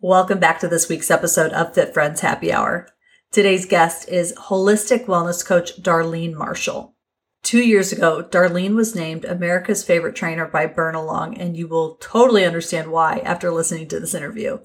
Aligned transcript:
Welcome 0.00 0.38
back 0.38 0.60
to 0.60 0.68
this 0.68 0.88
week's 0.88 1.10
episode 1.10 1.50
of 1.52 1.74
Fit 1.74 1.92
Friends 1.92 2.20
Happy 2.20 2.52
Hour. 2.52 2.86
Today's 3.32 3.66
guest 3.66 4.08
is 4.08 4.32
holistic 4.32 5.06
wellness 5.06 5.44
coach 5.44 5.82
Darlene 5.82 6.34
Marshall. 6.34 6.94
Two 7.42 7.60
years 7.60 7.90
ago, 7.90 8.22
Darlene 8.22 8.76
was 8.76 8.94
named 8.94 9.24
America's 9.24 9.82
favorite 9.82 10.14
trainer 10.14 10.46
by 10.46 10.68
Burnalong, 10.68 11.36
and 11.36 11.56
you 11.56 11.66
will 11.66 11.96
totally 11.96 12.44
understand 12.44 12.92
why 12.92 13.20
after 13.24 13.50
listening 13.50 13.88
to 13.88 13.98
this 13.98 14.14
interview. 14.14 14.58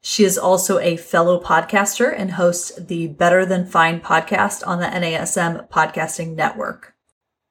She 0.00 0.24
is 0.24 0.38
also 0.38 0.78
a 0.78 0.96
fellow 0.96 1.42
podcaster 1.42 2.14
and 2.16 2.30
hosts 2.30 2.74
the 2.76 3.08
Better 3.08 3.44
Than 3.44 3.66
Fine 3.66 4.00
podcast 4.00 4.66
on 4.66 4.78
the 4.78 4.86
NASM 4.86 5.68
Podcasting 5.68 6.36
Network. 6.36 6.94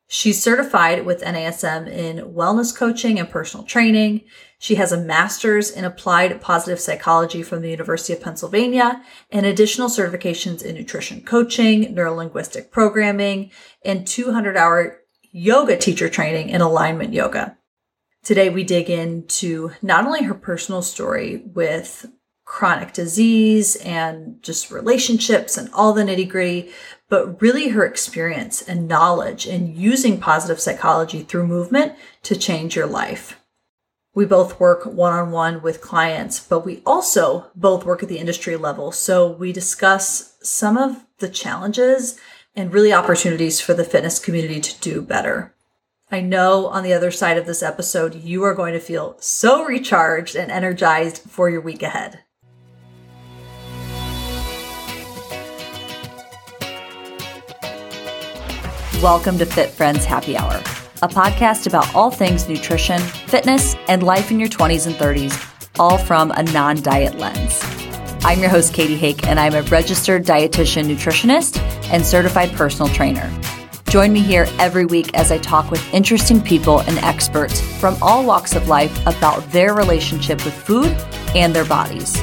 She's 0.08 0.42
certified 0.42 1.06
with 1.06 1.22
NASM 1.22 1.88
in 1.88 2.34
wellness 2.34 2.76
coaching 2.76 3.20
and 3.20 3.30
personal 3.30 3.68
training. 3.68 4.22
She 4.62 4.76
has 4.76 4.92
a 4.92 5.00
master's 5.00 5.72
in 5.72 5.86
applied 5.86 6.42
positive 6.42 6.82
psychology 6.82 7.44
from 7.44 7.62
the 7.62 7.70
University 7.70 8.12
of 8.12 8.22
Pennsylvania 8.22 9.02
and 9.32 9.46
additional 9.46 9.88
certifications 9.88 10.62
in 10.62 10.76
nutrition 10.76 11.22
coaching, 11.22 11.96
neurolinguistic 11.96 12.70
programming, 12.70 13.52
and 13.86 14.06
200 14.06 14.58
hour 14.58 15.00
yoga 15.32 15.78
teacher 15.78 16.10
training 16.10 16.50
in 16.50 16.60
alignment 16.60 17.14
yoga. 17.14 17.58
Today, 18.22 18.50
we 18.50 18.66
dig 18.66 18.90
into 18.90 19.72
not 19.82 20.06
only 20.06 20.24
her 20.24 20.34
personal 20.34 20.82
story 20.82 21.38
with 21.38 22.06
chronic 22.44 22.92
disease 22.92 23.78
and 23.78 24.44
just 24.44 24.72
relationships 24.72 25.58
and 25.58 25.70
all 25.72 25.94
the 25.94 26.04
nitty 26.04 26.28
gritty, 26.28 26.70
but 27.08 27.42
really 27.42 27.70
her 27.70 27.86
experience 27.86 28.62
and 28.62 28.90
knowledge 28.90 29.48
in 29.48 29.74
using 29.74 30.20
positive 30.20 30.60
psychology 30.60 31.24
through 31.24 31.48
movement 31.48 31.94
to 32.24 32.36
change 32.36 32.76
your 32.76 32.88
life. 32.88 33.39
We 34.20 34.26
both 34.26 34.60
work 34.60 34.86
one 34.86 35.14
on 35.14 35.32
one 35.32 35.62
with 35.62 35.80
clients, 35.80 36.46
but 36.46 36.66
we 36.66 36.82
also 36.86 37.46
both 37.56 37.86
work 37.86 38.04
at 38.04 38.10
the 38.10 38.18
industry 38.18 38.58
level. 38.58 38.92
So 38.92 39.32
we 39.32 39.54
discuss 39.54 40.36
some 40.44 40.76
of 40.76 41.06
the 41.20 41.30
challenges 41.30 42.20
and 42.54 42.74
really 42.74 42.92
opportunities 42.92 43.62
for 43.62 43.74
the 43.74 43.86
fitness 43.86 44.20
community 44.20 44.60
to 44.60 44.80
do 44.82 45.02
better. 45.02 45.56
I 46.12 46.20
know 46.20 46.68
on 46.68 46.84
the 46.84 46.92
other 46.92 47.12
side 47.12 47.38
of 47.38 47.46
this 47.46 47.64
episode, 47.64 48.14
you 48.14 48.44
are 48.44 48.54
going 48.54 48.74
to 48.74 48.82
feel 48.82 49.16
so 49.22 49.64
recharged 49.64 50.36
and 50.36 50.52
energized 50.52 51.20
for 51.20 51.50
your 51.50 51.62
week 51.62 51.82
ahead. 51.82 52.20
Welcome 59.02 59.38
to 59.38 59.46
Fit 59.46 59.70
Friends 59.70 60.04
Happy 60.04 60.36
Hour, 60.36 60.62
a 61.02 61.08
podcast 61.08 61.66
about 61.68 61.94
all 61.96 62.12
things 62.12 62.48
nutrition, 62.50 63.00
fitness, 63.00 63.76
and 63.88 64.04
life 64.04 64.32
in 64.32 64.40
your 64.40 64.50
20s 64.50 64.86
and 64.86 64.96
30s, 64.96 65.70
all 65.80 65.98
from 65.98 66.32
a 66.32 66.44
non 66.44 66.82
diet 66.82 67.18
lens. 67.18 67.62
I'm 68.26 68.40
your 68.40 68.50
host, 68.50 68.74
Katie 68.74 68.98
Hake, 68.98 69.26
and 69.26 69.40
I'm 69.40 69.54
a 69.54 69.62
registered 69.64 70.26
dietitian 70.26 70.94
nutritionist 70.94 71.58
and 71.92 72.06
certified 72.06 72.52
personal 72.52 72.92
trainer. 72.94 73.32
Join 73.88 74.12
me 74.12 74.20
here 74.20 74.46
every 74.60 74.86
week 74.86 75.18
as 75.18 75.32
I 75.32 75.38
talk 75.38 75.72
with 75.72 75.94
interesting 75.94 76.42
people 76.42 76.82
and 76.82 76.98
experts 77.00 77.62
from 77.80 77.98
all 78.02 78.26
walks 78.26 78.56
of 78.56 78.68
life 78.68 78.96
about 79.08 79.50
their 79.52 79.74
relationship 79.74 80.44
with 80.44 80.54
food 80.54 80.92
and 81.34 81.56
their 81.56 81.66
bodies. 81.66 82.16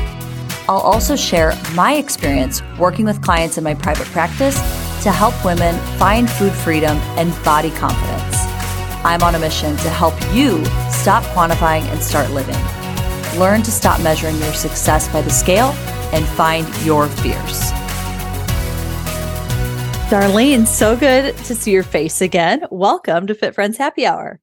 I'll 0.68 0.78
also 0.78 1.16
share 1.16 1.58
my 1.74 1.94
experience 1.94 2.60
working 2.78 3.06
with 3.06 3.22
clients 3.22 3.56
in 3.56 3.64
my 3.64 3.74
private 3.74 4.06
practice 4.08 4.56
to 5.02 5.10
help 5.10 5.44
women 5.44 5.74
find 5.98 6.28
food 6.28 6.52
freedom 6.52 6.96
and 7.16 7.32
body 7.44 7.70
confidence. 7.70 8.35
I'm 9.06 9.22
on 9.22 9.36
a 9.36 9.38
mission 9.38 9.76
to 9.76 9.88
help 9.88 10.14
you 10.34 10.64
stop 10.90 11.22
quantifying 11.26 11.82
and 11.92 12.02
start 12.02 12.28
living. 12.32 12.56
Learn 13.38 13.62
to 13.62 13.70
stop 13.70 14.00
measuring 14.00 14.36
your 14.38 14.52
success 14.52 15.06
by 15.12 15.22
the 15.22 15.30
scale 15.30 15.68
and 16.12 16.26
find 16.26 16.66
your 16.84 17.06
fears. 17.06 17.70
Darlene, 20.10 20.66
so 20.66 20.96
good 20.96 21.36
to 21.36 21.54
see 21.54 21.70
your 21.70 21.84
face 21.84 22.20
again. 22.20 22.66
Welcome 22.72 23.28
to 23.28 23.34
Fit 23.36 23.54
Friends 23.54 23.78
Happy 23.78 24.04
Hour. 24.04 24.40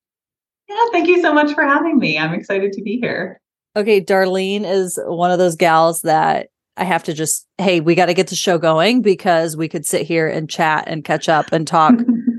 Yeah, 0.69 0.85
thank 0.93 1.09
you 1.09 1.21
so 1.21 1.33
much 1.33 1.53
for 1.53 1.63
having 1.63 1.99
me. 1.99 2.17
I'm 2.17 2.33
excited 2.33 2.71
to 2.71 2.81
be 2.81 3.01
here. 3.01 3.41
Okay, 3.75 3.99
Darlene 3.99 4.63
is 4.63 4.97
one 5.03 5.31
of 5.31 5.39
those 5.39 5.57
gals 5.57 6.03
that 6.03 6.47
I 6.77 6.85
have 6.85 7.03
to 7.03 7.13
just, 7.13 7.45
hey, 7.57 7.81
we 7.81 7.95
got 7.95 8.05
to 8.05 8.13
get 8.13 8.27
the 8.27 8.35
show 8.35 8.57
going 8.57 9.01
because 9.01 9.57
we 9.57 9.67
could 9.67 9.85
sit 9.85 10.07
here 10.07 10.29
and 10.29 10.49
chat 10.49 10.85
and 10.87 11.03
catch 11.03 11.27
up 11.27 11.51
and 11.51 11.67
talk 11.67 11.95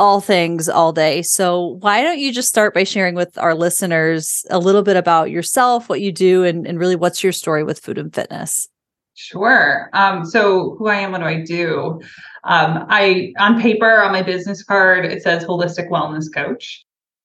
all 0.00 0.22
things 0.22 0.66
all 0.66 0.92
day. 0.92 1.20
So, 1.20 1.76
why 1.80 2.02
don't 2.02 2.18
you 2.18 2.32
just 2.32 2.48
start 2.48 2.72
by 2.72 2.84
sharing 2.84 3.14
with 3.14 3.36
our 3.36 3.54
listeners 3.54 4.46
a 4.48 4.58
little 4.58 4.82
bit 4.82 4.96
about 4.96 5.30
yourself, 5.30 5.90
what 5.90 6.00
you 6.00 6.10
do, 6.10 6.42
and, 6.42 6.66
and 6.66 6.78
really 6.78 6.96
what's 6.96 7.22
your 7.22 7.32
story 7.32 7.62
with 7.62 7.78
food 7.78 7.98
and 7.98 8.12
fitness? 8.12 8.66
Sure. 9.14 9.90
Um, 9.92 10.24
so, 10.24 10.74
who 10.78 10.88
I 10.88 10.96
am, 10.96 11.12
what 11.12 11.18
do 11.18 11.26
I 11.26 11.42
do? 11.42 12.00
Um, 12.44 12.86
I, 12.88 13.34
on 13.38 13.60
paper, 13.60 14.02
on 14.02 14.12
my 14.12 14.22
business 14.22 14.64
card, 14.64 15.04
it 15.04 15.22
says 15.22 15.44
holistic 15.44 15.90
wellness 15.90 16.32
coach. 16.34 16.82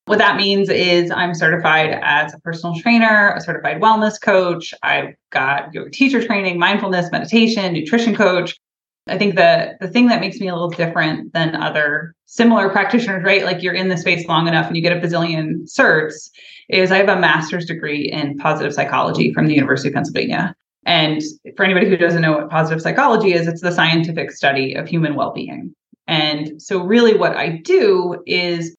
What 0.07 0.19
that 0.19 0.35
means 0.35 0.69
is 0.69 1.09
I'm 1.11 1.33
certified 1.33 1.97
as 2.03 2.33
a 2.33 2.39
personal 2.41 2.75
trainer, 2.75 3.33
a 3.37 3.41
certified 3.41 3.81
wellness 3.81 4.21
coach. 4.21 4.73
I've 4.83 5.15
got 5.31 5.73
yoga 5.73 5.89
teacher 5.91 6.23
training, 6.23 6.59
mindfulness, 6.59 7.09
meditation, 7.09 7.71
nutrition 7.71 8.13
coach. 8.13 8.59
I 9.07 9.17
think 9.17 9.35
the 9.35 9.77
the 9.79 9.87
thing 9.87 10.07
that 10.07 10.19
makes 10.19 10.39
me 10.39 10.47
a 10.47 10.53
little 10.53 10.69
different 10.69 11.33
than 11.33 11.55
other 11.55 12.15
similar 12.25 12.69
practitioners, 12.69 13.23
right? 13.23 13.45
Like 13.45 13.61
you're 13.61 13.73
in 13.73 13.89
the 13.89 13.97
space 13.97 14.27
long 14.27 14.47
enough 14.47 14.67
and 14.67 14.75
you 14.75 14.81
get 14.81 14.97
a 14.97 14.99
bazillion 14.99 15.63
certs, 15.65 16.29
is 16.69 16.91
I 16.91 16.97
have 16.97 17.09
a 17.09 17.19
master's 17.19 17.65
degree 17.65 18.09
in 18.11 18.37
positive 18.37 18.73
psychology 18.73 19.31
from 19.33 19.45
the 19.47 19.53
University 19.53 19.89
of 19.89 19.93
Pennsylvania. 19.93 20.55
And 20.85 21.21
for 21.55 21.63
anybody 21.63 21.89
who 21.89 21.97
doesn't 21.97 22.21
know 22.21 22.33
what 22.33 22.49
positive 22.49 22.81
psychology 22.81 23.33
is, 23.33 23.47
it's 23.47 23.61
the 23.61 23.71
scientific 23.71 24.31
study 24.31 24.73
of 24.75 24.87
human 24.87 25.15
well-being. 25.15 25.73
And 26.07 26.61
so 26.61 26.83
really 26.83 27.15
what 27.15 27.35
I 27.35 27.57
do 27.63 28.21
is 28.27 28.75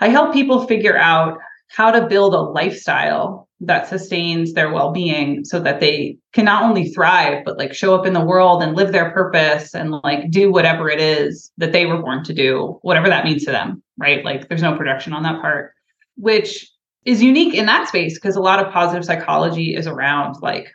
I 0.00 0.08
help 0.08 0.32
people 0.32 0.66
figure 0.66 0.96
out 0.96 1.38
how 1.68 1.90
to 1.90 2.06
build 2.06 2.34
a 2.34 2.40
lifestyle 2.40 3.48
that 3.64 3.88
sustains 3.88 4.52
their 4.52 4.72
well-being 4.72 5.44
so 5.44 5.60
that 5.60 5.80
they 5.80 6.18
can 6.32 6.44
not 6.44 6.64
only 6.64 6.88
thrive 6.88 7.44
but 7.44 7.56
like 7.58 7.72
show 7.72 7.94
up 7.94 8.04
in 8.06 8.12
the 8.12 8.24
world 8.24 8.62
and 8.62 8.76
live 8.76 8.90
their 8.90 9.10
purpose 9.12 9.74
and 9.74 9.92
like 10.02 10.30
do 10.30 10.50
whatever 10.50 10.90
it 10.90 11.00
is 11.00 11.52
that 11.58 11.72
they 11.72 11.86
were 11.86 12.02
born 12.02 12.24
to 12.24 12.34
do 12.34 12.78
whatever 12.82 13.08
that 13.08 13.24
means 13.24 13.44
to 13.44 13.52
them 13.52 13.82
right? 13.98 14.24
Like 14.24 14.48
there's 14.48 14.62
no 14.62 14.76
production 14.76 15.12
on 15.12 15.22
that 15.22 15.40
part 15.40 15.74
which 16.16 16.68
is 17.04 17.22
unique 17.22 17.54
in 17.54 17.66
that 17.66 17.88
space 17.88 18.14
because 18.14 18.36
a 18.36 18.40
lot 18.40 18.64
of 18.64 18.72
positive 18.72 19.04
psychology 19.04 19.74
is 19.74 19.86
around 19.86 20.36
like 20.42 20.70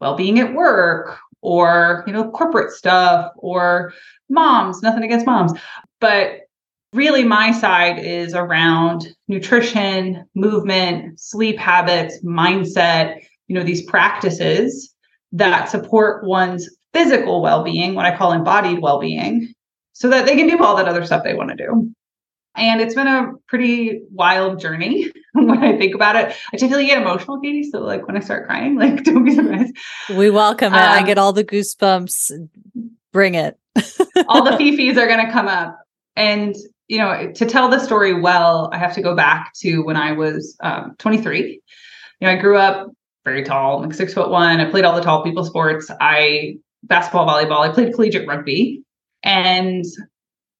well-being 0.00 0.38
at 0.38 0.54
work 0.54 1.18
or 1.40 2.04
you 2.06 2.12
know 2.12 2.30
corporate 2.30 2.72
stuff 2.72 3.32
or 3.36 3.92
moms 4.28 4.82
nothing 4.82 5.04
against 5.04 5.26
moms 5.26 5.52
but 6.00 6.47
really 6.92 7.24
my 7.24 7.52
side 7.52 7.98
is 7.98 8.34
around 8.34 9.08
nutrition, 9.28 10.24
movement, 10.34 11.20
sleep 11.20 11.58
habits, 11.58 12.22
mindset, 12.24 13.22
you 13.46 13.54
know, 13.54 13.62
these 13.62 13.82
practices 13.82 14.94
that 15.32 15.68
support 15.68 16.24
one's 16.24 16.68
physical 16.92 17.42
well-being, 17.42 17.94
what 17.94 18.06
I 18.06 18.16
call 18.16 18.32
embodied 18.32 18.80
well-being, 18.80 19.52
so 19.92 20.08
that 20.08 20.26
they 20.26 20.36
can 20.36 20.46
do 20.46 20.62
all 20.62 20.76
that 20.76 20.88
other 20.88 21.04
stuff 21.04 21.24
they 21.24 21.34
want 21.34 21.50
to 21.50 21.56
do. 21.56 21.92
And 22.54 22.80
it's 22.80 22.94
been 22.94 23.06
a 23.06 23.32
pretty 23.46 24.02
wild 24.12 24.58
journey 24.58 25.12
when 25.32 25.62
I 25.62 25.76
think 25.76 25.94
about 25.94 26.16
it. 26.16 26.34
I 26.52 26.56
typically 26.56 26.86
get 26.86 27.00
emotional, 27.00 27.40
Katie. 27.40 27.70
So 27.70 27.80
like 27.80 28.06
when 28.06 28.16
I 28.16 28.20
start 28.20 28.46
crying, 28.46 28.76
like 28.78 29.04
don't 29.04 29.24
be 29.24 29.34
surprised. 29.34 29.76
We 30.10 30.30
welcome 30.30 30.74
it. 30.74 30.78
Um, 30.78 30.92
I 30.92 31.02
get 31.02 31.18
all 31.18 31.32
the 31.32 31.44
goosebumps. 31.44 32.48
Bring 33.12 33.34
it. 33.34 33.58
all 34.28 34.44
the 34.44 34.52
fifis 34.52 34.96
are 34.96 35.06
gonna 35.06 35.30
come 35.30 35.46
up. 35.46 35.78
And 36.16 36.56
you 36.88 36.98
know, 36.98 37.30
to 37.32 37.46
tell 37.46 37.68
the 37.68 37.78
story 37.78 38.18
well, 38.18 38.70
I 38.72 38.78
have 38.78 38.94
to 38.94 39.02
go 39.02 39.14
back 39.14 39.52
to 39.60 39.80
when 39.82 39.96
I 39.96 40.12
was 40.12 40.56
um, 40.60 40.94
23. 40.98 41.60
You 42.20 42.26
know, 42.26 42.32
I 42.32 42.36
grew 42.36 42.56
up 42.56 42.90
very 43.24 43.44
tall, 43.44 43.82
like 43.82 43.94
six 43.94 44.14
foot 44.14 44.30
one. 44.30 44.60
I 44.60 44.70
played 44.70 44.84
all 44.84 44.96
the 44.96 45.02
tall 45.02 45.22
people 45.22 45.44
sports. 45.44 45.90
I 46.00 46.56
basketball, 46.84 47.26
volleyball. 47.26 47.60
I 47.60 47.72
played 47.72 47.94
collegiate 47.94 48.26
rugby, 48.26 48.82
and 49.22 49.84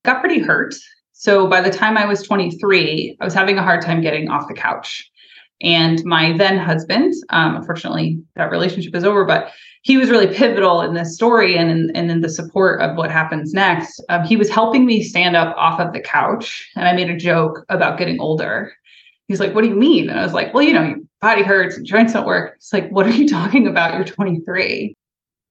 got 0.05 0.21
pretty 0.21 0.39
hurt. 0.39 0.75
So 1.13 1.49
by 1.49 1.61
the 1.61 1.71
time 1.71 1.97
I 1.97 2.05
was 2.05 2.23
23, 2.23 3.17
I 3.21 3.25
was 3.25 3.35
having 3.35 3.59
a 3.59 3.63
hard 3.63 3.83
time 3.83 4.01
getting 4.01 4.29
off 4.29 4.49
the 4.49 4.55
couch. 4.55 5.11
And 5.61 6.05
my 6.05 6.37
then 6.37 6.59
husband, 6.59 7.15
um, 7.31 7.57
unfortunately, 7.57 8.21
that 8.37 8.51
relationship 8.51 8.95
is 8.95 9.03
over, 9.03 9.25
but 9.25 9.51
he 9.89 9.97
was 9.97 10.11
really 10.11 10.27
pivotal 10.27 10.83
in 10.83 10.93
this 10.93 11.15
story 11.15 11.57
and 11.57 11.71
in, 11.71 11.91
and 11.97 12.11
in 12.11 12.21
the 12.21 12.29
support 12.29 12.83
of 12.83 12.99
what 12.99 13.11
happens 13.11 13.55
next. 13.55 14.05
Um, 14.11 14.23
he 14.23 14.37
was 14.37 14.51
helping 14.51 14.85
me 14.85 15.03
stand 15.03 15.35
up 15.35 15.57
off 15.57 15.81
of 15.81 15.95
the 15.95 16.01
couch. 16.01 16.71
And 16.77 16.87
I 16.87 16.93
made 16.93 17.09
a 17.09 17.17
joke 17.17 17.65
about 17.71 17.97
getting 17.97 18.21
older. 18.21 18.71
He's 19.29 19.41
like, 19.41 19.55
What 19.55 19.63
do 19.63 19.69
you 19.69 19.75
mean? 19.75 20.11
And 20.11 20.21
I 20.21 20.25
was 20.25 20.35
like, 20.35 20.53
Well, 20.53 20.63
you 20.63 20.75
know, 20.75 20.85
your 20.85 20.99
body 21.23 21.43
hurts 21.43 21.79
and 21.79 21.87
joints 21.87 22.13
don't 22.13 22.27
work. 22.27 22.57
It's 22.57 22.71
like, 22.71 22.91
What 22.91 23.07
are 23.07 23.13
you 23.13 23.27
talking 23.31 23.67
about? 23.67 23.95
You're 23.95 24.05
23. 24.05 24.95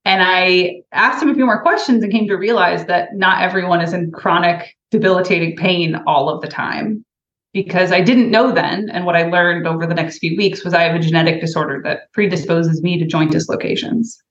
And 0.04 0.22
I 0.22 0.82
asked 0.92 1.20
him 1.20 1.30
a 1.30 1.34
few 1.34 1.44
more 1.44 1.60
questions 1.60 2.04
and 2.04 2.12
came 2.12 2.28
to 2.28 2.36
realize 2.36 2.86
that 2.86 3.16
not 3.16 3.42
everyone 3.42 3.80
is 3.80 3.92
in 3.92 4.12
chronic, 4.12 4.76
debilitating 4.92 5.56
pain 5.56 5.96
all 6.06 6.28
of 6.28 6.42
the 6.42 6.48
time 6.48 7.04
because 7.52 7.90
I 7.90 8.02
didn't 8.02 8.30
know 8.30 8.52
then. 8.52 8.88
And 8.90 9.04
what 9.04 9.16
I 9.16 9.24
learned 9.24 9.66
over 9.66 9.84
the 9.84 9.94
next 9.94 10.18
few 10.18 10.36
weeks 10.36 10.62
was 10.62 10.74
I 10.74 10.82
have 10.82 10.94
a 10.94 11.00
genetic 11.00 11.40
disorder 11.40 11.80
that 11.82 12.12
predisposes 12.12 12.84
me 12.84 13.00
to 13.00 13.04
joint 13.04 13.32
dislocations. 13.32 14.22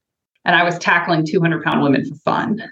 And 0.45 0.55
I 0.55 0.63
was 0.63 0.77
tackling 0.79 1.25
200 1.25 1.63
pound 1.63 1.83
women 1.83 2.05
for 2.05 2.15
fun. 2.15 2.63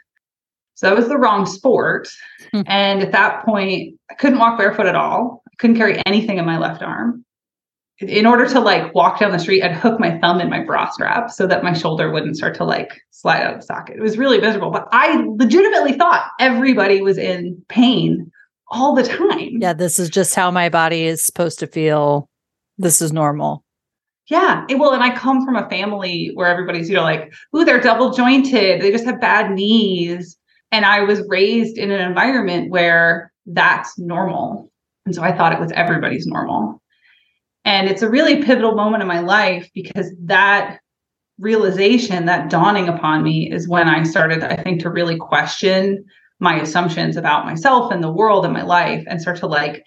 So 0.76 0.88
that 0.88 0.96
was 0.96 1.08
the 1.08 1.18
wrong 1.18 1.46
sport. 1.46 2.10
Hmm. 2.52 2.62
And 2.68 3.02
at 3.02 3.12
that 3.14 3.46
point, 3.46 3.98
I 4.12 4.14
couldn't 4.16 4.40
walk 4.40 4.58
barefoot 4.58 4.86
at 4.86 4.96
all. 4.96 5.42
I 5.48 5.56
couldn't 5.58 5.78
carry 5.78 6.02
anything 6.06 6.38
in 6.38 6.46
my 6.46 6.58
left 6.58 6.82
arm. 6.82 7.24
In 8.00 8.26
order 8.26 8.46
to 8.50 8.60
like 8.60 8.94
walk 8.94 9.20
down 9.20 9.32
the 9.32 9.40
street, 9.40 9.64
I'd 9.64 9.74
hook 9.74 10.02
my 10.02 10.20
thumb 10.20 10.42
in 10.42 10.50
my 10.50 10.60
bra 10.62 10.90
strap 10.90 11.32
so 11.32 11.48
that 11.48 11.64
my 11.64 11.72
shoulder 11.72 12.12
wouldn't 12.12 12.36
start 12.36 12.54
to 12.56 12.66
like 12.66 13.02
slide 13.12 13.42
out 13.42 13.54
of 13.54 13.62
the 13.62 13.66
socket. 13.66 13.96
It 13.96 14.02
was 14.02 14.18
really 14.18 14.38
miserable, 14.38 14.70
but 14.70 14.90
I 14.92 15.24
legitimately 15.38 15.94
thought 15.94 16.30
everybody 16.42 17.02
was 17.02 17.18
in 17.18 17.64
pain 17.70 18.30
all 18.70 18.96
the 18.96 19.04
time. 19.04 19.62
Yeah, 19.62 19.72
this 19.72 19.98
is 19.98 20.10
just 20.10 20.36
how 20.36 20.52
my 20.52 20.68
body 20.68 21.04
is 21.04 21.26
supposed 21.26 21.60
to 21.60 21.68
feel. 21.68 22.30
This 22.78 23.02
is 23.02 23.14
normal. 23.14 23.64
Yeah. 24.28 24.66
Well, 24.76 24.94
and 24.94 25.04
I 25.04 25.16
come 25.16 25.46
from 25.46 25.56
a 25.56 25.70
family 25.70 26.32
where 26.34 26.48
everybody's, 26.48 26.90
you 26.90 26.96
know, 26.96 27.04
like, 27.04 27.32
ooh, 27.56 27.64
they're 27.64 27.80
double 27.80 28.12
jointed. 28.12 28.82
They 28.82 28.92
just 28.92 29.06
have 29.06 29.22
bad 29.22 29.52
knees. 29.52 30.38
And 30.72 30.86
I 30.86 31.02
was 31.02 31.22
raised 31.28 31.78
in 31.78 31.92
an 31.92 32.02
environment 32.02 32.72
where 32.72 33.32
that's 33.46 33.98
normal. 34.00 34.72
And 35.06 35.14
so 35.14 35.22
I 35.22 35.32
thought 35.32 35.54
it 35.54 35.60
was 35.60 35.72
everybody's 35.74 36.26
normal. 36.26 36.82
And 37.66 37.88
it's 37.88 38.02
a 38.02 38.10
really 38.10 38.44
pivotal 38.44 38.76
moment 38.76 39.02
in 39.02 39.08
my 39.08 39.20
life 39.20 39.70
because 39.74 40.12
that 40.24 40.80
realization, 41.40 42.26
that 42.26 42.50
dawning 42.50 42.88
upon 42.88 43.24
me 43.24 43.52
is 43.52 43.68
when 43.68 43.88
I 43.88 44.04
started, 44.04 44.44
I 44.44 44.56
think, 44.56 44.82
to 44.82 44.90
really 44.90 45.18
question 45.18 46.04
my 46.40 46.60
assumptions 46.60 47.16
about 47.16 47.46
myself 47.46 47.92
and 47.92 48.04
the 48.04 48.12
world 48.12 48.44
and 48.44 48.54
my 48.54 48.64
life 48.64 49.04
and 49.08 49.22
start 49.22 49.38
to 49.38 49.48
like 49.48 49.84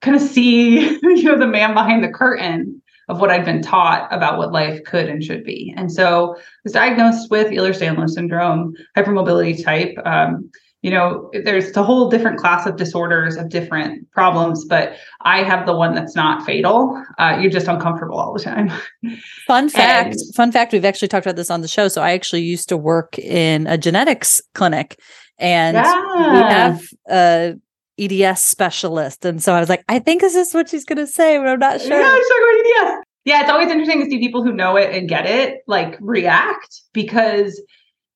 kind 0.00 0.16
of 0.16 0.22
see, 0.22 0.80
you 1.02 1.22
know, 1.24 1.38
the 1.38 1.46
man 1.46 1.74
behind 1.74 2.02
the 2.02 2.08
curtain 2.08 2.81
of 3.12 3.20
what 3.20 3.30
I'd 3.30 3.44
been 3.44 3.60
taught 3.60 4.08
about 4.10 4.38
what 4.38 4.52
life 4.52 4.82
could 4.84 5.08
and 5.08 5.22
should 5.22 5.44
be. 5.44 5.74
And 5.76 5.92
so 5.92 6.34
I 6.34 6.40
was 6.64 6.72
diagnosed 6.72 7.30
with 7.30 7.48
Ehlers-Danlos 7.48 8.10
syndrome, 8.10 8.74
hypermobility 8.96 9.62
type. 9.62 9.94
Um, 10.06 10.50
you 10.80 10.90
know, 10.90 11.30
there's 11.44 11.76
a 11.76 11.82
whole 11.82 12.08
different 12.08 12.38
class 12.38 12.66
of 12.66 12.76
disorders 12.76 13.36
of 13.36 13.50
different 13.50 14.10
problems, 14.12 14.64
but 14.64 14.94
I 15.20 15.42
have 15.42 15.66
the 15.66 15.76
one 15.76 15.94
that's 15.94 16.16
not 16.16 16.44
fatal. 16.46 17.00
Uh, 17.18 17.38
you're 17.38 17.50
just 17.50 17.68
uncomfortable 17.68 18.18
all 18.18 18.32
the 18.32 18.42
time. 18.42 18.72
Fun 19.46 19.68
fact, 19.68 20.14
and, 20.14 20.34
fun 20.34 20.50
fact, 20.50 20.72
we've 20.72 20.86
actually 20.86 21.08
talked 21.08 21.26
about 21.26 21.36
this 21.36 21.50
on 21.50 21.60
the 21.60 21.68
show. 21.68 21.86
So 21.86 22.00
I 22.00 22.12
actually 22.12 22.42
used 22.42 22.68
to 22.70 22.78
work 22.78 23.18
in 23.18 23.66
a 23.66 23.76
genetics 23.76 24.40
clinic 24.54 24.98
and 25.38 25.76
yeah. 25.76 26.32
we 26.32 26.38
have 26.38 26.82
a 27.10 27.54
EDS 28.04 28.40
specialist. 28.40 29.24
And 29.24 29.42
so 29.42 29.54
I 29.54 29.60
was 29.60 29.68
like, 29.68 29.84
I 29.88 29.98
think 29.98 30.20
this 30.20 30.34
is 30.34 30.52
what 30.52 30.68
she's 30.68 30.84
going 30.84 30.98
to 30.98 31.06
say, 31.06 31.38
but 31.38 31.48
I'm 31.48 31.58
not 31.58 31.80
sure. 31.80 32.00
Yeah, 32.00 32.16
she's 32.16 32.28
talking 32.28 32.42
about 32.42 32.92
EDS. 32.94 33.04
Yeah, 33.24 33.40
it's 33.42 33.50
always 33.50 33.70
interesting 33.70 34.02
to 34.02 34.10
see 34.10 34.18
people 34.18 34.42
who 34.42 34.52
know 34.52 34.76
it 34.76 34.94
and 34.94 35.08
get 35.08 35.26
it 35.26 35.60
like 35.66 35.96
react 36.00 36.82
because 36.92 37.62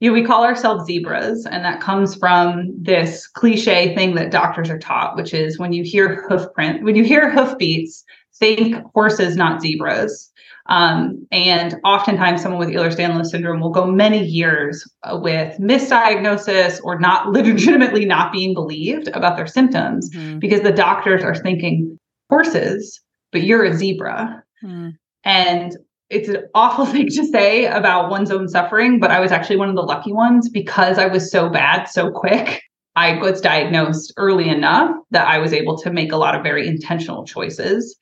you 0.00 0.10
know, 0.10 0.14
we 0.14 0.24
call 0.24 0.44
ourselves 0.44 0.84
zebras, 0.84 1.46
and 1.46 1.64
that 1.64 1.80
comes 1.80 2.14
from 2.14 2.70
this 2.76 3.26
cliche 3.26 3.94
thing 3.94 4.14
that 4.16 4.30
doctors 4.30 4.68
are 4.68 4.78
taught, 4.78 5.16
which 5.16 5.32
is 5.32 5.58
when 5.58 5.72
you 5.72 5.84
hear 5.84 6.26
hoof 6.28 6.52
print, 6.52 6.82
when 6.82 6.96
you 6.96 7.04
hear 7.04 7.30
hoof 7.30 7.56
beats, 7.56 8.04
think 8.38 8.76
horses, 8.94 9.36
not 9.36 9.60
zebras. 9.60 10.30
Um, 10.68 11.26
and 11.30 11.76
oftentimes, 11.84 12.42
someone 12.42 12.58
with 12.58 12.74
Ehlers-Danlos 12.74 13.26
syndrome 13.26 13.60
will 13.60 13.70
go 13.70 13.86
many 13.86 14.24
years 14.24 14.88
with 15.12 15.56
misdiagnosis 15.58 16.80
or 16.82 16.98
not 16.98 17.28
legitimately 17.32 18.04
not 18.04 18.32
being 18.32 18.54
believed 18.54 19.08
about 19.08 19.36
their 19.36 19.46
symptoms 19.46 20.10
mm-hmm. 20.10 20.38
because 20.38 20.62
the 20.62 20.72
doctors 20.72 21.22
are 21.22 21.34
thinking 21.34 21.98
horses, 22.28 23.00
but 23.32 23.42
you're 23.42 23.64
a 23.64 23.74
zebra. 23.74 24.42
Mm. 24.62 24.96
And 25.24 25.76
it's 26.10 26.28
an 26.28 26.44
awful 26.54 26.86
thing 26.92 27.08
to 27.08 27.26
say 27.26 27.66
about 27.66 28.10
one's 28.10 28.30
own 28.30 28.48
suffering, 28.48 28.98
but 28.98 29.10
I 29.10 29.20
was 29.20 29.32
actually 29.32 29.56
one 29.56 29.68
of 29.68 29.76
the 29.76 29.82
lucky 29.82 30.12
ones 30.12 30.48
because 30.48 30.98
I 30.98 31.06
was 31.06 31.30
so 31.30 31.48
bad 31.48 31.84
so 31.84 32.10
quick. 32.10 32.62
I 32.96 33.18
was 33.18 33.42
diagnosed 33.42 34.14
early 34.16 34.48
enough 34.48 34.90
that 35.10 35.28
I 35.28 35.38
was 35.38 35.52
able 35.52 35.76
to 35.78 35.90
make 35.90 36.12
a 36.12 36.16
lot 36.16 36.34
of 36.34 36.42
very 36.42 36.66
intentional 36.66 37.26
choices 37.26 37.94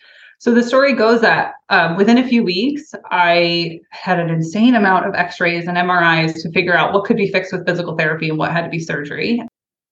so 0.45 0.53
the 0.53 0.63
story 0.63 0.93
goes 0.93 1.23
that 1.23 1.55
um, 1.71 1.97
within 1.97 2.19
a 2.19 2.29
few 2.29 2.45
weeks, 2.45 2.95
I 3.11 3.81
had 3.93 4.21
an 4.21 4.29
insane 4.29 4.75
amount 4.75 5.07
of 5.07 5.15
x 5.15 5.41
rays 5.41 5.67
and 5.67 5.79
MRIs 5.79 6.43
to 6.43 6.53
figure 6.53 6.77
out 6.77 6.93
what 6.93 7.07
could 7.07 7.17
be 7.17 7.33
fixed 7.33 7.51
with 7.51 7.65
physical 7.65 7.97
therapy 7.97 8.29
and 8.29 8.37
what 8.37 8.53
had 8.53 8.65
to 8.65 8.69
be 8.69 8.79
surgery. 8.79 9.41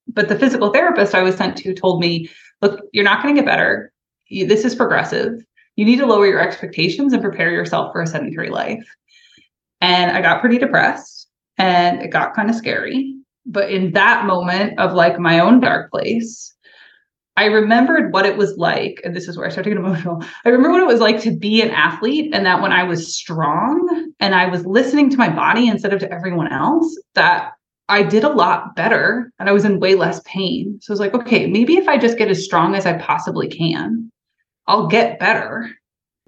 But 0.08 0.28
the 0.28 0.38
physical 0.38 0.70
therapist 0.70 1.14
I 1.14 1.22
was 1.22 1.36
sent 1.36 1.56
to 1.56 1.72
told 1.72 2.00
me, 2.00 2.28
look, 2.60 2.82
you're 2.92 3.02
not 3.02 3.22
going 3.22 3.34
to 3.34 3.40
get 3.40 3.46
better. 3.46 3.94
This 4.28 4.66
is 4.66 4.74
progressive. 4.74 5.40
You 5.76 5.86
need 5.86 6.00
to 6.00 6.06
lower 6.06 6.26
your 6.26 6.46
expectations 6.46 7.14
and 7.14 7.22
prepare 7.22 7.50
yourself 7.50 7.90
for 7.90 8.02
a 8.02 8.06
sedentary 8.06 8.50
life. 8.50 8.86
And 9.80 10.14
I 10.14 10.20
got 10.20 10.42
pretty 10.42 10.58
depressed 10.58 11.28
and 11.56 12.02
it 12.02 12.08
got 12.08 12.34
kind 12.34 12.50
of 12.50 12.56
scary. 12.56 13.16
But 13.46 13.70
in 13.70 13.92
that 13.92 14.26
moment 14.26 14.78
of 14.78 14.92
like 14.92 15.18
my 15.18 15.38
own 15.38 15.60
dark 15.60 15.90
place, 15.90 16.51
I 17.36 17.46
remembered 17.46 18.12
what 18.12 18.26
it 18.26 18.36
was 18.36 18.56
like, 18.58 19.00
and 19.04 19.16
this 19.16 19.26
is 19.26 19.38
where 19.38 19.46
I 19.46 19.50
started 19.50 19.70
to 19.70 19.76
get 19.76 19.84
emotional. 19.84 20.22
I 20.44 20.50
remember 20.50 20.72
what 20.72 20.82
it 20.82 20.92
was 20.92 21.00
like 21.00 21.20
to 21.22 21.34
be 21.34 21.62
an 21.62 21.70
athlete, 21.70 22.34
and 22.34 22.44
that 22.44 22.60
when 22.60 22.72
I 22.72 22.84
was 22.84 23.16
strong 23.16 24.12
and 24.20 24.34
I 24.34 24.46
was 24.46 24.66
listening 24.66 25.08
to 25.10 25.16
my 25.16 25.30
body 25.30 25.66
instead 25.66 25.94
of 25.94 26.00
to 26.00 26.12
everyone 26.12 26.52
else, 26.52 26.94
that 27.14 27.52
I 27.88 28.02
did 28.02 28.24
a 28.24 28.28
lot 28.28 28.76
better 28.76 29.30
and 29.38 29.48
I 29.48 29.52
was 29.52 29.64
in 29.64 29.80
way 29.80 29.94
less 29.94 30.20
pain. 30.24 30.78
So 30.80 30.92
I 30.92 30.94
was 30.94 31.00
like, 31.00 31.14
okay, 31.14 31.46
maybe 31.46 31.76
if 31.76 31.88
I 31.88 31.98
just 31.98 32.18
get 32.18 32.30
as 32.30 32.44
strong 32.44 32.74
as 32.74 32.86
I 32.86 32.98
possibly 32.98 33.48
can, 33.48 34.10
I'll 34.66 34.86
get 34.86 35.18
better. 35.18 35.70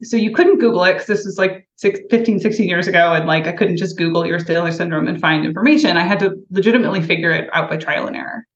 So 0.03 0.17
you 0.17 0.35
couldn't 0.35 0.59
Google 0.59 0.85
it 0.85 0.95
because 0.95 1.07
this 1.07 1.25
was 1.25 1.39
like 1.39 1.67
six, 1.77 2.00
15, 2.11 2.41
16 2.41 2.69
years 2.69 2.87
ago. 2.87 3.12
And 3.12 3.27
like 3.27 3.47
I 3.47 3.53
couldn't 3.53 3.77
just 3.77 3.97
Google 3.97 4.23
Ehlers-Danlos 4.23 4.77
syndrome 4.77 5.07
and 5.07 5.21
find 5.21 5.47
information. 5.47 5.97
I 5.97 6.03
had 6.03 6.19
to 6.21 6.35
legitimately 6.50 7.03
figure 7.03 7.31
it 7.31 7.49
out 7.53 7.71
by 7.71 7.77
trial 7.77 8.07
and 8.07 8.17
error. 8.17 8.47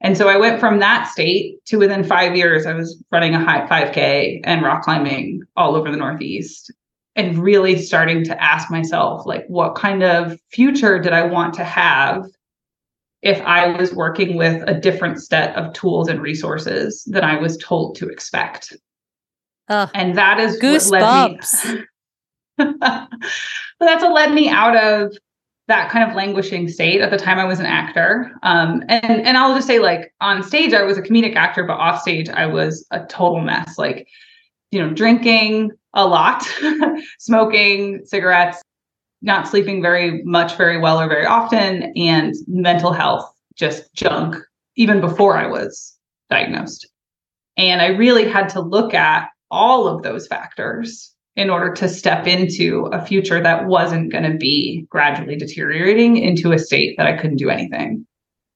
And 0.00 0.16
so 0.16 0.28
I 0.28 0.36
went 0.36 0.60
from 0.60 0.78
that 0.78 1.08
state 1.08 1.62
to 1.66 1.76
within 1.76 2.04
five 2.04 2.34
years, 2.34 2.66
I 2.66 2.72
was 2.72 3.02
running 3.10 3.34
a 3.34 3.44
high 3.44 3.66
5K 3.66 4.40
and 4.44 4.62
rock 4.62 4.82
climbing 4.82 5.42
all 5.56 5.76
over 5.76 5.90
the 5.90 5.96
Northeast 5.96 6.72
and 7.16 7.38
really 7.38 7.76
starting 7.76 8.24
to 8.24 8.42
ask 8.42 8.70
myself, 8.70 9.26
like, 9.26 9.44
what 9.48 9.74
kind 9.74 10.02
of 10.02 10.38
future 10.50 10.98
did 10.98 11.12
I 11.12 11.26
want 11.26 11.54
to 11.54 11.64
have 11.64 12.24
if 13.20 13.42
I 13.42 13.66
was 13.76 13.92
working 13.92 14.36
with 14.36 14.66
a 14.66 14.72
different 14.72 15.22
set 15.22 15.54
of 15.56 15.74
tools 15.74 16.08
and 16.08 16.22
resources 16.22 17.04
than 17.04 17.22
I 17.22 17.36
was 17.36 17.58
told 17.58 17.96
to 17.96 18.08
expect? 18.08 18.74
Uh, 19.68 19.88
and 19.92 20.16
that 20.16 20.40
is 20.40 20.58
goosebumps. 20.60 21.64
what 21.64 21.86
led 22.58 22.68
me. 22.68 22.76
that's 23.80 24.02
what 24.02 24.14
led 24.14 24.32
me 24.32 24.48
out 24.48 24.76
of 24.76 25.16
that 25.70 25.88
kind 25.88 26.08
of 26.08 26.16
languishing 26.16 26.68
state. 26.68 27.00
At 27.00 27.10
the 27.10 27.16
time, 27.16 27.38
I 27.38 27.44
was 27.44 27.60
an 27.60 27.66
actor, 27.66 28.32
um, 28.42 28.82
and 28.88 29.24
and 29.26 29.38
I'll 29.38 29.54
just 29.54 29.68
say, 29.68 29.78
like 29.78 30.12
on 30.20 30.42
stage, 30.42 30.74
I 30.74 30.82
was 30.82 30.98
a 30.98 31.02
comedic 31.02 31.36
actor, 31.36 31.64
but 31.64 31.78
off 31.78 32.02
stage, 32.02 32.28
I 32.28 32.46
was 32.46 32.84
a 32.90 33.06
total 33.06 33.40
mess. 33.40 33.78
Like, 33.78 34.08
you 34.72 34.80
know, 34.80 34.92
drinking 34.92 35.70
a 35.94 36.06
lot, 36.06 36.42
smoking 37.18 38.04
cigarettes, 38.04 38.60
not 39.22 39.46
sleeping 39.46 39.80
very 39.80 40.22
much, 40.24 40.56
very 40.56 40.76
well, 40.76 41.00
or 41.00 41.08
very 41.08 41.24
often, 41.24 41.92
and 41.96 42.34
mental 42.48 42.92
health 42.92 43.32
just 43.54 43.92
junk. 43.94 44.36
Even 44.76 45.00
before 45.00 45.36
I 45.36 45.46
was 45.46 45.96
diagnosed, 46.30 46.88
and 47.56 47.80
I 47.80 47.88
really 47.88 48.28
had 48.28 48.48
to 48.50 48.60
look 48.60 48.92
at 48.92 49.28
all 49.52 49.86
of 49.86 50.02
those 50.02 50.26
factors 50.26 51.09
in 51.36 51.50
order 51.50 51.72
to 51.72 51.88
step 51.88 52.26
into 52.26 52.86
a 52.92 53.04
future 53.04 53.40
that 53.42 53.66
wasn't 53.66 54.12
going 54.12 54.30
to 54.30 54.36
be 54.36 54.86
gradually 54.90 55.36
deteriorating 55.36 56.16
into 56.16 56.52
a 56.52 56.58
state 56.58 56.96
that 56.96 57.06
I 57.06 57.16
couldn't 57.16 57.36
do 57.36 57.50
anything. 57.50 58.06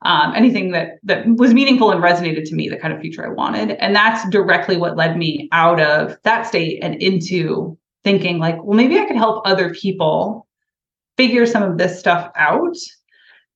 Um, 0.02 0.34
anything 0.36 0.72
that 0.72 0.98
that 1.04 1.24
was 1.26 1.54
meaningful 1.54 1.90
and 1.90 2.02
resonated 2.02 2.46
to 2.48 2.54
me, 2.54 2.68
the 2.68 2.76
kind 2.76 2.92
of 2.92 3.00
future 3.00 3.24
I 3.24 3.32
wanted, 3.32 3.70
and 3.70 3.96
that's 3.96 4.28
directly 4.28 4.76
what 4.76 4.96
led 4.96 5.16
me 5.16 5.48
out 5.50 5.80
of 5.80 6.18
that 6.24 6.46
state 6.46 6.80
and 6.82 7.00
into 7.00 7.78
thinking 8.02 8.38
like, 8.38 8.62
well, 8.62 8.76
maybe 8.76 8.98
I 8.98 9.06
could 9.06 9.16
help 9.16 9.46
other 9.46 9.72
people 9.72 10.46
figure 11.16 11.46
some 11.46 11.62
of 11.62 11.78
this 11.78 11.98
stuff 11.98 12.30
out, 12.36 12.76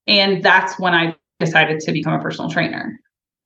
and 0.07 0.43
that's 0.43 0.79
when 0.79 0.95
I 0.95 1.17
decided 1.39 1.81
to 1.81 1.93
become 1.93 2.15
a 2.15 2.23
personal 2.23 2.51
trainer. 2.51 2.99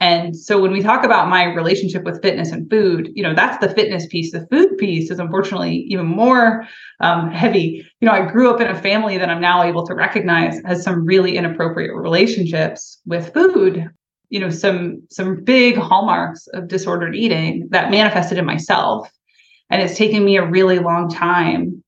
And 0.03 0.37
so 0.37 0.61
when 0.61 0.73
we 0.73 0.83
talk 0.83 1.05
about 1.05 1.29
my 1.29 1.45
relationship 1.45 2.03
with 2.03 2.21
fitness 2.23 2.51
and 2.51 2.69
food, 2.69 3.13
you 3.15 3.23
know, 3.23 3.37
that's 3.37 3.65
the 3.65 3.73
fitness 3.73 4.05
piece. 4.09 4.33
The 4.33 4.49
food 4.49 4.77
piece 4.77 5.13
is 5.13 5.21
unfortunately 5.21 5.87
even 5.89 6.07
more 6.07 6.67
um, 6.99 7.31
heavy. 7.31 7.87
You 8.01 8.07
know, 8.07 8.13
I 8.13 8.29
grew 8.29 8.51
up 8.51 8.61
in 8.61 8.67
a 8.67 8.83
family 8.83 9.17
that 9.17 9.31
I'm 9.31 9.41
now 9.41 9.63
able 9.63 9.87
to 9.87 9.95
recognize 9.95 10.61
has 10.65 10.83
some 10.83 11.05
really 11.05 11.37
inappropriate 11.37 11.95
relationships 11.95 12.99
with 13.07 13.33
food. 13.33 13.89
You 14.29 14.41
know, 14.41 14.51
some 14.51 15.05
some 15.09 15.45
big 15.45 15.77
hallmarks 15.77 16.49
of 16.49 16.67
disordered 16.67 17.15
eating 17.15 17.69
that 17.71 17.93
manifested 17.93 18.39
in 18.39 18.45
myself. 18.45 19.09
And 19.71 19.81
it's 19.81 19.97
taken 19.97 20.25
me 20.25 20.37
a 20.37 20.45
really 20.45 20.81
long 20.81 21.11
time 21.11 21.85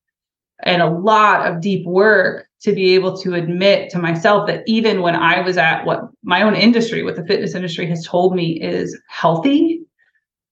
and 0.63 0.81
a 0.81 0.89
lot 0.89 1.45
of 1.45 1.59
deep 1.59 1.85
work 1.85 2.44
to 2.61 2.73
be 2.73 2.95
able 2.95 3.17
to 3.17 3.33
admit 3.33 3.89
to 3.91 3.99
myself 3.99 4.47
that 4.47 4.63
even 4.65 5.01
when 5.01 5.15
I 5.15 5.41
was 5.41 5.57
at 5.57 5.85
what 5.85 6.01
my 6.23 6.41
own 6.41 6.55
industry, 6.55 7.03
what 7.03 7.15
the 7.15 7.25
fitness 7.25 7.53
industry 7.53 7.87
has 7.87 8.05
told 8.05 8.35
me 8.35 8.59
is 8.59 8.99
healthy, 9.07 9.81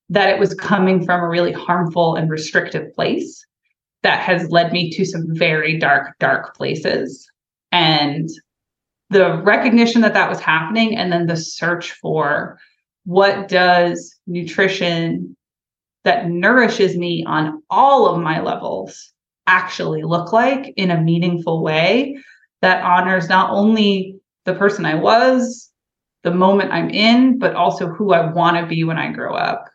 that 0.10 0.30
it 0.30 0.40
was 0.40 0.54
coming 0.54 1.04
from 1.04 1.22
a 1.22 1.30
really 1.30 1.52
harmful 1.52 2.16
and 2.16 2.30
restrictive 2.30 2.94
place 2.94 3.46
that 4.04 4.20
has 4.20 4.50
led 4.50 4.72
me 4.72 4.92
to 4.92 5.06
some 5.06 5.26
very 5.30 5.78
dark, 5.80 6.18
dark 6.20 6.56
places. 6.56 7.30
And 7.72 8.30
the 9.10 9.42
recognition 9.42 10.02
that 10.02 10.14
that 10.14 10.30
was 10.30 10.40
happening, 10.40 10.96
and 10.96 11.12
then 11.12 11.28
the 11.28 11.38
search 11.38 11.92
for 11.94 12.60
what 13.06 13.48
does 13.48 14.16
nutrition 14.28 15.36
that 16.04 16.30
nourishes 16.30 16.98
me 16.98 17.24
on 17.26 17.64
all 17.70 18.08
of 18.08 18.22
my 18.22 18.42
levels 18.42 19.13
actually 19.48 20.04
look 20.04 20.32
like 20.32 20.74
in 20.78 20.92
a 20.92 21.02
meaningful 21.02 21.64
way 21.64 22.18
that 22.62 22.84
honors 22.84 23.30
not 23.30 23.52
only 23.52 24.20
the 24.46 24.56
person 24.56 24.86
I 24.86 24.96
was, 24.96 25.72
the 26.24 26.32
moment 26.32 26.72
I'm 26.72 26.90
in, 26.90 27.38
but 27.38 27.56
also 27.56 27.88
who 27.88 28.14
I 28.14 28.32
want 28.32 28.58
to 28.58 28.66
be 28.66 28.84
when 28.84 28.98
I 28.98 29.12
grow 29.12 29.36
up. 29.36 29.66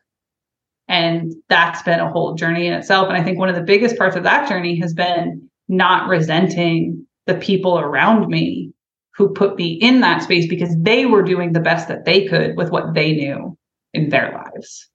And 0.88 1.34
that's 1.50 1.82
been 1.82 2.00
a 2.00 2.10
whole 2.10 2.34
journey 2.34 2.66
in 2.66 2.72
itself. 2.72 3.08
And 3.08 3.16
I 3.16 3.22
think 3.22 3.38
one 3.38 3.50
of 3.50 3.54
the 3.54 3.62
biggest 3.62 3.98
parts 3.98 4.16
of 4.16 4.22
that 4.22 4.48
journey 4.48 4.80
has 4.80 4.94
been 4.94 5.48
not 5.68 6.08
resenting 6.08 7.06
the 7.26 7.34
people 7.34 7.78
around 7.78 8.28
me 8.28 8.72
who 9.14 9.28
put 9.28 9.56
me 9.56 9.72
in 9.72 10.00
that 10.00 10.22
space 10.22 10.48
because 10.48 10.74
they 10.80 11.04
were 11.04 11.22
doing 11.22 11.52
the 11.52 11.60
best 11.60 11.88
that 11.88 12.06
they 12.06 12.26
could 12.26 12.56
with 12.56 12.70
what 12.70 12.94
they 12.94 13.12
knew 13.12 13.58
in 13.92 14.08
their 14.08 14.32
lives. 14.32 14.87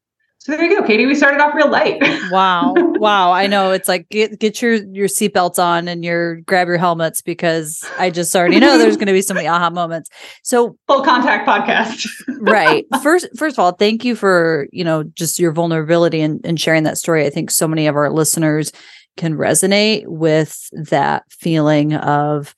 So 0.44 0.52
there 0.52 0.66
you 0.66 0.78
go, 0.78 0.86
Katie. 0.86 1.06
We 1.06 1.16
started 1.16 1.40
off 1.40 1.56
real 1.56 1.70
light. 1.70 2.02
wow. 2.30 2.74
Wow. 2.76 3.32
I 3.32 3.48
know 3.48 3.72
it's 3.72 3.88
like 3.88 4.10
get 4.10 4.40
get 4.40 4.62
your 4.62 4.74
your 4.74 5.08
seatbelts 5.08 5.58
on 5.58 5.88
and 5.88 6.04
your 6.04 6.42
grab 6.42 6.68
your 6.68 6.78
helmets 6.78 7.22
because 7.22 7.82
I 7.98 8.10
just 8.10 8.36
already 8.36 8.60
know 8.60 8.78
there's 8.78 8.98
going 8.98 9.08
to 9.08 9.14
be 9.14 9.22
so 9.22 9.34
many 9.34 9.48
aha 9.48 9.70
moments. 9.70 10.10
So 10.44 10.78
full 10.90 11.02
contact 11.02 11.48
podcast. 11.48 12.10
right. 12.42 12.86
First 13.02 13.30
first 13.38 13.56
of 13.56 13.60
all, 13.60 13.72
thank 13.72 14.04
you 14.04 14.18
for, 14.18 14.68
you 14.74 14.84
know, 14.84 15.04
just 15.04 15.40
your 15.40 15.54
vulnerability 15.54 16.20
and, 16.20 16.46
and 16.46 16.60
sharing 16.60 16.84
that 16.84 16.98
story. 16.98 17.26
I 17.26 17.30
think 17.30 17.50
so 17.50 17.66
many 17.66 17.88
of 17.88 17.96
our 17.96 18.12
listeners 18.12 18.74
can 19.16 19.36
resonate 19.36 20.08
with 20.08 20.68
that 20.74 21.24
feeling 21.30 21.94
of 21.94 22.54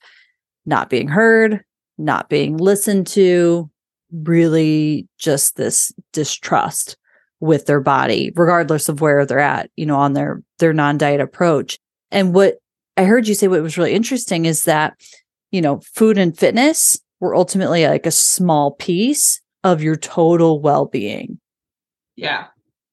not 0.64 0.90
being 0.90 1.06
heard, 1.06 1.62
not 1.98 2.28
being 2.28 2.56
listened 2.56 3.06
to, 3.06 3.70
really 4.10 5.06
just 5.18 5.54
this 5.54 5.92
distrust 6.12 6.96
with 7.40 7.66
their 7.66 7.80
body 7.80 8.32
regardless 8.34 8.88
of 8.88 9.00
where 9.00 9.26
they're 9.26 9.38
at 9.38 9.70
you 9.76 9.84
know 9.84 9.96
on 9.96 10.14
their 10.14 10.42
their 10.58 10.72
non-diet 10.72 11.20
approach. 11.20 11.78
And 12.10 12.34
what 12.34 12.58
i 12.96 13.04
heard 13.04 13.28
you 13.28 13.34
say 13.34 13.48
what 13.48 13.62
was 13.62 13.76
really 13.76 13.92
interesting 13.92 14.46
is 14.46 14.64
that 14.64 14.98
you 15.50 15.60
know 15.60 15.80
food 15.94 16.18
and 16.18 16.36
fitness 16.36 16.98
were 17.20 17.34
ultimately 17.34 17.86
like 17.86 18.06
a 18.06 18.10
small 18.10 18.72
piece 18.72 19.40
of 19.64 19.82
your 19.82 19.96
total 19.96 20.60
well-being. 20.60 21.40
Yeah. 22.14 22.46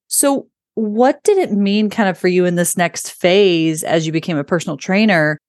So 0.08 0.48
what 0.76 1.24
did 1.24 1.38
it 1.38 1.52
mean 1.52 1.90
kind 1.90 2.10
of 2.10 2.18
for 2.18 2.28
you 2.28 2.46
in 2.46 2.56
this 2.56 2.76
next 2.76 3.12
phase 3.12 3.84
as 3.84 4.06
you 4.06 4.12
became 4.12 4.38
a 4.38 4.44
personal 4.44 4.78
trainer 4.78 5.40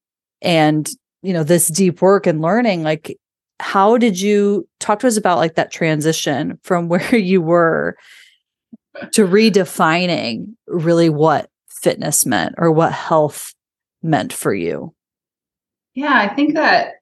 and 0.43 0.89
you 1.23 1.33
know 1.33 1.45
this 1.45 1.69
deep 1.69 2.03
work 2.03 2.27
and 2.27 2.43
learning? 2.43 2.83
Like 2.83 3.17
how 3.61 3.97
did 3.97 4.21
you 4.21 4.69
talk 4.81 4.99
to 5.01 5.07
us 5.07 5.17
about 5.17 5.39
like 5.39 5.55
that 5.55 5.71
transition 5.71 6.59
from 6.63 6.89
where 6.89 7.17
you 7.17 7.41
were 7.41 7.97
to 9.13 9.27
redefining 9.27 10.55
really 10.67 11.09
what 11.09 11.51
fitness 11.69 12.25
meant 12.25 12.55
or 12.59 12.71
what 12.71 12.93
health 12.93 13.55
meant 14.03 14.33
for 14.33 14.55
you? 14.55 14.95
Yeah, 15.95 16.15
I 16.15 16.35
think 16.35 16.55
that 16.55 16.95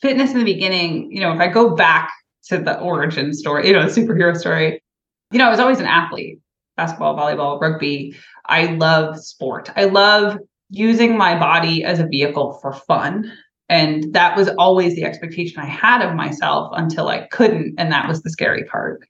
fitness 0.00 0.32
in 0.32 0.38
the 0.38 0.44
beginning, 0.44 1.10
you 1.10 1.20
know, 1.20 1.32
if 1.32 1.40
I 1.40 1.48
go 1.48 1.74
back 1.74 2.10
to 2.44 2.58
the 2.58 2.78
origin 2.78 3.32
story, 3.32 3.66
you 3.66 3.72
know, 3.72 3.86
the 3.86 4.00
superhero 4.00 4.36
story, 4.36 4.82
you 5.30 5.38
know, 5.38 5.46
I 5.46 5.50
was 5.50 5.60
always 5.60 5.80
an 5.80 5.86
athlete 5.86 6.40
basketball, 6.76 7.16
volleyball, 7.16 7.60
rugby. 7.60 8.16
I 8.46 8.66
love 8.66 9.18
sport. 9.18 9.70
I 9.76 9.84
love 9.84 10.38
using 10.70 11.16
my 11.16 11.38
body 11.38 11.84
as 11.84 11.98
a 11.98 12.06
vehicle 12.06 12.58
for 12.62 12.72
fun. 12.72 13.30
And 13.68 14.12
that 14.14 14.36
was 14.36 14.48
always 14.58 14.94
the 14.94 15.04
expectation 15.04 15.60
I 15.60 15.66
had 15.66 16.00
of 16.02 16.16
myself 16.16 16.72
until 16.74 17.08
I 17.08 17.26
couldn't. 17.28 17.74
And 17.78 17.92
that 17.92 18.08
was 18.08 18.22
the 18.22 18.30
scary 18.30 18.64
part. 18.64 19.06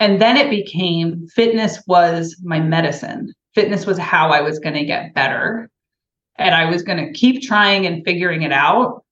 And 0.00 0.20
then 0.20 0.36
it 0.36 0.50
became 0.50 1.26
fitness 1.28 1.82
was 1.86 2.36
my 2.42 2.60
medicine. 2.60 3.32
Fitness 3.54 3.86
was 3.86 3.98
how 3.98 4.30
I 4.30 4.40
was 4.40 4.58
going 4.58 4.74
to 4.74 4.84
get 4.84 5.14
better. 5.14 5.68
And 6.36 6.54
I 6.54 6.70
was 6.70 6.82
going 6.82 7.04
to 7.04 7.12
keep 7.12 7.42
trying 7.42 7.86
and 7.86 8.04
figuring 8.04 8.42
it 8.42 8.52
out 8.52 9.04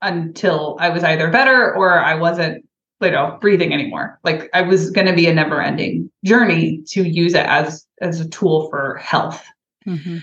until 0.00 0.76
I 0.80 0.88
was 0.88 1.04
either 1.04 1.30
better 1.30 1.74
or 1.74 2.00
I 2.00 2.14
wasn't, 2.14 2.64
you 3.02 3.10
know, 3.10 3.36
breathing 3.40 3.74
anymore. 3.74 4.18
Like 4.24 4.48
I 4.54 4.62
was 4.62 4.90
going 4.90 5.06
to 5.06 5.14
be 5.14 5.26
a 5.26 5.34
never 5.34 5.60
ending 5.60 6.10
journey 6.24 6.82
to 6.88 7.02
use 7.02 7.34
it 7.34 7.46
as, 7.46 7.86
as 8.00 8.20
a 8.20 8.28
tool 8.28 8.70
for 8.70 8.96
health. 8.96 9.44
Mm-hmm. 9.86 10.18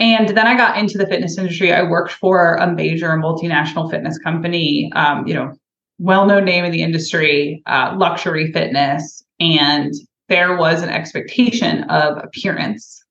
And 0.00 0.28
then 0.30 0.46
I 0.46 0.56
got 0.56 0.78
into 0.78 0.98
the 0.98 1.06
fitness 1.06 1.38
industry. 1.38 1.72
I 1.72 1.82
worked 1.82 2.12
for 2.12 2.56
a 2.56 2.72
major 2.72 3.10
multinational 3.10 3.90
fitness 3.90 4.18
company, 4.18 4.90
um, 4.94 5.26
you 5.26 5.34
know, 5.34 5.52
well-known 5.98 6.44
name 6.44 6.64
in 6.64 6.72
the 6.72 6.82
industry, 6.82 7.62
uh, 7.66 7.94
luxury 7.96 8.52
fitness, 8.52 9.24
and 9.40 9.92
there 10.28 10.56
was 10.56 10.82
an 10.82 10.88
expectation 10.88 11.84
of 11.84 12.18
appearance. 12.18 13.04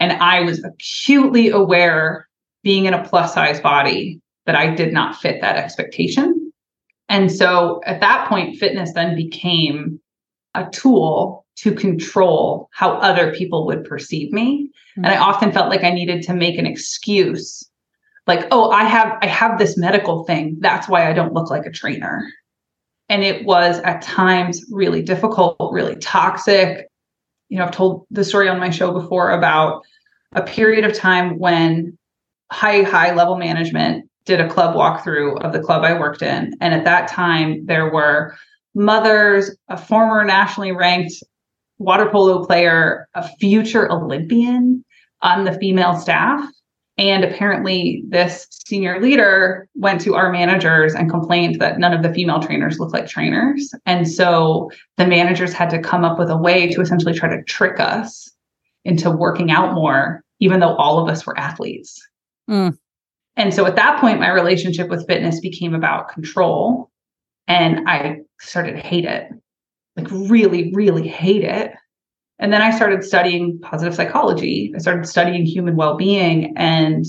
And 0.00 0.12
I 0.12 0.40
was 0.40 0.62
acutely 0.64 1.50
aware, 1.50 2.28
being 2.62 2.86
in 2.86 2.94
a 2.94 3.04
plus 3.04 3.34
size 3.34 3.60
body, 3.60 4.20
that 4.46 4.54
I 4.54 4.74
did 4.74 4.92
not 4.92 5.16
fit 5.16 5.40
that 5.40 5.56
expectation. 5.56 6.52
And 7.08 7.30
so 7.30 7.80
at 7.84 8.00
that 8.00 8.28
point, 8.28 8.58
fitness 8.58 8.92
then 8.92 9.16
became 9.16 10.00
a 10.54 10.68
tool 10.70 11.44
to 11.56 11.72
control 11.72 12.68
how 12.72 12.92
other 12.94 13.32
people 13.34 13.66
would 13.66 13.84
perceive 13.84 14.32
me. 14.32 14.70
Mm-hmm. 14.96 15.04
And 15.04 15.14
I 15.14 15.18
often 15.18 15.52
felt 15.52 15.68
like 15.68 15.84
I 15.84 15.90
needed 15.90 16.22
to 16.24 16.34
make 16.34 16.58
an 16.58 16.66
excuse 16.66 17.68
like 18.26 18.46
oh 18.50 18.70
i 18.70 18.84
have 18.84 19.18
i 19.22 19.26
have 19.26 19.58
this 19.58 19.76
medical 19.76 20.24
thing. 20.24 20.56
That's 20.60 20.88
why 20.88 21.08
i 21.08 21.12
don't 21.12 21.34
look 21.34 21.50
like 21.50 21.66
a 21.66 21.70
trainer. 21.70 22.26
And 23.08 23.22
it 23.22 23.44
was 23.44 23.78
at 23.80 24.02
times 24.02 24.64
really 24.70 25.02
difficult 25.02 25.56
really 25.72 25.96
toxic. 25.96 26.88
You 27.48 27.58
know 27.58 27.64
i've 27.64 27.70
told 27.70 28.06
the 28.10 28.24
story 28.24 28.48
on 28.48 28.58
my 28.58 28.70
show 28.70 28.92
before 28.92 29.30
about 29.30 29.82
a 30.32 30.42
period 30.42 30.84
of 30.84 30.94
time 30.94 31.38
when 31.38 31.96
high 32.50 32.82
high 32.82 33.14
level 33.14 33.36
management 33.36 34.08
did 34.24 34.40
a 34.40 34.48
club 34.48 34.74
walkthrough 34.74 35.42
of 35.42 35.52
the 35.52 35.60
club 35.60 35.84
i 35.84 35.98
worked 35.98 36.22
in. 36.22 36.54
And 36.60 36.74
at 36.74 36.84
that 36.84 37.08
time 37.08 37.66
there 37.66 37.92
were 37.92 38.36
mothers 38.74 39.56
a 39.68 39.76
former 39.76 40.24
nationally 40.24 40.72
ranked 40.72 41.14
water 41.78 42.08
polo 42.10 42.44
player 42.44 43.08
a 43.14 43.28
future 43.36 43.90
olympian 43.90 44.84
on 45.22 45.44
the 45.44 45.52
female 45.58 45.96
staff 45.96 46.48
and 46.96 47.24
apparently, 47.24 48.04
this 48.08 48.46
senior 48.50 49.00
leader 49.00 49.68
went 49.74 50.00
to 50.02 50.14
our 50.14 50.30
managers 50.30 50.94
and 50.94 51.10
complained 51.10 51.60
that 51.60 51.78
none 51.78 51.92
of 51.92 52.04
the 52.04 52.14
female 52.14 52.40
trainers 52.40 52.78
look 52.78 52.92
like 52.92 53.08
trainers. 53.08 53.74
And 53.84 54.08
so 54.08 54.70
the 54.96 55.06
managers 55.06 55.52
had 55.52 55.70
to 55.70 55.80
come 55.80 56.04
up 56.04 56.18
with 56.20 56.30
a 56.30 56.36
way 56.36 56.68
to 56.68 56.80
essentially 56.80 57.12
try 57.12 57.28
to 57.34 57.42
trick 57.44 57.80
us 57.80 58.30
into 58.84 59.10
working 59.10 59.50
out 59.50 59.74
more, 59.74 60.22
even 60.38 60.60
though 60.60 60.76
all 60.76 61.00
of 61.00 61.08
us 61.08 61.26
were 61.26 61.36
athletes. 61.36 62.00
Mm. 62.48 62.78
And 63.36 63.52
so 63.52 63.66
at 63.66 63.74
that 63.74 64.00
point, 64.00 64.20
my 64.20 64.30
relationship 64.30 64.88
with 64.88 65.06
fitness 65.08 65.40
became 65.40 65.74
about 65.74 66.10
control. 66.10 66.90
And 67.48 67.88
I 67.88 68.20
started 68.40 68.72
to 68.74 68.80
hate 68.80 69.04
it 69.04 69.30
like, 69.96 70.08
really, 70.10 70.72
really 70.74 71.08
hate 71.08 71.44
it. 71.44 71.72
And 72.38 72.52
then 72.52 72.62
I 72.62 72.74
started 72.74 73.04
studying 73.04 73.58
positive 73.60 73.94
psychology. 73.94 74.72
I 74.74 74.78
started 74.78 75.06
studying 75.06 75.44
human 75.44 75.76
well 75.76 75.96
being. 75.96 76.52
And 76.56 77.04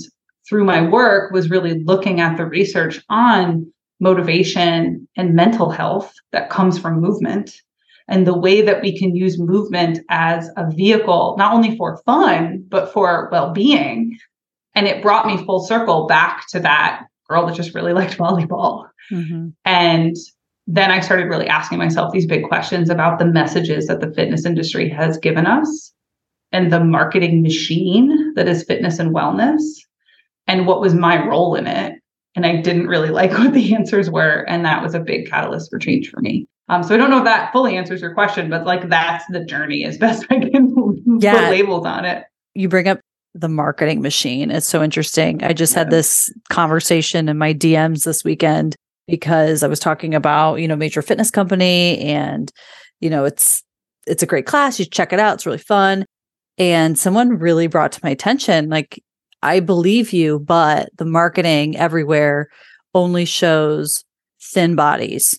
through 0.48 0.64
my 0.64 0.88
work, 0.88 1.32
was 1.32 1.50
really 1.50 1.82
looking 1.84 2.20
at 2.20 2.36
the 2.36 2.46
research 2.46 3.02
on 3.08 3.72
motivation 3.98 5.08
and 5.16 5.34
mental 5.34 5.70
health 5.70 6.12
that 6.32 6.50
comes 6.50 6.78
from 6.78 7.00
movement 7.00 7.52
and 8.08 8.26
the 8.26 8.38
way 8.38 8.62
that 8.62 8.82
we 8.82 8.96
can 8.96 9.16
use 9.16 9.38
movement 9.38 9.98
as 10.10 10.48
a 10.56 10.70
vehicle, 10.70 11.34
not 11.38 11.52
only 11.52 11.76
for 11.76 12.00
fun, 12.06 12.64
but 12.68 12.92
for 12.92 13.28
well 13.32 13.52
being. 13.52 14.16
And 14.74 14.86
it 14.86 15.02
brought 15.02 15.26
me 15.26 15.44
full 15.44 15.64
circle 15.64 16.06
back 16.06 16.46
to 16.50 16.60
that 16.60 17.06
girl 17.28 17.46
that 17.46 17.56
just 17.56 17.74
really 17.74 17.92
liked 17.92 18.16
volleyball. 18.16 18.88
Mm-hmm. 19.10 19.48
And 19.64 20.14
then 20.66 20.90
I 20.90 21.00
started 21.00 21.28
really 21.28 21.46
asking 21.46 21.78
myself 21.78 22.12
these 22.12 22.26
big 22.26 22.44
questions 22.44 22.90
about 22.90 23.18
the 23.18 23.24
messages 23.24 23.86
that 23.86 24.00
the 24.00 24.12
fitness 24.12 24.44
industry 24.44 24.88
has 24.88 25.16
given 25.18 25.46
us 25.46 25.92
and 26.52 26.72
the 26.72 26.82
marketing 26.82 27.42
machine 27.42 28.34
that 28.34 28.48
is 28.48 28.64
fitness 28.64 28.98
and 28.98 29.14
wellness 29.14 29.62
and 30.46 30.66
what 30.66 30.80
was 30.80 30.94
my 30.94 31.24
role 31.24 31.54
in 31.54 31.66
it. 31.66 32.00
And 32.34 32.44
I 32.44 32.56
didn't 32.56 32.88
really 32.88 33.10
like 33.10 33.30
what 33.38 33.52
the 33.52 33.74
answers 33.74 34.10
were. 34.10 34.44
And 34.48 34.64
that 34.64 34.82
was 34.82 34.94
a 34.94 35.00
big 35.00 35.30
catalyst 35.30 35.70
for 35.70 35.78
change 35.78 36.10
for 36.10 36.20
me. 36.20 36.46
Um, 36.68 36.82
so 36.82 36.94
I 36.94 36.98
don't 36.98 37.10
know 37.10 37.18
if 37.18 37.24
that 37.24 37.52
fully 37.52 37.76
answers 37.76 38.00
your 38.00 38.12
question, 38.12 38.50
but 38.50 38.66
like 38.66 38.88
that's 38.88 39.24
the 39.28 39.44
journey 39.44 39.84
as 39.84 39.98
best 39.98 40.26
I 40.30 40.40
can 40.40 41.18
yeah. 41.20 41.40
put 41.40 41.50
labels 41.50 41.86
on 41.86 42.04
it. 42.04 42.24
You 42.54 42.68
bring 42.68 42.88
up 42.88 42.98
the 43.34 43.48
marketing 43.48 44.00
machine. 44.00 44.50
It's 44.50 44.66
so 44.66 44.82
interesting. 44.82 45.44
I 45.44 45.52
just 45.52 45.74
yeah. 45.74 45.80
had 45.80 45.90
this 45.90 46.32
conversation 46.48 47.28
in 47.28 47.38
my 47.38 47.54
DMs 47.54 48.04
this 48.04 48.24
weekend 48.24 48.74
because 49.06 49.62
I 49.62 49.68
was 49.68 49.80
talking 49.80 50.14
about, 50.14 50.56
you 50.56 50.68
know, 50.68 50.76
major 50.76 51.02
fitness 51.02 51.30
company 51.30 51.98
and, 51.98 52.50
you 53.00 53.10
know, 53.10 53.24
it's 53.24 53.62
it's 54.06 54.22
a 54.22 54.26
great 54.26 54.46
class. 54.46 54.78
You 54.78 54.84
check 54.84 55.12
it 55.12 55.20
out. 55.20 55.34
It's 55.34 55.46
really 55.46 55.58
fun. 55.58 56.04
And 56.58 56.98
someone 56.98 57.38
really 57.38 57.66
brought 57.66 57.92
to 57.92 58.00
my 58.02 58.10
attention, 58.10 58.68
like, 58.68 59.02
I 59.42 59.60
believe 59.60 60.12
you, 60.12 60.38
but 60.38 60.88
the 60.96 61.04
marketing 61.04 61.76
everywhere 61.76 62.48
only 62.94 63.24
shows 63.24 64.04
thin 64.40 64.74
bodies. 64.74 65.38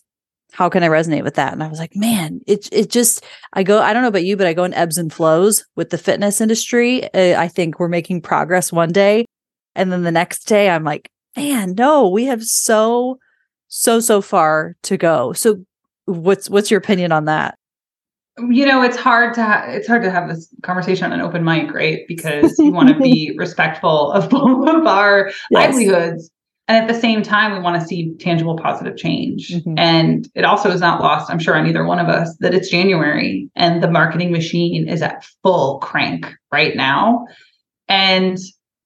How 0.53 0.69
can 0.69 0.83
I 0.83 0.87
resonate 0.87 1.23
with 1.23 1.35
that? 1.35 1.53
And 1.53 1.63
I 1.63 1.67
was 1.67 1.79
like, 1.79 1.95
man, 1.95 2.39
it 2.47 2.69
it 2.71 2.89
just 2.89 3.23
I 3.53 3.63
go 3.63 3.81
I 3.81 3.93
don't 3.93 4.01
know 4.01 4.07
about 4.07 4.25
you, 4.25 4.37
but 4.37 4.47
I 4.47 4.53
go 4.53 4.63
in 4.63 4.73
ebbs 4.73 4.97
and 4.97 5.11
flows 5.11 5.63
with 5.75 5.89
the 5.89 5.97
fitness 5.97 6.41
industry. 6.41 7.09
I 7.15 7.47
think 7.47 7.79
we're 7.79 7.87
making 7.87 8.21
progress 8.21 8.71
one 8.71 8.91
day, 8.91 9.25
and 9.75 9.91
then 9.91 10.03
the 10.03 10.11
next 10.11 10.47
day 10.47 10.69
I'm 10.69 10.83
like, 10.83 11.09
man, 11.35 11.75
no, 11.75 12.07
we 12.07 12.25
have 12.25 12.43
so 12.43 13.17
so 13.67 13.99
so 13.99 14.21
far 14.21 14.75
to 14.83 14.97
go. 14.97 15.33
So 15.33 15.63
what's 16.05 16.49
what's 16.49 16.71
your 16.71 16.79
opinion 16.79 17.11
on 17.11 17.25
that? 17.25 17.57
you 18.49 18.65
know 18.65 18.83
it's 18.83 18.97
hard 18.97 19.33
to 19.33 19.43
ha- 19.43 19.65
it's 19.67 19.87
hard 19.87 20.03
to 20.03 20.11
have 20.11 20.29
this 20.29 20.53
conversation 20.61 21.05
on 21.05 21.13
an 21.13 21.21
open 21.21 21.43
mic 21.43 21.71
right 21.73 22.07
because 22.07 22.57
you 22.59 22.71
want 22.71 22.89
to 22.89 22.95
be 22.99 23.33
respectful 23.37 24.11
of 24.11 24.29
both 24.29 24.67
of 24.69 24.85
our 24.85 25.31
yes. 25.49 25.73
livelihoods 25.73 26.29
and 26.67 26.77
at 26.77 26.93
the 26.93 26.99
same 26.99 27.23
time 27.23 27.53
we 27.53 27.59
want 27.59 27.79
to 27.81 27.87
see 27.87 28.13
tangible 28.19 28.55
positive 28.55 28.95
change 28.95 29.49
mm-hmm. 29.49 29.73
and 29.77 30.29
it 30.35 30.45
also 30.45 30.69
is 30.69 30.81
not 30.81 31.01
lost 31.01 31.31
i'm 31.31 31.39
sure 31.39 31.55
on 31.55 31.67
either 31.67 31.83
one 31.83 31.99
of 31.99 32.07
us 32.07 32.35
that 32.37 32.53
it's 32.53 32.69
january 32.69 33.49
and 33.55 33.81
the 33.81 33.89
marketing 33.89 34.31
machine 34.31 34.87
is 34.87 35.01
at 35.01 35.25
full 35.41 35.79
crank 35.79 36.31
right 36.51 36.75
now 36.75 37.25
and 37.87 38.37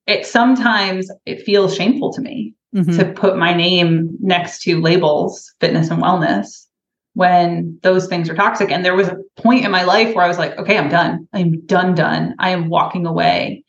it 0.08 0.26
sometimes 0.26 1.12
it 1.26 1.44
feels 1.44 1.76
shameful 1.76 2.14
to 2.14 2.22
me 2.22 2.54
mm-hmm. 2.76 2.98
to 2.98 3.06
put 3.14 3.38
my 3.38 3.54
name 3.54 4.10
next 4.20 4.62
to 4.64 4.80
labels 4.80 5.54
fitness 5.60 5.90
and 5.90 6.02
wellness 6.02 6.66
when 7.14 7.78
those 7.84 8.08
things 8.08 8.30
are 8.30 8.36
toxic. 8.36 8.72
And 8.72 8.86
there 8.86 8.96
was 8.96 9.10
a 9.10 9.18
point 9.38 9.66
in 9.66 9.72
my 9.72 9.84
life 9.84 10.16
where 10.16 10.24
I 10.24 10.28
was 10.28 10.38
like, 10.38 10.58
okay, 10.58 10.78
I'm 10.78 10.90
done. 10.90 11.28
I'm 11.34 11.66
done, 11.66 11.94
done. 11.94 12.36
I 12.40 12.52
am 12.52 12.70
walking 12.70 13.06
away. 13.06 13.64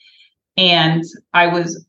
And 0.57 1.03
I 1.35 1.49
was 1.49 1.85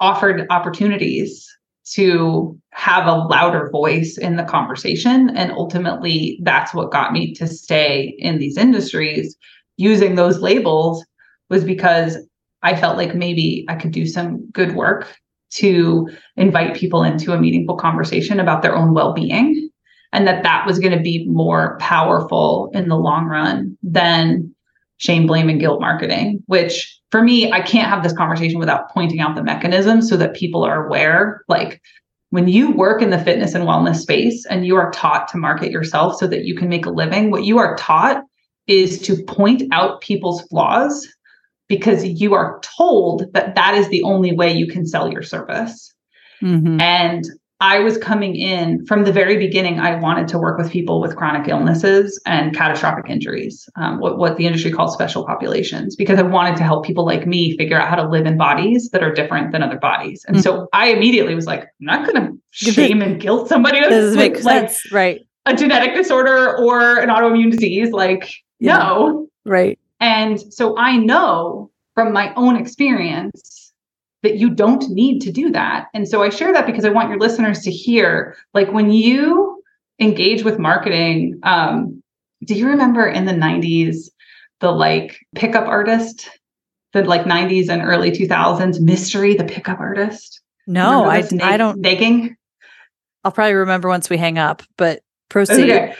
offered 0.00 0.46
opportunities 0.50 1.46
to 1.92 2.58
have 2.72 3.06
a 3.06 3.14
louder 3.14 3.70
voice 3.70 4.18
in 4.18 4.36
the 4.36 4.42
conversation. 4.42 5.30
And 5.36 5.52
ultimately, 5.52 6.40
that's 6.42 6.74
what 6.74 6.90
got 6.90 7.12
me 7.12 7.32
to 7.34 7.46
stay 7.46 8.16
in 8.18 8.38
these 8.38 8.56
industries 8.56 9.36
using 9.76 10.16
those 10.16 10.40
labels 10.40 11.04
was 11.48 11.62
because 11.62 12.18
I 12.62 12.74
felt 12.74 12.96
like 12.96 13.14
maybe 13.14 13.64
I 13.68 13.76
could 13.76 13.92
do 13.92 14.06
some 14.06 14.50
good 14.50 14.74
work 14.74 15.16
to 15.50 16.08
invite 16.36 16.76
people 16.76 17.02
into 17.02 17.32
a 17.32 17.40
meaningful 17.40 17.76
conversation 17.76 18.40
about 18.40 18.62
their 18.62 18.76
own 18.76 18.94
well-being 18.94 19.70
and 20.12 20.26
that 20.26 20.42
that 20.42 20.66
was 20.66 20.78
going 20.78 20.96
to 20.96 21.02
be 21.02 21.26
more 21.28 21.76
powerful 21.78 22.70
in 22.72 22.88
the 22.88 22.96
long 22.96 23.26
run 23.26 23.76
than 23.82 24.54
shame, 24.98 25.26
blame, 25.26 25.48
and 25.48 25.60
guilt 25.60 25.80
marketing, 25.80 26.42
which 26.46 26.98
for 27.10 27.22
me, 27.22 27.52
I 27.52 27.60
can't 27.60 27.88
have 27.88 28.02
this 28.02 28.12
conversation 28.12 28.58
without 28.58 28.90
pointing 28.90 29.20
out 29.20 29.34
the 29.34 29.42
mechanism 29.42 30.02
so 30.02 30.16
that 30.16 30.34
people 30.34 30.64
are 30.64 30.86
aware. 30.86 31.42
Like 31.48 31.80
when 32.30 32.48
you 32.48 32.72
work 32.72 33.02
in 33.02 33.10
the 33.10 33.22
fitness 33.22 33.54
and 33.54 33.64
wellness 33.64 33.96
space 33.96 34.44
and 34.46 34.66
you 34.66 34.76
are 34.76 34.90
taught 34.90 35.28
to 35.28 35.38
market 35.38 35.70
yourself 35.70 36.16
so 36.16 36.26
that 36.26 36.44
you 36.44 36.56
can 36.56 36.68
make 36.68 36.86
a 36.86 36.90
living, 36.90 37.30
what 37.30 37.44
you 37.44 37.58
are 37.58 37.76
taught 37.76 38.22
is 38.66 39.00
to 39.02 39.22
point 39.24 39.62
out 39.70 40.00
people's 40.00 40.42
flaws 40.42 41.06
because 41.68 42.04
you 42.04 42.34
are 42.34 42.60
told 42.78 43.32
that 43.32 43.54
that 43.54 43.74
is 43.74 43.88
the 43.88 44.02
only 44.02 44.32
way 44.32 44.52
you 44.52 44.66
can 44.66 44.86
sell 44.86 45.10
your 45.12 45.22
service. 45.22 45.92
Mm-hmm. 46.42 46.80
And 46.80 47.24
I 47.58 47.78
was 47.78 47.96
coming 47.96 48.36
in 48.36 48.84
from 48.84 49.04
the 49.04 49.12
very 49.12 49.38
beginning. 49.38 49.80
I 49.80 49.98
wanted 49.98 50.28
to 50.28 50.38
work 50.38 50.58
with 50.58 50.70
people 50.70 51.00
with 51.00 51.16
chronic 51.16 51.48
illnesses 51.48 52.20
and 52.26 52.54
catastrophic 52.54 53.08
injuries, 53.08 53.66
um, 53.76 53.98
what, 53.98 54.18
what 54.18 54.36
the 54.36 54.46
industry 54.46 54.70
calls 54.70 54.92
special 54.92 55.24
populations, 55.24 55.96
because 55.96 56.18
I 56.18 56.22
wanted 56.22 56.56
to 56.58 56.64
help 56.64 56.84
people 56.84 57.06
like 57.06 57.26
me 57.26 57.56
figure 57.56 57.80
out 57.80 57.88
how 57.88 57.96
to 57.96 58.06
live 58.06 58.26
in 58.26 58.36
bodies 58.36 58.90
that 58.90 59.02
are 59.02 59.10
different 59.10 59.52
than 59.52 59.62
other 59.62 59.78
bodies. 59.78 60.22
And 60.28 60.36
mm-hmm. 60.36 60.42
so 60.42 60.68
I 60.74 60.88
immediately 60.88 61.34
was 61.34 61.46
like, 61.46 61.60
I'm 61.60 61.68
not 61.80 62.06
going 62.06 62.26
to 62.26 62.38
shame 62.50 63.00
and 63.00 63.18
guilt 63.18 63.48
somebody 63.48 63.80
with 63.80 64.14
like, 64.16 64.36
sense, 64.36 64.92
right? 64.92 65.22
A 65.46 65.56
genetic 65.56 65.94
disorder 65.94 66.58
or 66.58 66.98
an 66.98 67.08
autoimmune 67.08 67.52
disease. 67.52 67.90
Like, 67.90 68.30
yeah. 68.60 68.76
no. 68.76 69.28
Right. 69.46 69.75
And 70.00 70.40
so 70.52 70.76
I 70.76 70.96
know 70.96 71.70
from 71.94 72.12
my 72.12 72.32
own 72.34 72.56
experience 72.56 73.72
that 74.22 74.36
you 74.36 74.50
don't 74.50 74.88
need 74.90 75.20
to 75.20 75.32
do 75.32 75.50
that. 75.50 75.86
And 75.94 76.08
so 76.08 76.22
I 76.22 76.30
share 76.30 76.52
that 76.52 76.66
because 76.66 76.84
I 76.84 76.90
want 76.90 77.10
your 77.10 77.18
listeners 77.18 77.60
to 77.60 77.70
hear 77.70 78.36
like 78.54 78.70
when 78.72 78.90
you 78.90 79.62
engage 80.00 80.42
with 80.44 80.58
marketing, 80.58 81.38
um, 81.42 82.02
do 82.44 82.54
you 82.54 82.68
remember 82.68 83.06
in 83.06 83.24
the 83.24 83.32
90s 83.32 84.10
the 84.60 84.70
like 84.70 85.18
pickup 85.34 85.66
artist? 85.66 86.28
The 86.92 87.04
like 87.04 87.24
90s 87.24 87.68
and 87.68 87.82
early 87.82 88.10
2000s 88.10 88.80
mystery, 88.80 89.34
the 89.34 89.44
pickup 89.44 89.80
artist? 89.80 90.40
No, 90.66 91.04
I, 91.04 91.22
I 91.42 91.56
don't. 91.56 91.78
Nagging? 91.80 92.36
I'll 93.24 93.32
probably 93.32 93.54
remember 93.54 93.88
once 93.88 94.10
we 94.10 94.16
hang 94.16 94.38
up, 94.38 94.62
but 94.76 95.02
proceed. 95.28 95.70
Okay. 95.70 95.94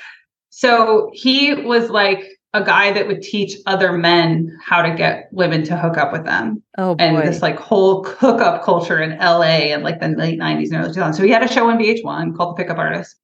So 0.50 1.10
he 1.12 1.54
was 1.54 1.90
like 1.90 2.24
a 2.56 2.64
guy 2.64 2.90
that 2.92 3.06
would 3.06 3.20
teach 3.20 3.56
other 3.66 3.92
men 3.92 4.56
how 4.64 4.80
to 4.80 4.94
get 4.94 5.28
women 5.30 5.62
to 5.64 5.76
hook 5.76 5.98
up 5.98 6.10
with 6.10 6.24
them. 6.24 6.62
Oh, 6.78 6.94
boy. 6.94 7.04
and 7.04 7.28
this 7.28 7.42
like 7.42 7.58
whole 7.58 8.04
hookup 8.04 8.64
culture 8.64 9.00
in 9.00 9.18
LA 9.18 9.72
in 9.74 9.82
like 9.82 10.00
the 10.00 10.08
late 10.08 10.40
90s 10.40 10.72
and 10.72 10.76
early 10.76 10.94
2000s. 10.94 11.16
So 11.16 11.22
he 11.22 11.30
had 11.30 11.42
a 11.42 11.52
show 11.52 11.68
on 11.68 11.78
VH1 11.78 12.34
called 12.34 12.56
The 12.56 12.62
Pickup 12.62 12.78
Artist. 12.78 13.16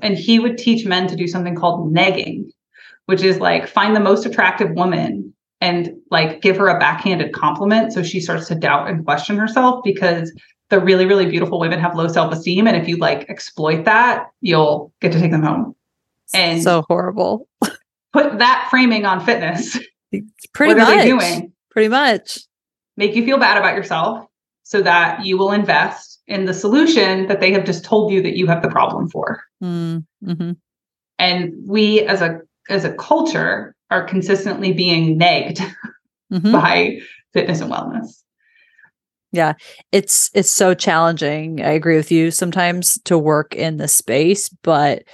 And 0.00 0.16
he 0.16 0.38
would 0.38 0.56
teach 0.56 0.86
men 0.86 1.06
to 1.08 1.16
do 1.16 1.26
something 1.26 1.54
called 1.54 1.92
negging, 1.92 2.46
which 3.06 3.22
is 3.22 3.40
like 3.40 3.68
find 3.68 3.94
the 3.94 4.00
most 4.00 4.24
attractive 4.24 4.70
woman 4.70 5.34
and 5.60 5.90
like 6.10 6.40
give 6.40 6.56
her 6.56 6.68
a 6.68 6.78
backhanded 6.78 7.32
compliment. 7.34 7.92
So 7.92 8.02
she 8.02 8.20
starts 8.20 8.48
to 8.48 8.54
doubt 8.54 8.88
and 8.88 9.04
question 9.04 9.36
herself 9.36 9.82
because 9.84 10.32
the 10.70 10.80
really, 10.80 11.04
really 11.04 11.26
beautiful 11.26 11.58
women 11.58 11.80
have 11.80 11.94
low 11.94 12.08
self 12.08 12.32
esteem. 12.32 12.66
And 12.66 12.76
if 12.76 12.88
you 12.88 12.96
like 12.96 13.28
exploit 13.28 13.84
that, 13.84 14.26
you'll 14.40 14.92
get 15.00 15.12
to 15.12 15.20
take 15.20 15.32
them 15.32 15.42
home. 15.42 15.74
And 16.32 16.62
so 16.62 16.84
horrible. 16.88 17.48
put 18.12 18.38
that 18.38 18.68
framing 18.70 19.04
on 19.04 19.24
fitness. 19.24 19.78
Pretty 20.52 20.74
what 20.74 20.78
much. 20.78 20.88
Are 20.88 20.96
they 20.96 21.08
doing? 21.08 21.52
Pretty 21.70 21.88
much. 21.88 22.40
Make 22.96 23.14
you 23.14 23.24
feel 23.24 23.38
bad 23.38 23.56
about 23.56 23.74
yourself 23.74 24.26
so 24.62 24.82
that 24.82 25.24
you 25.24 25.38
will 25.38 25.52
invest 25.52 26.20
in 26.26 26.44
the 26.44 26.54
solution 26.54 27.26
that 27.26 27.40
they 27.40 27.52
have 27.52 27.64
just 27.64 27.84
told 27.84 28.12
you 28.12 28.22
that 28.22 28.36
you 28.36 28.46
have 28.46 28.62
the 28.62 28.68
problem 28.68 29.08
for. 29.08 29.40
Mm, 29.62 30.04
mm-hmm. 30.24 30.52
And 31.18 31.54
we 31.66 32.00
as 32.00 32.20
a 32.20 32.40
as 32.68 32.84
a 32.84 32.94
culture 32.94 33.74
are 33.90 34.04
consistently 34.04 34.72
being 34.72 35.16
nagged 35.16 35.58
mm-hmm. 36.32 36.52
by 36.52 36.98
fitness 37.32 37.60
and 37.60 37.72
wellness. 37.72 38.22
Yeah, 39.32 39.54
it's 39.92 40.30
it's 40.34 40.50
so 40.50 40.74
challenging. 40.74 41.62
I 41.62 41.70
agree 41.70 41.96
with 41.96 42.10
you 42.10 42.30
sometimes 42.30 42.98
to 43.04 43.18
work 43.18 43.54
in 43.54 43.76
the 43.76 43.88
space, 43.88 44.48
but 44.48 45.04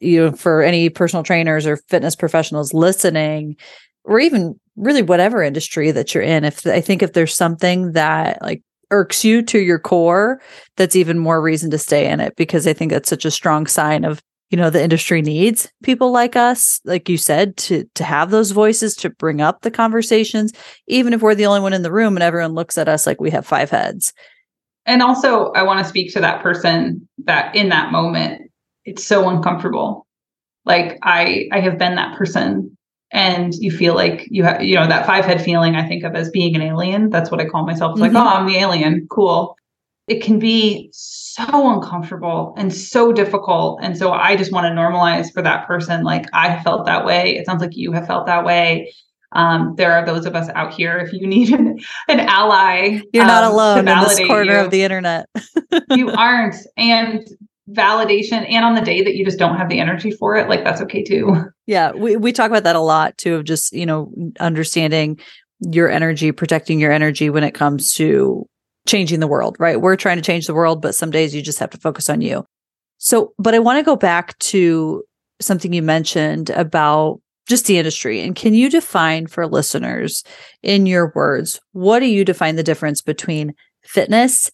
you 0.00 0.26
know, 0.26 0.32
for 0.32 0.62
any 0.62 0.88
personal 0.88 1.22
trainers 1.22 1.66
or 1.66 1.78
fitness 1.88 2.16
professionals 2.16 2.74
listening, 2.74 3.56
or 4.04 4.20
even 4.20 4.58
really 4.76 5.02
whatever 5.02 5.42
industry 5.42 5.90
that 5.90 6.14
you're 6.14 6.22
in, 6.22 6.44
if 6.44 6.66
I 6.66 6.80
think 6.80 7.02
if 7.02 7.12
there's 7.12 7.34
something 7.34 7.92
that 7.92 8.40
like 8.42 8.62
irks 8.90 9.24
you 9.24 9.42
to 9.42 9.58
your 9.58 9.78
core, 9.78 10.40
that's 10.76 10.96
even 10.96 11.18
more 11.18 11.42
reason 11.42 11.70
to 11.70 11.78
stay 11.78 12.08
in 12.08 12.20
it 12.20 12.36
because 12.36 12.66
I 12.66 12.72
think 12.72 12.92
that's 12.92 13.08
such 13.08 13.24
a 13.24 13.30
strong 13.30 13.66
sign 13.66 14.04
of 14.04 14.22
you 14.50 14.56
know 14.56 14.70
the 14.70 14.82
industry 14.82 15.22
needs 15.22 15.68
people 15.82 16.12
like 16.12 16.36
us 16.36 16.80
like 16.84 17.08
you 17.08 17.16
said 17.16 17.56
to 17.56 17.84
to 17.94 18.04
have 18.04 18.30
those 18.30 18.52
voices 18.52 18.94
to 18.94 19.10
bring 19.10 19.40
up 19.40 19.62
the 19.62 19.70
conversations 19.70 20.52
even 20.86 21.12
if 21.12 21.20
we're 21.20 21.34
the 21.34 21.46
only 21.46 21.60
one 21.60 21.72
in 21.72 21.82
the 21.82 21.92
room 21.92 22.16
and 22.16 22.22
everyone 22.22 22.52
looks 22.52 22.78
at 22.78 22.88
us 22.88 23.06
like 23.06 23.20
we 23.20 23.30
have 23.30 23.46
five 23.46 23.70
heads. 23.70 24.12
And 24.84 25.02
also 25.02 25.50
i 25.52 25.62
want 25.62 25.80
to 25.80 25.88
speak 25.88 26.12
to 26.12 26.20
that 26.20 26.42
person 26.42 27.08
that 27.24 27.54
in 27.56 27.70
that 27.70 27.90
moment 27.90 28.45
it's 28.86 29.04
so 29.04 29.28
uncomfortable. 29.28 30.06
Like 30.64 30.98
I 31.02 31.48
I 31.52 31.60
have 31.60 31.78
been 31.78 31.96
that 31.96 32.16
person 32.16 32.76
and 33.12 33.54
you 33.54 33.70
feel 33.70 33.94
like 33.94 34.26
you 34.30 34.44
have 34.44 34.62
you 34.62 34.76
know 34.76 34.86
that 34.86 35.06
five 35.06 35.24
head 35.24 35.42
feeling 35.42 35.76
I 35.76 35.86
think 35.86 36.04
of 36.04 36.14
as 36.14 36.30
being 36.30 36.54
an 36.56 36.62
alien. 36.62 37.10
That's 37.10 37.30
what 37.30 37.40
I 37.40 37.46
call 37.46 37.66
myself. 37.66 37.92
It's 37.92 38.00
mm-hmm. 38.00 38.14
like, 38.14 38.24
oh, 38.24 38.28
I'm 38.28 38.46
the 38.46 38.56
alien. 38.56 39.06
Cool. 39.10 39.56
It 40.08 40.22
can 40.22 40.38
be 40.38 40.88
so 40.92 41.74
uncomfortable 41.74 42.54
and 42.56 42.72
so 42.72 43.12
difficult. 43.12 43.80
And 43.82 43.98
so 43.98 44.12
I 44.12 44.36
just 44.36 44.52
want 44.52 44.66
to 44.66 44.70
normalize 44.70 45.32
for 45.32 45.42
that 45.42 45.66
person. 45.66 46.04
Like 46.04 46.26
I 46.32 46.62
felt 46.62 46.86
that 46.86 47.04
way. 47.04 47.36
It 47.36 47.44
sounds 47.44 47.60
like 47.60 47.76
you 47.76 47.90
have 47.92 48.06
felt 48.06 48.26
that 48.26 48.44
way. 48.44 48.92
Um, 49.32 49.74
there 49.76 49.92
are 49.92 50.06
those 50.06 50.24
of 50.24 50.36
us 50.36 50.48
out 50.54 50.72
here. 50.72 50.98
If 50.98 51.12
you 51.12 51.26
need 51.26 51.50
an, 51.50 51.78
an 52.08 52.20
ally, 52.20 53.00
you're 53.12 53.24
um, 53.24 53.28
not 53.28 53.44
alone 53.44 53.88
in 53.88 53.98
this 54.00 54.18
corner 54.26 54.52
you, 54.52 54.58
of 54.60 54.70
the 54.70 54.82
internet. 54.82 55.26
you 55.90 56.10
aren't. 56.10 56.56
And 56.76 57.26
validation 57.70 58.46
and 58.48 58.64
on 58.64 58.74
the 58.74 58.80
day 58.80 59.02
that 59.02 59.16
you 59.16 59.24
just 59.24 59.38
don't 59.38 59.56
have 59.56 59.68
the 59.68 59.80
energy 59.80 60.10
for 60.12 60.36
it 60.36 60.48
like 60.48 60.62
that's 60.62 60.80
okay 60.80 61.02
too 61.02 61.34
yeah 61.66 61.90
we, 61.92 62.16
we 62.16 62.32
talk 62.32 62.48
about 62.48 62.64
that 62.64 62.76
a 62.76 62.80
lot 62.80 63.16
too 63.18 63.34
of 63.34 63.44
just 63.44 63.72
you 63.72 63.84
know 63.84 64.12
understanding 64.38 65.18
your 65.60 65.90
energy 65.90 66.30
protecting 66.30 66.78
your 66.78 66.92
energy 66.92 67.28
when 67.28 67.42
it 67.42 67.54
comes 67.54 67.92
to 67.92 68.46
changing 68.86 69.18
the 69.18 69.26
world 69.26 69.56
right 69.58 69.80
we're 69.80 69.96
trying 69.96 70.16
to 70.16 70.22
change 70.22 70.46
the 70.46 70.54
world 70.54 70.80
but 70.80 70.94
some 70.94 71.10
days 71.10 71.34
you 71.34 71.42
just 71.42 71.58
have 71.58 71.70
to 71.70 71.78
focus 71.78 72.08
on 72.08 72.20
you 72.20 72.44
so 72.98 73.32
but 73.38 73.54
i 73.54 73.58
want 73.58 73.78
to 73.78 73.82
go 73.82 73.96
back 73.96 74.38
to 74.38 75.02
something 75.40 75.72
you 75.72 75.82
mentioned 75.82 76.50
about 76.50 77.20
just 77.46 77.66
the 77.66 77.78
industry. 77.78 78.20
And 78.20 78.34
can 78.34 78.54
you 78.54 78.68
define 78.68 79.26
for 79.26 79.46
listeners 79.46 80.24
in 80.62 80.86
your 80.86 81.12
words, 81.14 81.60
what 81.72 82.00
do 82.00 82.06
you 82.06 82.24
define 82.24 82.56
the 82.56 82.62
difference 82.62 83.00
between 83.00 83.54
fitness 83.84 84.50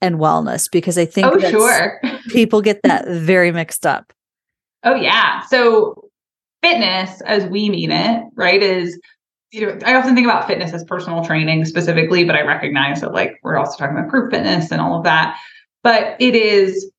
and 0.00 0.16
wellness? 0.16 0.70
Because 0.70 0.98
I 0.98 1.04
think 1.04 1.26
oh, 1.26 1.38
sure. 1.38 2.00
people 2.28 2.60
get 2.62 2.80
that 2.82 3.06
very 3.08 3.52
mixed 3.52 3.86
up. 3.86 4.12
Oh, 4.82 4.94
yeah. 4.94 5.42
So, 5.42 6.08
fitness, 6.62 7.20
as 7.22 7.46
we 7.46 7.70
mean 7.70 7.90
it, 7.90 8.24
right, 8.36 8.62
is 8.62 8.98
you 9.54 9.64
know, 9.64 9.78
I 9.86 9.94
often 9.94 10.16
think 10.16 10.26
about 10.26 10.48
fitness 10.48 10.72
as 10.72 10.82
personal 10.84 11.24
training 11.24 11.64
specifically, 11.64 12.24
but 12.24 12.34
I 12.34 12.42
recognize 12.42 13.00
that 13.02 13.12
like 13.12 13.38
we're 13.44 13.56
also 13.56 13.78
talking 13.78 13.96
about 13.96 14.10
group 14.10 14.32
fitness 14.32 14.72
and 14.72 14.80
all 14.80 14.98
of 14.98 15.04
that. 15.04 15.38
But 15.84 16.16
it 16.18 16.34
is 16.34 16.90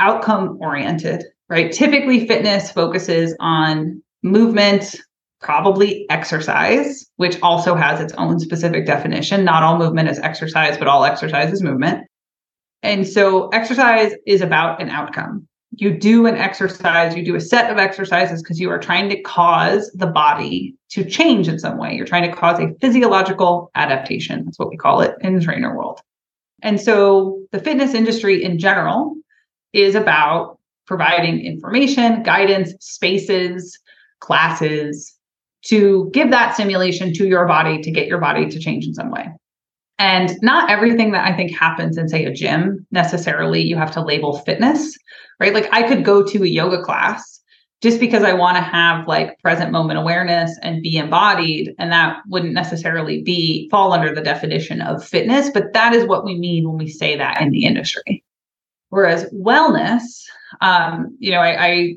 outcome 0.00 0.56
oriented, 0.60 1.24
right? 1.50 1.70
Typically, 1.70 2.26
fitness 2.26 2.72
focuses 2.72 3.36
on 3.40 4.02
movement, 4.22 4.96
probably 5.40 6.06
exercise, 6.08 7.04
which 7.16 7.38
also 7.42 7.74
has 7.74 8.00
its 8.00 8.14
own 8.14 8.40
specific 8.40 8.86
definition. 8.86 9.44
Not 9.44 9.62
all 9.62 9.76
movement 9.76 10.08
is 10.08 10.18
exercise, 10.20 10.78
but 10.78 10.88
all 10.88 11.04
exercise 11.04 11.52
is 11.52 11.62
movement. 11.62 12.06
And 12.82 13.06
so 13.06 13.48
exercise 13.48 14.12
is 14.26 14.40
about 14.40 14.80
an 14.80 14.88
outcome. 14.88 15.46
You 15.72 15.96
do 15.96 16.26
an 16.26 16.36
exercise, 16.36 17.14
you 17.14 17.24
do 17.24 17.36
a 17.36 17.40
set 17.40 17.70
of 17.70 17.78
exercises 17.78 18.42
because 18.42 18.58
you 18.58 18.70
are 18.70 18.78
trying 18.78 19.08
to 19.10 19.20
cause 19.22 19.90
the 19.94 20.06
body 20.06 20.74
to 20.90 21.04
change 21.04 21.46
in 21.46 21.58
some 21.58 21.78
way. 21.78 21.94
You're 21.94 22.06
trying 22.06 22.28
to 22.28 22.36
cause 22.36 22.58
a 22.58 22.74
physiological 22.80 23.70
adaptation. 23.74 24.44
That's 24.44 24.58
what 24.58 24.70
we 24.70 24.76
call 24.76 25.00
it 25.02 25.14
in 25.20 25.34
the 25.34 25.44
trainer 25.44 25.76
world. 25.76 26.00
And 26.62 26.80
so 26.80 27.40
the 27.52 27.60
fitness 27.60 27.94
industry 27.94 28.42
in 28.42 28.58
general 28.58 29.14
is 29.72 29.94
about 29.94 30.58
providing 30.86 31.44
information, 31.44 32.22
guidance, 32.22 32.72
spaces, 32.80 33.78
classes 34.20 35.14
to 35.66 36.10
give 36.12 36.30
that 36.30 36.54
stimulation 36.54 37.12
to 37.14 37.26
your 37.26 37.46
body 37.46 37.82
to 37.82 37.90
get 37.90 38.08
your 38.08 38.18
body 38.18 38.48
to 38.48 38.58
change 38.58 38.86
in 38.86 38.94
some 38.94 39.10
way. 39.10 39.28
And 39.98 40.36
not 40.42 40.70
everything 40.70 41.10
that 41.12 41.26
I 41.26 41.36
think 41.36 41.56
happens 41.56 41.98
in, 41.98 42.08
say, 42.08 42.24
a 42.24 42.32
gym 42.32 42.86
necessarily 42.92 43.60
you 43.60 43.76
have 43.76 43.90
to 43.92 44.00
label 44.00 44.38
fitness, 44.38 44.96
right? 45.40 45.52
Like 45.52 45.68
I 45.72 45.82
could 45.82 46.04
go 46.04 46.22
to 46.22 46.44
a 46.44 46.46
yoga 46.46 46.82
class 46.82 47.40
just 47.80 48.00
because 48.00 48.22
I 48.22 48.32
want 48.32 48.56
to 48.56 48.62
have 48.62 49.06
like 49.06 49.38
present 49.40 49.70
moment 49.70 49.98
awareness 49.98 50.56
and 50.62 50.82
be 50.82 50.96
embodied. 50.96 51.74
And 51.78 51.92
that 51.92 52.18
wouldn't 52.28 52.52
necessarily 52.52 53.22
be 53.22 53.68
fall 53.70 53.92
under 53.92 54.14
the 54.14 54.20
definition 54.20 54.80
of 54.80 55.04
fitness, 55.04 55.50
but 55.50 55.72
that 55.74 55.94
is 55.94 56.06
what 56.06 56.24
we 56.24 56.36
mean 56.36 56.68
when 56.68 56.78
we 56.78 56.88
say 56.88 57.16
that 57.16 57.40
in 57.40 57.50
the 57.50 57.64
industry. 57.64 58.24
Whereas 58.90 59.30
wellness, 59.32 60.02
um, 60.60 61.16
you 61.18 61.30
know, 61.30 61.40
I, 61.40 61.66
I 61.66 61.94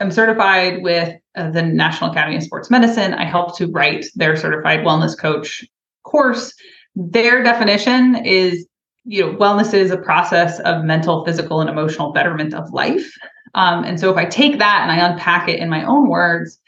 am 0.00 0.10
certified 0.10 0.82
with 0.82 1.14
uh, 1.34 1.50
the 1.50 1.62
National 1.62 2.10
Academy 2.10 2.36
of 2.36 2.42
Sports 2.42 2.70
Medicine. 2.70 3.12
I 3.14 3.24
helped 3.24 3.56
to 3.58 3.66
write 3.66 4.06
their 4.14 4.36
certified 4.36 4.80
wellness 4.80 5.18
coach 5.18 5.64
course. 6.04 6.54
Their 7.00 7.44
definition 7.44 8.16
is, 8.26 8.66
you 9.04 9.24
know, 9.24 9.36
wellness 9.36 9.72
is 9.72 9.92
a 9.92 9.96
process 9.96 10.58
of 10.60 10.84
mental, 10.84 11.24
physical, 11.24 11.60
and 11.60 11.70
emotional 11.70 12.12
betterment 12.12 12.54
of 12.54 12.72
life. 12.72 13.08
Um, 13.54 13.84
and 13.84 14.00
so 14.00 14.10
if 14.10 14.16
I 14.16 14.24
take 14.24 14.58
that 14.58 14.80
and 14.82 14.90
I 14.90 15.08
unpack 15.08 15.48
it 15.48 15.60
in 15.60 15.68
my 15.70 15.84
own 15.84 16.08
words, 16.08 16.58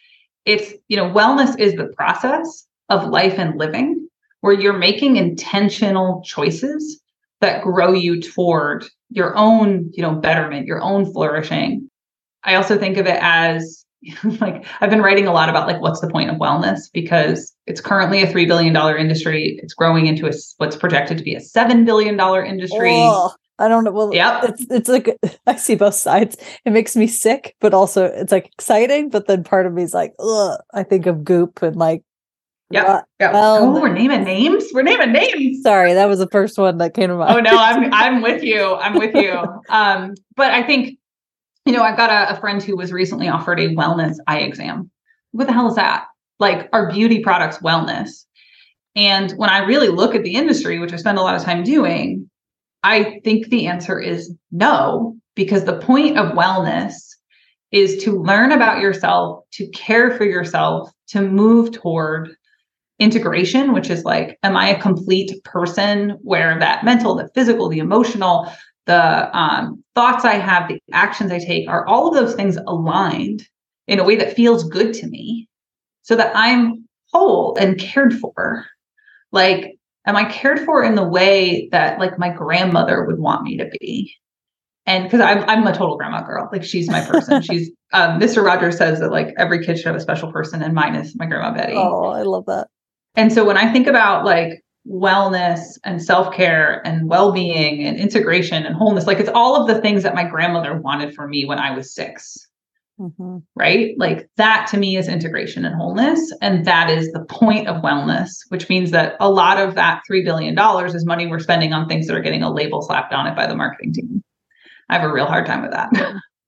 it's, 0.44 0.72
you 0.86 0.96
know, 0.96 1.10
wellness 1.10 1.58
is 1.58 1.74
the 1.74 1.88
process 1.96 2.64
of 2.88 3.08
life 3.08 3.34
and 3.38 3.58
living 3.58 4.08
where 4.40 4.54
you're 4.54 4.78
making 4.78 5.16
intentional 5.16 6.22
choices 6.24 7.00
that 7.40 7.64
grow 7.64 7.92
you 7.92 8.20
toward 8.20 8.84
your 9.10 9.36
own, 9.36 9.90
you 9.94 10.02
know, 10.02 10.14
betterment, 10.14 10.66
your 10.66 10.80
own 10.80 11.12
flourishing. 11.12 11.90
I 12.44 12.54
also 12.54 12.78
think 12.78 12.98
of 12.98 13.06
it 13.06 13.18
as 13.20 13.79
like 14.40 14.64
I've 14.80 14.90
been 14.90 15.02
writing 15.02 15.26
a 15.26 15.32
lot 15.32 15.48
about 15.48 15.66
like 15.66 15.80
what's 15.80 16.00
the 16.00 16.08
point 16.08 16.30
of 16.30 16.36
wellness 16.36 16.90
because 16.92 17.54
it's 17.66 17.80
currently 17.80 18.22
a 18.22 18.26
3 18.26 18.46
billion 18.46 18.72
dollar 18.72 18.96
industry. 18.96 19.58
It's 19.62 19.74
growing 19.74 20.06
into 20.06 20.26
a 20.26 20.32
what's 20.56 20.76
projected 20.76 21.18
to 21.18 21.24
be 21.24 21.34
a 21.34 21.40
7 21.40 21.84
billion 21.84 22.16
dollar 22.16 22.44
industry. 22.44 22.92
Oh, 22.94 23.32
I 23.58 23.68
don't 23.68 23.84
know. 23.84 23.92
Well, 23.92 24.14
yep. 24.14 24.44
it's 24.44 24.66
it's 24.70 24.88
like 24.88 25.18
I 25.46 25.56
see 25.56 25.74
both 25.74 25.94
sides. 25.94 26.36
It 26.64 26.72
makes 26.72 26.96
me 26.96 27.06
sick, 27.06 27.56
but 27.60 27.74
also 27.74 28.06
it's 28.06 28.32
like 28.32 28.46
exciting, 28.46 29.10
but 29.10 29.26
then 29.26 29.44
part 29.44 29.66
of 29.66 29.74
me 29.74 29.82
is 29.82 29.94
like, 29.94 30.14
ugh, 30.18 30.58
I 30.72 30.82
think 30.82 31.06
of 31.06 31.24
goop 31.24 31.62
and 31.62 31.76
like 31.76 32.02
yeah. 32.70 33.00
yeah. 33.18 33.32
Well, 33.32 33.76
oh, 33.76 33.80
we're 33.80 33.92
naming 33.92 34.22
names. 34.22 34.64
We're 34.72 34.82
naming 34.82 35.12
names. 35.12 35.62
Sorry, 35.62 35.92
that 35.92 36.08
was 36.08 36.20
the 36.20 36.28
first 36.28 36.56
one 36.56 36.78
that 36.78 36.94
came 36.94 37.08
to 37.08 37.16
mind. 37.16 37.36
Oh 37.36 37.40
no, 37.40 37.58
I'm 37.58 37.92
I'm 37.92 38.22
with 38.22 38.44
you. 38.44 38.76
I'm 38.76 38.94
with 38.94 39.14
you. 39.14 39.42
Um, 39.68 40.14
but 40.36 40.52
I 40.52 40.62
think, 40.62 40.98
you 41.70 41.76
know, 41.76 41.84
I've 41.84 41.96
got 41.96 42.10
a, 42.10 42.36
a 42.36 42.40
friend 42.40 42.60
who 42.60 42.76
was 42.76 42.90
recently 42.90 43.28
offered 43.28 43.60
a 43.60 43.68
wellness 43.68 44.16
eye 44.26 44.40
exam. 44.40 44.90
What 45.30 45.46
the 45.46 45.52
hell 45.52 45.68
is 45.68 45.76
that? 45.76 46.06
Like 46.40 46.68
our 46.72 46.90
beauty 46.90 47.20
products 47.20 47.58
wellness. 47.58 48.24
And 48.96 49.30
when 49.32 49.50
I 49.50 49.58
really 49.58 49.86
look 49.86 50.16
at 50.16 50.24
the 50.24 50.34
industry, 50.34 50.80
which 50.80 50.92
I 50.92 50.96
spend 50.96 51.16
a 51.16 51.22
lot 51.22 51.36
of 51.36 51.44
time 51.44 51.62
doing, 51.62 52.28
I 52.82 53.20
think 53.22 53.46
the 53.46 53.68
answer 53.68 54.00
is 54.00 54.34
no, 54.50 55.16
because 55.36 55.64
the 55.64 55.78
point 55.78 56.18
of 56.18 56.32
wellness 56.32 56.94
is 57.70 58.02
to 58.02 58.20
learn 58.20 58.50
about 58.50 58.80
yourself, 58.80 59.44
to 59.52 59.68
care 59.68 60.16
for 60.16 60.24
yourself, 60.24 60.90
to 61.10 61.22
move 61.22 61.70
toward 61.70 62.34
integration, 62.98 63.72
which 63.72 63.90
is 63.90 64.04
like, 64.04 64.40
am 64.42 64.56
I 64.56 64.70
a 64.70 64.82
complete 64.82 65.44
person 65.44 66.18
where 66.22 66.58
that 66.58 66.84
mental, 66.84 67.14
the 67.14 67.30
physical, 67.32 67.68
the 67.68 67.78
emotional, 67.78 68.50
the 68.90 69.38
um, 69.38 69.84
thoughts 69.94 70.24
I 70.24 70.34
have, 70.34 70.68
the 70.68 70.80
actions 70.92 71.30
I 71.30 71.38
take 71.38 71.68
are 71.68 71.86
all 71.86 72.08
of 72.08 72.14
those 72.14 72.34
things 72.34 72.56
aligned 72.66 73.46
in 73.86 74.00
a 74.00 74.04
way 74.04 74.16
that 74.16 74.34
feels 74.34 74.64
good 74.64 74.92
to 74.94 75.06
me 75.06 75.48
so 76.02 76.16
that 76.16 76.32
I'm 76.34 76.88
whole 77.12 77.56
and 77.56 77.78
cared 77.78 78.18
for? 78.18 78.66
Like, 79.30 79.76
am 80.06 80.16
I 80.16 80.24
cared 80.24 80.64
for 80.64 80.82
in 80.82 80.96
the 80.96 81.06
way 81.06 81.68
that 81.70 82.00
like 82.00 82.18
my 82.18 82.30
grandmother 82.30 83.04
would 83.04 83.20
want 83.20 83.44
me 83.44 83.58
to 83.58 83.70
be? 83.80 84.12
And 84.86 85.04
because 85.04 85.20
I'm 85.20 85.44
I'm 85.48 85.64
a 85.66 85.72
total 85.72 85.96
grandma 85.96 86.22
girl, 86.22 86.48
like 86.50 86.64
she's 86.64 86.90
my 86.90 87.04
person. 87.04 87.42
she's 87.48 87.70
um, 87.92 88.18
Mr. 88.18 88.44
Rogers 88.44 88.76
says 88.76 88.98
that 88.98 89.12
like 89.12 89.32
every 89.38 89.64
kid 89.64 89.76
should 89.76 89.86
have 89.86 89.94
a 89.94 90.00
special 90.00 90.32
person, 90.32 90.62
and 90.62 90.74
mine 90.74 90.96
is 90.96 91.14
my 91.16 91.26
grandma 91.26 91.54
Betty. 91.54 91.74
Oh, 91.76 92.06
I 92.06 92.22
love 92.22 92.46
that. 92.46 92.66
And 93.14 93.32
so 93.32 93.44
when 93.44 93.56
I 93.56 93.72
think 93.72 93.86
about 93.86 94.24
like 94.24 94.62
wellness 94.88 95.78
and 95.84 96.02
self-care 96.02 96.86
and 96.86 97.08
well-being 97.08 97.84
and 97.84 97.98
integration 97.98 98.64
and 98.64 98.74
wholeness, 98.74 99.06
like 99.06 99.20
it's 99.20 99.30
all 99.34 99.60
of 99.60 99.68
the 99.68 99.80
things 99.80 100.02
that 100.02 100.14
my 100.14 100.24
grandmother 100.24 100.78
wanted 100.78 101.14
for 101.14 101.28
me 101.28 101.44
when 101.44 101.58
I 101.58 101.74
was 101.76 101.94
6 101.94 102.48
mm-hmm. 102.98 103.38
Right. 103.54 103.94
Like 103.98 104.28
that 104.36 104.66
to 104.68 104.78
me 104.78 104.96
is 104.96 105.06
integration 105.06 105.64
and 105.64 105.74
wholeness. 105.74 106.32
And 106.40 106.64
that 106.64 106.88
is 106.88 107.12
the 107.12 107.24
point 107.24 107.68
of 107.68 107.82
wellness, 107.82 108.30
which 108.48 108.68
means 108.68 108.90
that 108.90 109.16
a 109.20 109.30
lot 109.30 109.58
of 109.58 109.74
that 109.74 110.02
$3 110.10 110.24
billion 110.24 110.58
is 110.86 111.06
money 111.06 111.26
we're 111.26 111.38
spending 111.38 111.72
on 111.72 111.86
things 111.86 112.06
that 112.06 112.16
are 112.16 112.22
getting 112.22 112.42
a 112.42 112.52
label 112.52 112.82
slapped 112.82 113.12
on 113.12 113.26
it 113.26 113.36
by 113.36 113.46
the 113.46 113.56
marketing 113.56 113.92
team. 113.92 114.22
I 114.88 114.98
have 114.98 115.08
a 115.08 115.12
real 115.12 115.26
hard 115.26 115.46
time 115.46 115.62
with 115.62 115.72
that. 115.72 115.90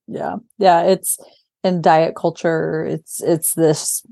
yeah. 0.07 0.35
Yeah. 0.57 0.81
It's 0.81 1.17
in 1.63 1.81
diet 1.81 2.15
culture. 2.15 2.83
It's, 2.83 3.21
it's 3.21 3.53
this 3.53 4.03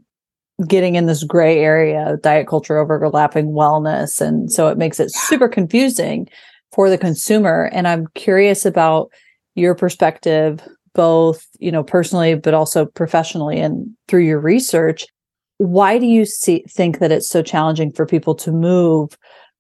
getting 0.68 0.96
in 0.96 1.06
this 1.06 1.24
gray 1.24 1.60
area 1.60 2.14
of 2.14 2.22
diet 2.22 2.48
culture 2.48 2.78
overlapping 2.78 3.48
wellness. 3.48 4.22
And 4.22 4.52
so 4.52 4.68
it 4.68 4.78
makes 4.78 5.00
it 5.00 5.12
super 5.12 5.48
confusing 5.48 6.28
for 6.72 6.90
the 6.90 6.98
consumer. 6.98 7.70
And 7.74 7.88
I'm 7.88 8.08
curious 8.16 8.66
about 8.66 9.10
your 9.56 9.76
perspective, 9.76 10.62
both, 10.94 11.46
you 11.60 11.72
know, 11.72 11.84
personally, 11.84 12.36
but 12.36 12.54
also 12.54 12.86
professionally 12.86 13.60
and 13.60 13.88
through 14.08 14.24
your 14.24 14.40
research. 14.40 15.06
Why 15.58 15.98
do 15.98 16.06
you 16.06 16.26
see 16.26 16.64
think 16.70 17.00
that 17.00 17.12
it's 17.12 17.30
so 17.30 17.44
challenging 17.44 17.92
for 17.92 18.06
people 18.06 18.36
to 18.36 18.52
move 18.52 19.18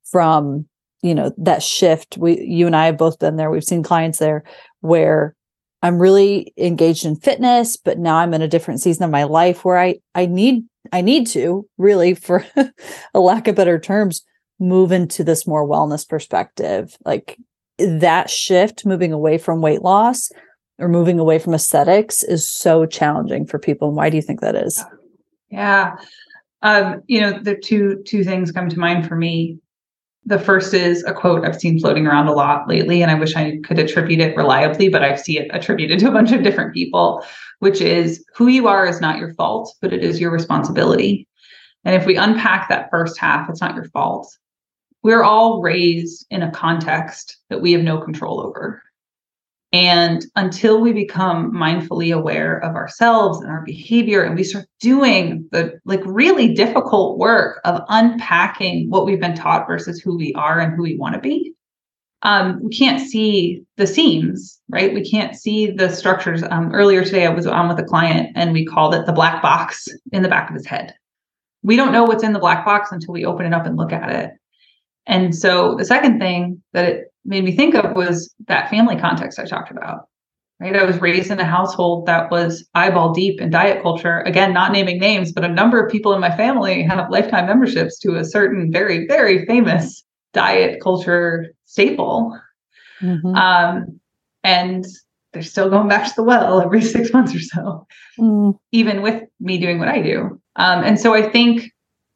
from, 0.09 0.65
you 1.01 1.13
know, 1.13 1.31
that 1.37 1.61
shift? 1.61 2.17
We 2.17 2.39
you 2.41 2.65
and 2.65 2.75
I 2.75 2.85
have 2.87 2.97
both 2.97 3.19
been 3.19 3.35
there. 3.35 3.51
We've 3.51 3.63
seen 3.63 3.83
clients 3.83 4.19
there 4.19 4.43
where 4.79 5.35
I'm 5.83 5.99
really 5.99 6.53
engaged 6.57 7.05
in 7.05 7.15
fitness, 7.15 7.77
but 7.77 7.99
now 7.99 8.17
I'm 8.17 8.33
in 8.33 8.41
a 8.41 8.47
different 8.47 8.81
season 8.81 9.03
of 9.03 9.11
my 9.11 9.23
life 9.23 9.63
where 9.65 9.77
I 9.77 9.95
I 10.15 10.25
need 10.25 10.63
I 10.91 11.01
need 11.01 11.27
to 11.27 11.67
really, 11.77 12.13
for 12.13 12.45
a 13.13 13.19
lack 13.19 13.47
of 13.47 13.55
better 13.55 13.79
terms, 13.79 14.23
move 14.59 14.91
into 14.91 15.23
this 15.23 15.47
more 15.47 15.67
wellness 15.67 16.07
perspective. 16.07 16.97
Like 17.05 17.37
that 17.77 18.29
shift, 18.29 18.85
moving 18.85 19.11
away 19.11 19.37
from 19.37 19.61
weight 19.61 19.81
loss 19.81 20.31
or 20.79 20.87
moving 20.87 21.19
away 21.19 21.39
from 21.39 21.53
aesthetics 21.53 22.23
is 22.23 22.47
so 22.47 22.85
challenging 22.85 23.45
for 23.45 23.59
people. 23.59 23.89
And 23.89 23.97
why 23.97 24.09
do 24.09 24.17
you 24.17 24.21
think 24.21 24.41
that 24.41 24.55
is? 24.55 24.83
Yeah. 25.49 25.97
Um, 26.61 27.01
you 27.07 27.21
know, 27.21 27.39
the 27.39 27.55
two 27.55 28.03
two 28.05 28.23
things 28.23 28.51
come 28.51 28.69
to 28.69 28.79
mind 28.79 29.07
for 29.07 29.15
me. 29.15 29.59
The 30.25 30.37
first 30.37 30.73
is 30.75 31.03
a 31.05 31.13
quote 31.13 31.43
I've 31.43 31.59
seen 31.59 31.79
floating 31.79 32.05
around 32.05 32.27
a 32.27 32.33
lot 32.33 32.67
lately, 32.67 33.01
and 33.01 33.09
I 33.09 33.15
wish 33.15 33.35
I 33.35 33.57
could 33.63 33.79
attribute 33.79 34.19
it 34.19 34.37
reliably, 34.37 34.87
but 34.87 35.03
I 35.03 35.15
see 35.15 35.39
it 35.39 35.49
attributed 35.51 35.97
to 35.99 36.07
a 36.07 36.11
bunch 36.11 36.31
of 36.31 36.43
different 36.43 36.75
people, 36.75 37.25
which 37.61 37.79
is 37.79 38.25
who 38.35 38.47
you 38.47 38.67
are 38.67 38.87
is 38.87 39.01
not 39.01 39.19
your 39.19 39.35
fault, 39.35 39.75
but 39.81 39.93
it 39.93 40.03
is 40.03 40.19
your 40.19 40.31
responsibility. 40.31 41.27
And 41.85 41.95
if 41.95 42.07
we 42.07 42.15
unpack 42.15 42.67
that 42.67 42.89
first 42.89 43.19
half, 43.19 43.47
it's 43.49 43.61
not 43.61 43.75
your 43.75 43.85
fault. 43.85 44.35
We're 45.03 45.23
all 45.23 45.61
raised 45.61 46.25
in 46.31 46.41
a 46.41 46.51
context 46.51 47.37
that 47.49 47.61
we 47.61 47.71
have 47.73 47.83
no 47.83 47.99
control 47.99 48.41
over. 48.41 48.81
And 49.71 50.25
until 50.35 50.81
we 50.81 50.91
become 50.91 51.53
mindfully 51.53 52.15
aware 52.15 52.57
of 52.57 52.75
ourselves 52.75 53.39
and 53.39 53.51
our 53.51 53.63
behavior, 53.63 54.23
and 54.23 54.35
we 54.35 54.43
start 54.43 54.65
doing 54.79 55.47
the 55.51 55.79
like 55.85 56.01
really 56.03 56.55
difficult 56.55 57.19
work 57.19 57.61
of 57.63 57.81
unpacking 57.89 58.89
what 58.89 59.05
we've 59.05 59.21
been 59.21 59.35
taught 59.35 59.67
versus 59.67 60.01
who 60.01 60.17
we 60.17 60.33
are 60.33 60.59
and 60.59 60.73
who 60.73 60.81
we 60.81 60.97
want 60.97 61.13
to 61.13 61.21
be, 61.21 61.53
um, 62.23 62.59
we 62.63 62.69
can't 62.69 63.01
see 63.01 63.63
the 63.77 63.87
seams, 63.87 64.59
right? 64.69 64.93
We 64.93 65.03
can't 65.03 65.35
see 65.35 65.71
the 65.71 65.89
structures. 65.89 66.43
Um, 66.43 66.73
earlier 66.73 67.03
today, 67.03 67.25
I 67.25 67.29
was 67.29 67.47
on 67.47 67.67
with 67.67 67.79
a 67.79 67.83
client 67.83 68.29
and 68.35 68.53
we 68.53 68.65
called 68.65 68.93
it 68.93 69.05
the 69.05 69.13
black 69.13 69.41
box 69.41 69.87
in 70.11 70.21
the 70.21 70.29
back 70.29 70.49
of 70.49 70.55
his 70.55 70.65
head. 70.65 70.93
We 71.63 71.75
don't 71.75 71.91
know 71.91 72.03
what's 72.03 72.23
in 72.23 72.33
the 72.33 72.39
black 72.39 72.63
box 72.63 72.91
until 72.91 73.13
we 73.13 73.25
open 73.25 73.45
it 73.45 73.53
up 73.53 73.65
and 73.65 73.77
look 73.77 73.91
at 73.91 74.11
it. 74.11 74.31
And 75.07 75.35
so 75.35 75.75
the 75.75 75.85
second 75.85 76.19
thing 76.19 76.61
that 76.73 76.85
it 76.85 77.13
made 77.25 77.43
me 77.43 77.55
think 77.55 77.75
of 77.75 77.95
was 77.95 78.33
that 78.47 78.69
family 78.69 78.97
context 78.97 79.39
I 79.39 79.45
talked 79.45 79.71
about. 79.71 80.07
Right. 80.59 80.75
I 80.75 80.83
was 80.83 81.01
raised 81.01 81.31
in 81.31 81.39
a 81.39 81.45
household 81.45 82.05
that 82.05 82.29
was 82.29 82.67
eyeball 82.75 83.13
deep 83.13 83.41
in 83.41 83.49
diet 83.49 83.81
culture. 83.81 84.19
Again, 84.19 84.53
not 84.53 84.71
naming 84.71 84.99
names, 84.99 85.31
but 85.31 85.43
a 85.43 85.47
number 85.47 85.83
of 85.83 85.91
people 85.91 86.13
in 86.13 86.21
my 86.21 86.37
family 86.37 86.83
have 86.83 87.09
lifetime 87.09 87.47
memberships 87.47 87.97
to 88.01 88.17
a 88.17 88.23
certain 88.23 88.71
very, 88.71 89.07
very 89.07 89.43
famous 89.47 90.03
diet 90.33 90.81
culture 90.81 91.53
staple. 91.65 92.37
Mm-hmm. 93.01 93.35
Um, 93.35 93.99
and 94.43 94.85
they're 95.33 95.41
still 95.41 95.69
going 95.69 95.87
back 95.87 96.07
to 96.07 96.15
the 96.15 96.23
well 96.23 96.61
every 96.61 96.81
six 96.81 97.13
months 97.13 97.33
or 97.33 97.39
so, 97.39 97.87
mm. 98.19 98.57
even 98.71 99.01
with 99.01 99.23
me 99.39 99.57
doing 99.57 99.79
what 99.79 99.87
I 99.87 100.01
do. 100.01 100.41
Um, 100.55 100.83
and 100.83 100.99
so 100.99 101.13
I 101.13 101.29
think 101.29 101.71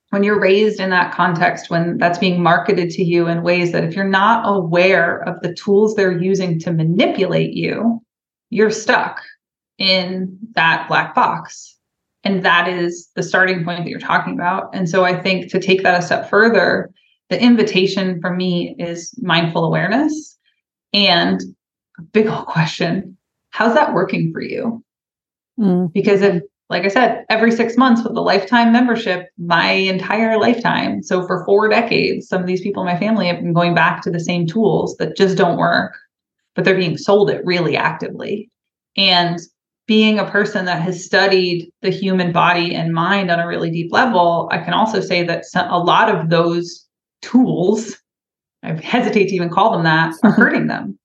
when 0.10 0.24
you're 0.24 0.40
raised 0.40 0.80
in 0.80 0.90
that 0.92 1.14
context, 1.14 1.70
when 1.70 1.98
that's 1.98 2.20
being 2.20 2.42
marketed 2.42 2.90
to 2.92 3.04
you 3.04 3.28
in 3.28 3.44
ways 3.44 3.72
that 3.72 3.84
if 3.84 3.96
you're 3.96 4.06
not 4.06 4.44
aware 4.46 5.20
of 5.28 5.42
the 5.42 5.54
tools 5.54 5.96
they're 5.96 6.18
using 6.18 6.60
to 6.60 6.72
manipulate 6.72 7.54
you, 7.54 8.02
you're 8.50 8.72
stuck 8.72 9.22
in 9.78 10.38
that 10.54 10.88
black 10.88 11.16
box. 11.16 11.78
And 12.24 12.44
that 12.44 12.68
is 12.68 13.10
the 13.16 13.24
starting 13.24 13.64
point 13.64 13.84
that 13.84 13.90
you're 13.90 14.00
talking 14.00 14.34
about. 14.34 14.74
And 14.74 14.90
so 14.90 15.04
I 15.04 15.22
think 15.22 15.52
to 15.52 15.60
take 15.60 15.84
that 15.84 16.02
a 16.02 16.06
step 16.06 16.30
further, 16.30 16.92
the 17.30 17.42
invitation 17.42 18.20
for 18.22 18.36
me 18.36 18.76
is 18.80 19.14
mindful 19.22 19.66
awareness 19.66 20.38
and 20.94 21.42
a 21.98 22.02
big 22.02 22.28
old 22.28 22.46
question 22.46 23.16
how's 23.56 23.74
that 23.74 23.94
working 23.94 24.34
for 24.34 24.42
you? 24.42 24.84
Mm. 25.58 25.92
Because 25.94 26.22
if 26.22 26.44
like 26.70 26.84
I 26.84 26.88
said, 26.88 27.26
every 27.30 27.52
six 27.52 27.78
months 27.78 28.04
with 28.04 28.18
a 28.18 28.22
lifetime 28.22 28.74
membership, 28.74 29.30
my 29.38 29.70
entire 29.70 30.40
lifetime. 30.40 31.04
So 31.04 31.26
for 31.28 31.46
four 31.46 31.70
decades, 31.70 32.28
some 32.28 32.42
of 32.42 32.48
these 32.48 32.62
people 32.62 32.82
in 32.82 32.92
my 32.92 33.00
family 33.00 33.28
have 33.28 33.38
been 33.38 33.54
going 33.54 33.76
back 33.76 34.02
to 34.02 34.10
the 34.10 34.20
same 34.20 34.48
tools 34.48 34.96
that 34.98 35.16
just 35.16 35.38
don't 35.38 35.60
work, 35.60 35.94
but 36.56 36.66
they're 36.66 36.76
being 36.76 36.98
sold 36.98 37.30
it 37.30 37.46
really 37.46 37.78
actively. 37.78 38.50
And 38.98 39.40
being 39.86 40.18
a 40.18 40.30
person 40.32 40.66
that 40.66 40.82
has 40.82 41.06
studied 41.06 41.72
the 41.84 41.92
human 41.92 42.32
body 42.32 42.74
and 42.74 42.96
mind 42.96 43.30
on 43.30 43.40
a 43.40 43.48
really 43.48 43.70
deep 43.70 43.94
level, 43.94 44.50
I 44.52 44.58
can 44.58 44.74
also 44.74 45.02
say 45.02 45.22
that 45.22 45.44
a 45.56 45.78
lot 45.78 46.10
of 46.10 46.32
those 46.32 46.85
tools, 47.26 47.96
I 48.64 48.74
hesitate 48.74 49.28
to 49.30 49.36
even 49.36 49.50
call 49.50 49.72
them 49.72 49.84
that, 49.84 50.14
are 50.24 50.32
hurting 50.34 50.68
them. 50.68 50.98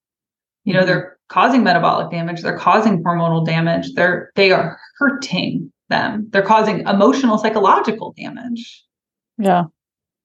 You 0.64 0.74
know, 0.74 0.85
they're 0.85 1.18
causing 1.28 1.62
metabolic 1.62 2.11
damage 2.11 2.42
they're 2.42 2.59
causing 2.59 3.04
hormonal 3.04 3.46
damage 3.46 3.94
they're 3.94 4.33
they 4.35 4.50
are 4.50 4.76
hurting 4.98 5.72
them. 5.90 6.26
They're 6.30 6.40
causing 6.42 6.80
emotional 6.87 7.37
psychological 7.37 8.14
damage. 8.16 8.83
Yeah. 9.37 9.64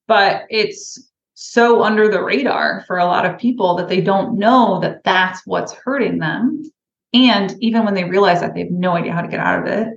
But 0.08 0.44
it's 0.48 1.10
so 1.34 1.82
under 1.82 2.08
the 2.08 2.22
radar 2.22 2.84
for 2.86 2.96
a 2.96 3.04
lot 3.04 3.26
of 3.26 3.38
people 3.38 3.74
that 3.76 3.88
they 3.88 4.00
don't 4.00 4.38
know 4.38 4.80
that 4.80 5.04
that's 5.04 5.42
what's 5.44 5.74
hurting 5.74 6.18
them. 6.20 6.62
And 7.12 7.54
even 7.60 7.84
when 7.84 7.94
they 7.94 8.04
realize 8.04 8.40
that 8.40 8.54
they 8.54 8.60
have 8.60 8.70
no 8.70 8.92
idea 8.92 9.12
how 9.12 9.20
to 9.20 9.28
get 9.28 9.40
out 9.40 9.60
of 9.60 9.66
it. 9.66 9.88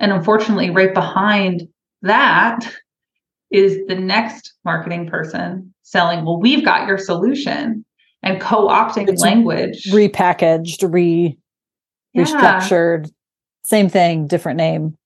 And 0.00 0.12
unfortunately 0.12 0.70
right 0.70 0.94
behind 0.94 1.68
that 2.02 2.72
is 3.50 3.78
the 3.86 3.94
next 3.94 4.54
marketing 4.64 5.08
person 5.08 5.72
selling 5.82 6.24
well 6.24 6.38
we've 6.38 6.64
got 6.64 6.86
your 6.86 6.98
solution 6.98 7.84
and 8.22 8.40
co-opting 8.40 9.08
it's 9.08 9.22
language 9.22 9.84
repackaged 9.90 10.92
re 10.92 11.36
yeah. 12.12 12.22
restructured 12.22 13.10
same 13.64 13.88
thing 13.88 14.26
different 14.26 14.56
name 14.56 14.96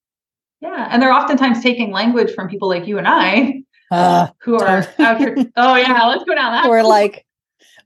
yeah 0.61 0.89
and 0.91 1.01
they're 1.01 1.13
oftentimes 1.13 1.63
taking 1.63 1.93
language 1.93 2.33
from 2.35 2.49
people 2.49 2.69
like 2.69 2.87
you 2.87 2.99
and 2.99 3.09
i 3.09 3.63
uh, 3.91 4.29
who 4.41 4.57
are 4.57 4.87
after 4.99 5.37
oh 5.57 5.77
yeah 5.77 6.07
let's 6.07 6.25
go 6.25 6.35
down 6.35 6.53
that 6.53 6.69
we're 6.69 6.83
like 6.83 7.27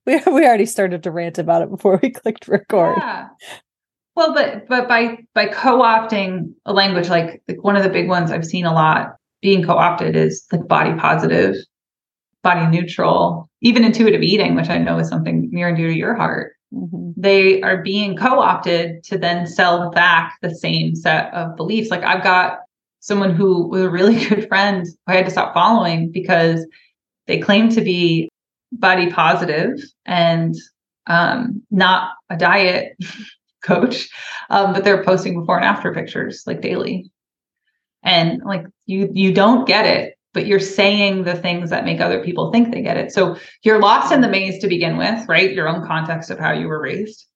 we, 0.06 0.16
we 0.26 0.46
already 0.46 0.66
started 0.66 1.02
to 1.02 1.10
rant 1.10 1.36
about 1.36 1.62
it 1.62 1.70
before 1.70 1.98
we 2.00 2.10
clicked 2.10 2.46
record 2.46 2.96
yeah. 2.98 3.26
well 4.14 4.32
but 4.32 4.68
but 4.68 4.88
by 4.88 5.18
by 5.34 5.46
co-opting 5.46 6.54
a 6.64 6.72
language 6.72 7.08
like, 7.08 7.42
like 7.48 7.62
one 7.62 7.76
of 7.76 7.82
the 7.82 7.90
big 7.90 8.08
ones 8.08 8.30
i've 8.30 8.46
seen 8.46 8.64
a 8.64 8.72
lot 8.72 9.16
being 9.42 9.64
co-opted 9.64 10.16
is 10.16 10.46
like 10.50 10.66
body 10.66 10.98
positive 10.98 11.56
body 12.42 12.66
neutral, 12.68 13.50
even 13.60 13.84
intuitive 13.84 14.22
eating, 14.22 14.54
which 14.54 14.68
I 14.68 14.78
know 14.78 14.98
is 14.98 15.08
something 15.08 15.48
near 15.50 15.66
and 15.68 15.76
dear 15.76 15.88
to 15.88 15.96
your 15.96 16.14
heart. 16.14 16.52
Mm-hmm. 16.72 17.10
They 17.16 17.60
are 17.62 17.82
being 17.82 18.16
co 18.16 18.38
opted 18.38 19.02
to 19.04 19.18
then 19.18 19.48
sell 19.48 19.90
back 19.90 20.36
the 20.42 20.54
same 20.54 20.94
set 20.94 21.34
of 21.34 21.56
beliefs. 21.56 21.90
Like 21.90 22.04
I've 22.04 22.22
got 22.22 22.60
someone 23.00 23.34
who 23.34 23.68
was 23.68 23.82
a 23.82 23.90
really 23.90 24.24
good 24.28 24.46
friend 24.48 24.86
who 24.86 25.12
I 25.12 25.16
had 25.16 25.24
to 25.24 25.30
stop 25.32 25.54
following 25.54 26.12
because 26.12 26.64
they 27.26 27.38
claim 27.38 27.68
to 27.70 27.80
be 27.80 28.28
body 28.72 29.10
positive 29.10 29.80
and 30.04 30.54
um, 31.08 31.62
not 31.72 32.12
a 32.30 32.36
diet 32.36 32.96
coach, 33.62 34.08
um, 34.50 34.72
but 34.72 34.84
they're 34.84 35.02
posting 35.02 35.38
before 35.38 35.56
and 35.56 35.64
after 35.64 35.92
pictures 35.92 36.44
like 36.46 36.60
daily. 36.60 37.10
And 38.06 38.42
like 38.42 38.64
you, 38.86 39.10
you 39.12 39.34
don't 39.34 39.66
get 39.66 39.84
it 39.84 40.16
but 40.36 40.46
you're 40.46 40.60
saying 40.60 41.24
the 41.24 41.34
things 41.34 41.70
that 41.70 41.86
make 41.86 41.98
other 41.98 42.22
people 42.22 42.52
think 42.52 42.70
they 42.70 42.82
get 42.82 42.98
it. 42.98 43.10
So 43.10 43.38
you're 43.62 43.78
lost 43.78 44.12
in 44.12 44.20
the 44.20 44.28
maze 44.28 44.58
to 44.58 44.68
begin 44.68 44.98
with, 44.98 45.26
right? 45.26 45.50
Your 45.50 45.66
own 45.66 45.86
context 45.86 46.30
of 46.30 46.38
how 46.38 46.52
you 46.52 46.68
were 46.68 46.78
raised. 46.78 47.26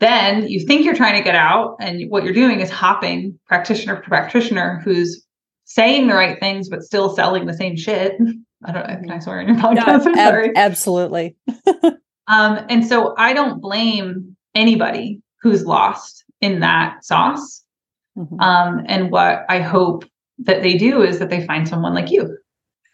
Then 0.00 0.48
you 0.48 0.66
think 0.66 0.84
you're 0.84 0.96
trying 0.96 1.16
to 1.16 1.22
get 1.22 1.36
out, 1.36 1.76
and 1.78 2.10
what 2.10 2.24
you're 2.24 2.32
doing 2.32 2.58
is 2.58 2.68
hopping 2.68 3.38
practitioner 3.46 4.02
to 4.02 4.08
practitioner 4.08 4.80
who's 4.82 5.24
saying 5.64 6.08
the 6.08 6.14
right 6.14 6.40
things 6.40 6.68
but 6.68 6.82
still 6.82 7.14
selling 7.14 7.46
the 7.46 7.54
same 7.54 7.76
shit. 7.76 8.16
I 8.64 8.72
don't 8.72 8.88
know. 8.88 8.96
Can 8.96 9.10
I 9.12 9.20
swear 9.20 9.40
in 9.40 9.46
your 9.46 9.56
podcast? 9.56 10.06
No, 10.06 10.20
ab- 10.20 10.50
absolutely. 10.56 11.36
um, 12.26 12.66
and 12.68 12.84
so 12.84 13.14
I 13.16 13.32
don't 13.32 13.60
blame 13.60 14.36
anybody 14.56 15.22
who's 15.40 15.64
lost 15.64 16.24
in 16.40 16.58
that 16.60 17.04
sauce. 17.04 17.64
Mm-hmm. 18.16 18.40
Um, 18.40 18.84
and 18.86 19.10
what 19.10 19.44
I 19.48 19.60
hope 19.60 20.04
that 20.38 20.62
they 20.62 20.76
do 20.76 21.02
is 21.02 21.18
that 21.18 21.30
they 21.30 21.46
find 21.46 21.68
someone 21.68 21.94
like 21.94 22.10
you 22.10 22.36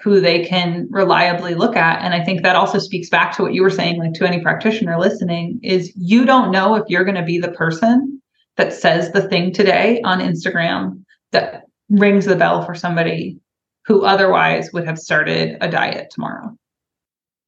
who 0.01 0.21
they 0.21 0.45
can 0.45 0.87
reliably 0.91 1.55
look 1.55 1.75
at. 1.75 2.03
And 2.03 2.13
i 2.13 2.23
think 2.23 2.43
that 2.43 2.57
also 2.57 2.79
speaks 2.79 3.09
back 3.09 3.35
to 3.37 3.43
what 3.43 3.55
you 3.55 3.63
were 3.63 3.71
saying 3.71 3.99
like 3.99 4.13
to 4.15 4.27
any 4.27 4.43
practitioner 4.43 4.99
listening 4.99 5.59
is 5.63 5.93
you 5.97 6.27
don't 6.27 6.51
know 6.51 6.75
if 6.75 6.85
you're 6.89 7.05
going 7.05 7.17
to 7.17 7.23
be 7.23 7.39
the 7.39 7.53
person 7.53 8.21
that 8.57 8.73
says 8.73 9.13
the 9.13 9.27
thing 9.29 9.53
today 9.53 10.01
on 10.03 10.21
instagram 10.21 11.03
that 11.33 11.63
rings 11.89 12.27
the 12.27 12.37
bell 12.37 12.63
for 12.63 12.75
somebody 12.75 13.39
who 13.87 14.05
otherwise 14.05 14.73
would 14.73 14.85
have 14.85 14.99
started 14.99 15.57
a 15.61 15.69
diet 15.69 16.09
tomorrow. 16.11 16.55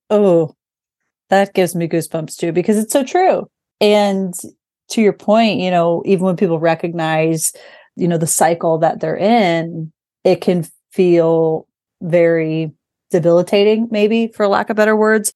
Oh 0.09 0.55
that 1.29 1.55
gives 1.55 1.75
me 1.75 1.89
goosebumps 1.89 2.37
too 2.37 2.53
because 2.53 2.79
it's 2.79 2.93
so 2.93 3.05
true. 3.05 3.49
And 3.81 4.35
to 4.88 5.03
your 5.03 5.12
point 5.12 5.61
you 5.61 5.70
know 5.70 6.03
even 6.07 6.24
when 6.24 6.37
people 6.37 6.59
recognize 6.59 7.53
you 7.96 8.09
know 8.09 8.18
the 8.18 8.27
cycle 8.27 8.79
that 8.79 9.01
they're 9.01 9.16
in 9.16 9.92
it 10.24 10.40
can 10.40 10.66
feel 10.92 11.66
very 12.03 12.72
debilitating 13.11 13.88
maybe 13.90 14.29
for 14.29 14.46
lack 14.46 14.70
of 14.70 14.77
better 14.77 14.96
words. 14.96 15.33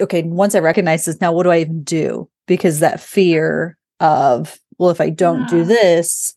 Okay 0.00 0.22
once 0.22 0.54
i 0.54 0.58
recognize 0.58 1.04
this 1.04 1.20
now 1.20 1.32
what 1.32 1.44
do 1.44 1.50
i 1.50 1.58
even 1.58 1.82
do? 1.82 2.28
Because 2.46 2.80
that 2.80 3.00
fear 3.00 3.76
of 4.00 4.58
well 4.78 4.90
if 4.90 5.00
i 5.00 5.10
don't 5.10 5.42
yeah. 5.42 5.48
do 5.48 5.64
this 5.64 6.34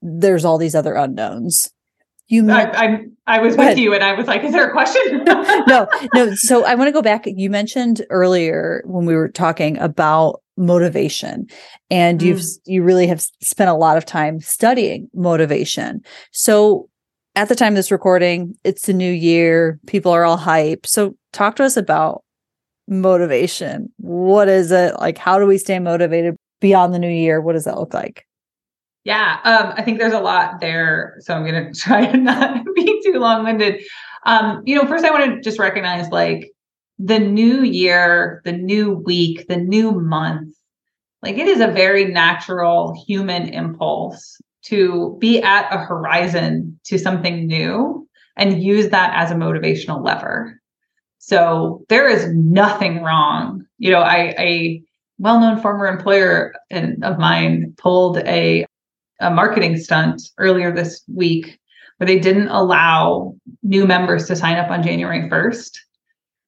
there's 0.00 0.44
all 0.44 0.58
these 0.58 0.74
other 0.74 0.94
unknowns 0.94 1.70
you 2.32 2.50
I, 2.50 2.86
I, 2.86 3.04
I 3.26 3.38
was 3.40 3.58
with 3.58 3.76
you 3.76 3.92
and 3.92 4.02
I 4.02 4.14
was 4.14 4.26
like, 4.26 4.42
is 4.42 4.52
there 4.52 4.66
a 4.66 4.72
question? 4.72 5.24
no, 5.24 5.86
no. 6.14 6.34
So 6.34 6.64
I 6.64 6.74
want 6.74 6.88
to 6.88 6.92
go 6.92 7.02
back. 7.02 7.24
You 7.26 7.50
mentioned 7.50 8.04
earlier 8.08 8.82
when 8.86 9.04
we 9.04 9.14
were 9.14 9.28
talking 9.28 9.76
about 9.78 10.42
motivation 10.56 11.46
and 11.90 12.20
mm. 12.20 12.24
you've 12.24 12.42
you 12.64 12.82
really 12.82 13.06
have 13.06 13.20
spent 13.42 13.68
a 13.68 13.74
lot 13.74 13.98
of 13.98 14.06
time 14.06 14.40
studying 14.40 15.10
motivation. 15.14 16.00
So 16.32 16.88
at 17.34 17.50
the 17.50 17.54
time 17.54 17.74
of 17.74 17.76
this 17.76 17.92
recording, 17.92 18.56
it's 18.64 18.86
the 18.86 18.94
new 18.94 19.12
year, 19.12 19.78
people 19.86 20.10
are 20.10 20.24
all 20.24 20.38
hype. 20.38 20.86
So 20.86 21.14
talk 21.32 21.56
to 21.56 21.64
us 21.64 21.76
about 21.76 22.24
motivation. 22.88 23.92
What 23.98 24.48
is 24.48 24.72
it? 24.72 24.98
Like 24.98 25.18
how 25.18 25.38
do 25.38 25.46
we 25.46 25.58
stay 25.58 25.78
motivated 25.78 26.34
beyond 26.60 26.94
the 26.94 26.98
new 26.98 27.10
year? 27.10 27.42
What 27.42 27.52
does 27.52 27.64
that 27.64 27.78
look 27.78 27.92
like? 27.92 28.26
Yeah, 29.04 29.40
um, 29.44 29.74
I 29.76 29.82
think 29.82 29.98
there's 29.98 30.12
a 30.12 30.20
lot 30.20 30.60
there. 30.60 31.16
So 31.20 31.34
I'm 31.34 31.44
going 31.44 31.72
to 31.72 31.78
try 31.78 32.06
to 32.06 32.16
not 32.16 32.64
be 32.74 33.02
too 33.04 33.18
long 33.18 33.44
winded. 33.44 33.82
Um, 34.24 34.62
you 34.64 34.76
know, 34.76 34.86
first 34.86 35.04
I 35.04 35.10
want 35.10 35.34
to 35.34 35.40
just 35.40 35.58
recognize 35.58 36.08
like 36.10 36.52
the 36.98 37.18
new 37.18 37.62
year, 37.62 38.40
the 38.44 38.52
new 38.52 38.92
week, 38.92 39.48
the 39.48 39.56
new 39.56 39.92
month 39.92 40.54
Like 41.22 41.38
it 41.38 41.48
is 41.48 41.60
a 41.60 41.68
very 41.68 42.06
natural 42.06 42.94
human 43.06 43.48
impulse 43.48 44.40
to 44.64 45.16
be 45.20 45.42
at 45.42 45.72
a 45.74 45.78
horizon 45.78 46.78
to 46.84 46.98
something 46.98 47.46
new 47.46 48.08
and 48.36 48.62
use 48.62 48.90
that 48.90 49.12
as 49.14 49.30
a 49.30 49.34
motivational 49.34 50.04
lever. 50.04 50.60
So 51.18 51.84
there 51.88 52.08
is 52.08 52.28
nothing 52.34 53.02
wrong. 53.02 53.64
You 53.78 53.92
know, 53.92 54.00
I 54.02 54.34
a 54.38 54.82
well-known 55.18 55.60
former 55.60 55.86
employer 55.86 56.54
of 56.72 57.18
mine 57.18 57.74
pulled 57.78 58.18
a 58.18 58.66
a 59.22 59.30
marketing 59.30 59.76
stunt 59.78 60.22
earlier 60.38 60.72
this 60.72 61.02
week 61.08 61.58
where 61.96 62.06
they 62.06 62.18
didn't 62.18 62.48
allow 62.48 63.34
new 63.62 63.86
members 63.86 64.26
to 64.26 64.36
sign 64.36 64.58
up 64.58 64.70
on 64.70 64.82
January 64.82 65.28
1st 65.30 65.78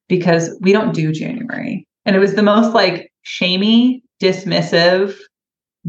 because 0.07 0.55
we 0.61 0.71
don't 0.71 0.93
do 0.93 1.11
January. 1.11 1.87
And 2.05 2.15
it 2.15 2.19
was 2.19 2.35
the 2.35 2.43
most 2.43 2.73
like 2.73 3.11
shamey, 3.23 4.03
dismissive 4.21 5.17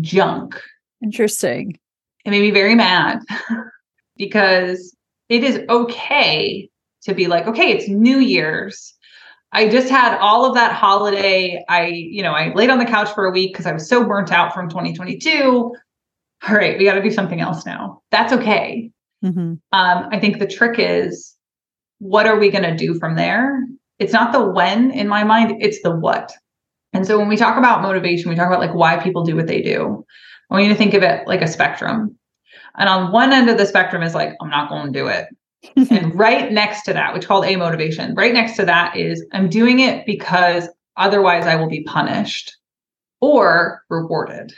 junk. 0.00 0.60
Interesting. 1.02 1.78
It 2.24 2.30
made 2.30 2.40
me 2.40 2.50
very 2.50 2.74
mad 2.74 3.20
because 4.16 4.96
it 5.28 5.44
is 5.44 5.60
okay 5.68 6.70
to 7.02 7.14
be 7.14 7.26
like, 7.26 7.46
okay, 7.46 7.70
it's 7.70 7.88
New 7.88 8.18
Year's. 8.18 8.94
I 9.52 9.68
just 9.68 9.88
had 9.88 10.18
all 10.18 10.44
of 10.44 10.54
that 10.54 10.72
holiday. 10.72 11.64
I, 11.68 11.86
you 11.86 12.22
know, 12.22 12.32
I 12.32 12.52
laid 12.54 12.70
on 12.70 12.78
the 12.78 12.84
couch 12.84 13.12
for 13.14 13.26
a 13.26 13.30
week 13.30 13.52
because 13.52 13.66
I 13.66 13.72
was 13.72 13.88
so 13.88 14.04
burnt 14.04 14.32
out 14.32 14.52
from 14.52 14.68
2022. 14.68 15.74
All 16.48 16.54
right, 16.54 16.78
we 16.78 16.84
got 16.84 16.94
to 16.94 17.02
do 17.02 17.10
something 17.10 17.40
else 17.40 17.64
now. 17.66 18.02
That's 18.10 18.32
okay. 18.32 18.90
Mm-hmm. 19.24 19.54
Um, 19.72 20.08
I 20.12 20.20
think 20.20 20.38
the 20.38 20.46
trick 20.46 20.78
is 20.78 21.34
what 21.98 22.26
are 22.26 22.38
we 22.38 22.50
going 22.50 22.64
to 22.64 22.76
do 22.76 22.98
from 22.98 23.16
there? 23.16 23.64
It's 23.98 24.12
not 24.12 24.32
the 24.32 24.44
when 24.44 24.90
in 24.90 25.08
my 25.08 25.24
mind, 25.24 25.62
it's 25.62 25.82
the 25.82 25.94
what. 25.94 26.32
And 26.92 27.06
so 27.06 27.18
when 27.18 27.28
we 27.28 27.36
talk 27.36 27.56
about 27.56 27.82
motivation, 27.82 28.30
we 28.30 28.36
talk 28.36 28.46
about 28.46 28.60
like 28.60 28.74
why 28.74 28.96
people 28.98 29.24
do 29.24 29.36
what 29.36 29.46
they 29.46 29.62
do. 29.62 30.04
I 30.50 30.54
want 30.54 30.64
you 30.64 30.70
to 30.70 30.78
think 30.78 30.94
of 30.94 31.02
it 31.02 31.26
like 31.26 31.42
a 31.42 31.48
spectrum. 31.48 32.16
And 32.78 32.88
on 32.88 33.12
one 33.12 33.32
end 33.32 33.48
of 33.48 33.58
the 33.58 33.66
spectrum 33.66 34.02
is 34.02 34.14
like, 34.14 34.34
I'm 34.40 34.50
not 34.50 34.68
going 34.68 34.92
to 34.92 34.98
do 34.98 35.06
it. 35.08 35.26
and 35.90 36.14
right 36.14 36.52
next 36.52 36.82
to 36.82 36.92
that, 36.92 37.14
which 37.14 37.26
called 37.26 37.44
amotivation, 37.44 38.16
right 38.16 38.32
next 38.32 38.56
to 38.56 38.64
that 38.66 38.96
is 38.96 39.24
I'm 39.32 39.48
doing 39.48 39.80
it 39.80 40.06
because 40.06 40.68
otherwise 40.96 41.46
I 41.46 41.56
will 41.56 41.68
be 41.68 41.82
punished 41.84 42.56
or 43.20 43.82
rewarded. 43.88 44.52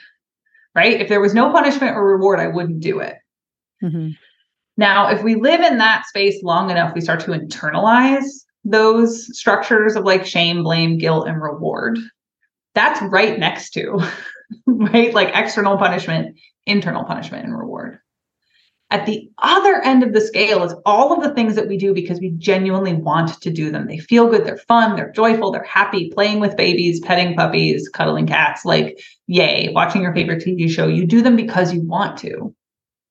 Right? 0.79 1.01
If 1.01 1.09
there 1.09 1.21
was 1.21 1.35
no 1.35 1.51
punishment 1.51 1.97
or 1.97 2.07
reward, 2.07 2.39
I 2.39 2.47
wouldn't 2.47 2.79
do 2.79 3.01
it. 3.01 3.17
Mm-hmm. 3.83 4.11
Now, 4.77 5.09
if 5.11 5.25
we 5.25 5.35
live 5.35 5.61
in 5.61 5.79
that 5.79 6.07
space 6.07 6.41
long 6.45 6.71
enough, 6.71 6.95
we 6.95 7.01
start 7.01 7.19
to 7.21 7.33
internalize 7.33 8.29
those 8.63 9.37
structures 9.37 9.97
of 9.97 10.05
like 10.05 10.25
shame, 10.25 10.63
blame, 10.63 10.97
guilt, 10.97 11.27
and 11.27 11.43
reward. 11.43 11.99
That's 12.77 13.03
right 13.03 13.41
next 13.41 13.71
to, 13.71 13.99
right? 14.67 15.13
Like 15.13 15.33
external 15.35 15.77
punishment, 15.79 16.39
internal 16.65 17.03
punishment, 17.03 17.45
and 17.45 17.59
reward. 17.59 17.99
At 18.91 19.05
the 19.05 19.31
other 19.39 19.83
end 19.83 20.03
of 20.03 20.15
the 20.15 20.21
scale 20.21 20.65
is 20.65 20.75
all 20.87 21.13
of 21.13 21.23
the 21.23 21.35
things 21.35 21.55
that 21.57 21.69
we 21.69 21.77
do 21.77 21.93
because 21.93 22.21
we 22.21 22.31
genuinely 22.31 22.95
want 22.95 23.39
to 23.43 23.51
do 23.51 23.71
them. 23.71 23.87
They 23.87 23.99
feel 23.99 24.31
good, 24.31 24.47
they're 24.47 24.57
fun, 24.57 24.97
they're 24.97 25.13
joyful, 25.13 25.53
they're 25.53 25.63
happy, 25.63 26.11
playing 26.11 26.41
with 26.41 26.57
babies, 26.57 27.01
petting 27.01 27.37
puppies, 27.37 27.87
cuddling 27.91 28.27
cats, 28.27 28.65
like, 28.65 28.99
yay, 29.27 29.69
watching 29.75 30.01
your 30.01 30.15
favorite 30.15 30.43
TV 30.43 30.71
show. 30.71 30.89
You 30.89 31.07
do 31.07 31.21
them 31.21 31.37
because 31.37 31.75
you 31.75 31.83
want 31.83 32.19
to. 32.21 32.55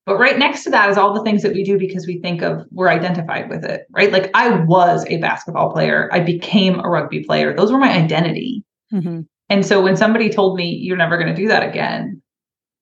But 0.08 0.18
right 0.18 0.40
next 0.40 0.64
to 0.64 0.72
that 0.72 0.90
is 0.90 0.98
all 0.98 1.14
the 1.14 1.22
things 1.22 1.44
that 1.44 1.54
we 1.54 1.64
do 1.64 1.78
because 1.78 2.08
we 2.08 2.20
think 2.22 2.42
of 2.42 2.66
we're 2.72 2.90
identified 2.90 3.50
with 3.50 3.64
it, 3.64 3.86
right? 3.92 4.12
Like 4.12 4.32
I 4.34 4.50
was 4.64 5.06
a 5.08 5.18
basketball 5.18 5.72
player, 5.72 6.10
I 6.12 6.22
became 6.22 6.80
a 6.80 6.90
rugby 6.90 7.24
player. 7.24 7.54
Those 7.54 7.72
were 7.72 7.78
my 7.78 7.92
identity. 7.92 8.64
Mm-hmm. 8.92 9.22
And 9.50 9.66
so 9.66 9.82
when 9.82 9.98
somebody 9.98 10.30
told 10.30 10.58
me 10.58 10.70
you're 10.70 10.98
never 10.98 11.18
going 11.18 11.28
to 11.28 11.40
do 11.40 11.50
that 11.50 11.68
again, 11.68 12.22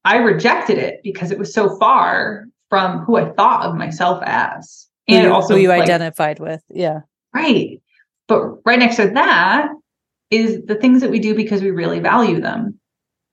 I 0.06 0.18
rejected 0.18 0.78
it 0.78 1.02
because 1.04 1.32
it 1.32 1.40
was 1.40 1.52
so 1.52 1.78
far 1.78 2.46
from 2.70 3.00
who 3.00 3.18
I 3.18 3.32
thought 3.32 3.66
of 3.66 3.76
myself 3.76 4.22
as. 4.26 4.88
And 5.08 5.28
who, 5.28 5.34
also 5.34 5.56
who 5.56 5.62
you 5.62 5.70
like, 5.70 5.84
identified 5.84 6.40
with. 6.40 6.64
Yeah. 6.70 7.02
Right. 7.34 7.82
But 8.28 8.66
right 8.66 8.80
next 8.80 8.96
to 8.96 9.10
that 9.10 9.70
is 10.32 10.66
the 10.66 10.76
things 10.76 11.02
that 11.02 11.12
we 11.12 11.20
do 11.20 11.36
because 11.36 11.62
we 11.62 11.72
really 11.72 12.00
value 12.00 12.42
them. 12.42 12.80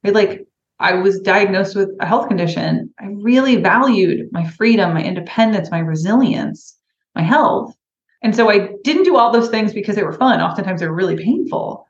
Right? 0.05 0.15
Like 0.15 0.47
I 0.79 0.95
was 0.95 1.21
diagnosed 1.21 1.77
with 1.77 1.91
a 2.01 2.07
health 2.07 2.29
condition, 2.29 2.93
I 2.99 3.07
really 3.07 3.57
valued 3.57 4.29
my 4.33 4.47
freedom, 4.49 4.95
my 4.95 5.03
independence, 5.03 5.71
my 5.71 5.79
resilience, 5.79 6.77
my 7.15 7.23
health. 7.23 7.75
And 8.23 8.35
so 8.35 8.51
I 8.51 8.71
didn't 8.85 9.05
do 9.05 9.17
all 9.17 9.33
those 9.33 9.49
things 9.49 9.73
because 9.73 9.97
they 9.97 10.03
were 10.03 10.13
fun. 10.13 10.41
Oftentimes 10.41 10.81
they 10.81 10.89
were 10.89 10.95
really 10.95 11.17
painful. 11.17 11.87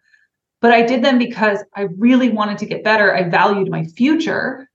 But 0.61 0.73
I 0.73 0.83
did 0.83 1.03
them 1.03 1.19
because 1.19 1.59
I 1.75 1.89
really 1.97 2.29
wanted 2.29 2.59
to 2.59 2.67
get 2.67 2.85
better. 2.85 3.15
I 3.15 3.29
valued 3.29 3.71
my 3.71 3.85
future. 3.85 4.69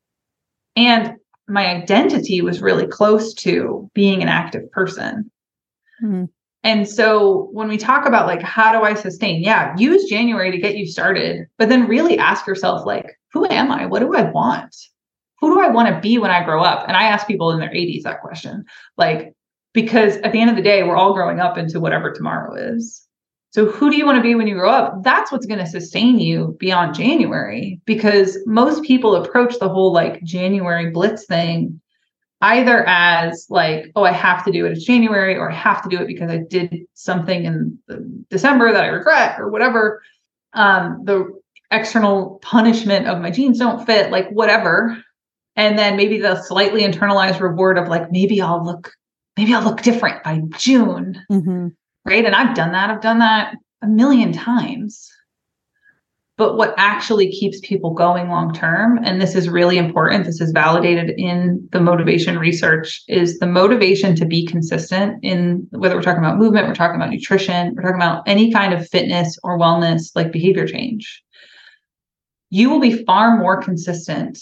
And 0.75 1.16
my 1.47 1.65
identity 1.65 2.41
was 2.41 2.61
really 2.61 2.87
close 2.87 3.33
to 3.35 3.89
being 3.93 4.21
an 4.21 4.27
active 4.27 4.69
person. 4.71 5.31
Mm-hmm. 6.03 6.25
And 6.63 6.89
so 6.89 7.49
when 7.53 7.69
we 7.69 7.77
talk 7.77 8.05
about 8.05 8.27
like, 8.27 8.41
how 8.41 8.73
do 8.73 8.83
I 8.83 8.93
sustain? 8.93 9.41
Yeah, 9.41 9.73
use 9.77 10.09
January 10.09 10.51
to 10.51 10.57
get 10.57 10.75
you 10.75 10.85
started, 10.85 11.47
but 11.57 11.69
then 11.69 11.87
really 11.87 12.17
ask 12.17 12.45
yourself, 12.45 12.85
like, 12.85 13.17
who 13.31 13.45
am 13.49 13.71
I? 13.71 13.85
What 13.85 13.99
do 13.99 14.13
I 14.13 14.23
want? 14.31 14.75
Who 15.39 15.53
do 15.53 15.61
I 15.61 15.69
want 15.69 15.87
to 15.87 16.01
be 16.01 16.17
when 16.17 16.31
I 16.31 16.43
grow 16.43 16.63
up? 16.63 16.85
And 16.87 16.97
I 16.97 17.03
ask 17.03 17.27
people 17.27 17.51
in 17.51 17.59
their 17.59 17.69
80s 17.69 18.03
that 18.03 18.21
question, 18.21 18.65
like, 18.97 19.33
because 19.73 20.17
at 20.17 20.31
the 20.31 20.41
end 20.41 20.49
of 20.49 20.55
the 20.55 20.61
day, 20.61 20.83
we're 20.83 20.97
all 20.97 21.13
growing 21.13 21.39
up 21.39 21.57
into 21.57 21.79
whatever 21.79 22.11
tomorrow 22.11 22.55
is. 22.55 23.06
So, 23.57 23.65
who 23.65 23.89
do 23.89 23.97
you 23.97 24.05
want 24.05 24.17
to 24.17 24.21
be 24.21 24.35
when 24.35 24.45
you 24.45 24.53
grow 24.53 24.69
up? 24.69 25.01
That's 25.01 25.31
what's 25.31 25.47
going 25.47 25.57
to 25.57 25.65
sustain 25.65 26.19
you 26.19 26.55
beyond 26.59 26.93
January 26.93 27.81
because 27.85 28.37
most 28.45 28.83
people 28.83 29.15
approach 29.15 29.57
the 29.57 29.67
whole 29.67 29.91
like 29.91 30.21
January 30.21 30.91
blitz 30.91 31.25
thing 31.25 31.81
either 32.41 32.87
as 32.87 33.47
like, 33.49 33.91
oh, 33.95 34.03
I 34.03 34.11
have 34.11 34.45
to 34.45 34.51
do 34.51 34.67
it. 34.67 34.73
It's 34.73 34.85
January, 34.85 35.35
or 35.35 35.49
I 35.49 35.55
have 35.55 35.81
to 35.81 35.89
do 35.89 35.97
it 35.97 36.05
because 36.05 36.29
I 36.29 36.37
did 36.37 36.85
something 36.93 37.45
in 37.45 37.79
December 38.29 38.71
that 38.71 38.83
I 38.83 38.89
regret, 38.89 39.39
or 39.39 39.49
whatever. 39.49 40.03
Um, 40.53 41.01
the 41.05 41.27
external 41.71 42.37
punishment 42.43 43.07
of 43.07 43.19
my 43.21 43.31
jeans 43.31 43.57
don't 43.57 43.83
fit, 43.87 44.11
like 44.11 44.29
whatever. 44.29 45.03
And 45.55 45.79
then 45.79 45.97
maybe 45.97 46.19
the 46.19 46.43
slightly 46.43 46.83
internalized 46.83 47.39
reward 47.39 47.79
of 47.79 47.87
like, 47.87 48.11
maybe 48.11 48.39
I'll 48.39 48.63
look, 48.63 48.91
maybe 49.35 49.55
I'll 49.55 49.63
look 49.63 49.81
different 49.81 50.23
by 50.23 50.41
June. 50.59 51.25
Mm-hmm. 51.31 51.69
Right. 52.07 52.25
And 52.25 52.35
I've 52.35 52.55
done 52.55 52.71
that. 52.71 52.89
I've 52.89 53.01
done 53.01 53.19
that 53.19 53.55
a 53.81 53.87
million 53.87 54.31
times. 54.31 55.11
But 56.37 56.55
what 56.55 56.75
actually 56.77 57.31
keeps 57.31 57.59
people 57.61 57.93
going 57.93 58.29
long 58.29 58.53
term, 58.53 58.99
and 59.03 59.19
this 59.19 59.35
is 59.35 59.49
really 59.49 59.77
important, 59.77 60.25
this 60.25 60.39
is 60.39 60.51
validated 60.51 61.09
in 61.17 61.67
the 61.71 61.81
motivation 61.81 62.37
research, 62.37 63.03
is 63.07 63.39
the 63.39 63.47
motivation 63.47 64.15
to 64.15 64.25
be 64.25 64.45
consistent 64.45 65.19
in 65.23 65.67
whether 65.71 65.95
we're 65.95 66.03
talking 66.03 66.23
about 66.23 66.37
movement, 66.37 66.67
we're 66.67 66.75
talking 66.75 66.95
about 66.95 67.09
nutrition, 67.09 67.73
we're 67.75 67.81
talking 67.81 67.95
about 67.95 68.21
any 68.27 68.53
kind 68.53 68.71
of 68.71 68.87
fitness 68.87 69.37
or 69.43 69.57
wellness, 69.57 70.11
like 70.15 70.31
behavior 70.31 70.67
change 70.67 71.23
you 72.49 72.69
will 72.69 72.79
be 72.79 73.03
far 73.03 73.37
more 73.37 73.61
consistent 73.61 74.39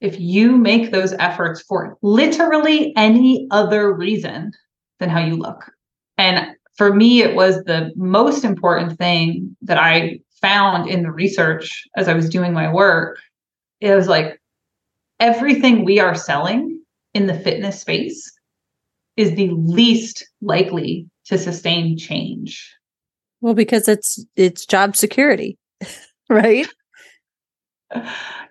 if 0.00 0.18
you 0.18 0.56
make 0.56 0.90
those 0.90 1.12
efforts 1.14 1.62
for 1.62 1.96
literally 2.02 2.94
any 2.96 3.46
other 3.50 3.92
reason 3.92 4.52
than 4.98 5.08
how 5.08 5.20
you 5.20 5.36
look. 5.36 5.70
And 6.18 6.54
for 6.80 6.94
me, 6.94 7.20
it 7.20 7.34
was 7.34 7.62
the 7.64 7.92
most 7.94 8.42
important 8.42 8.96
thing 8.96 9.54
that 9.60 9.76
I 9.76 10.18
found 10.40 10.88
in 10.88 11.02
the 11.02 11.10
research 11.10 11.86
as 11.94 12.08
I 12.08 12.14
was 12.14 12.30
doing 12.30 12.54
my 12.54 12.72
work. 12.72 13.18
It 13.82 13.94
was 13.94 14.08
like 14.08 14.40
everything 15.18 15.84
we 15.84 16.00
are 16.00 16.14
selling 16.14 16.80
in 17.12 17.26
the 17.26 17.38
fitness 17.38 17.82
space 17.82 18.32
is 19.18 19.34
the 19.34 19.50
least 19.50 20.26
likely 20.40 21.06
to 21.26 21.36
sustain 21.36 21.98
change. 21.98 22.74
Well, 23.42 23.52
because 23.52 23.86
it's 23.86 24.24
it's 24.34 24.64
job 24.64 24.96
security, 24.96 25.58
right? 26.30 26.66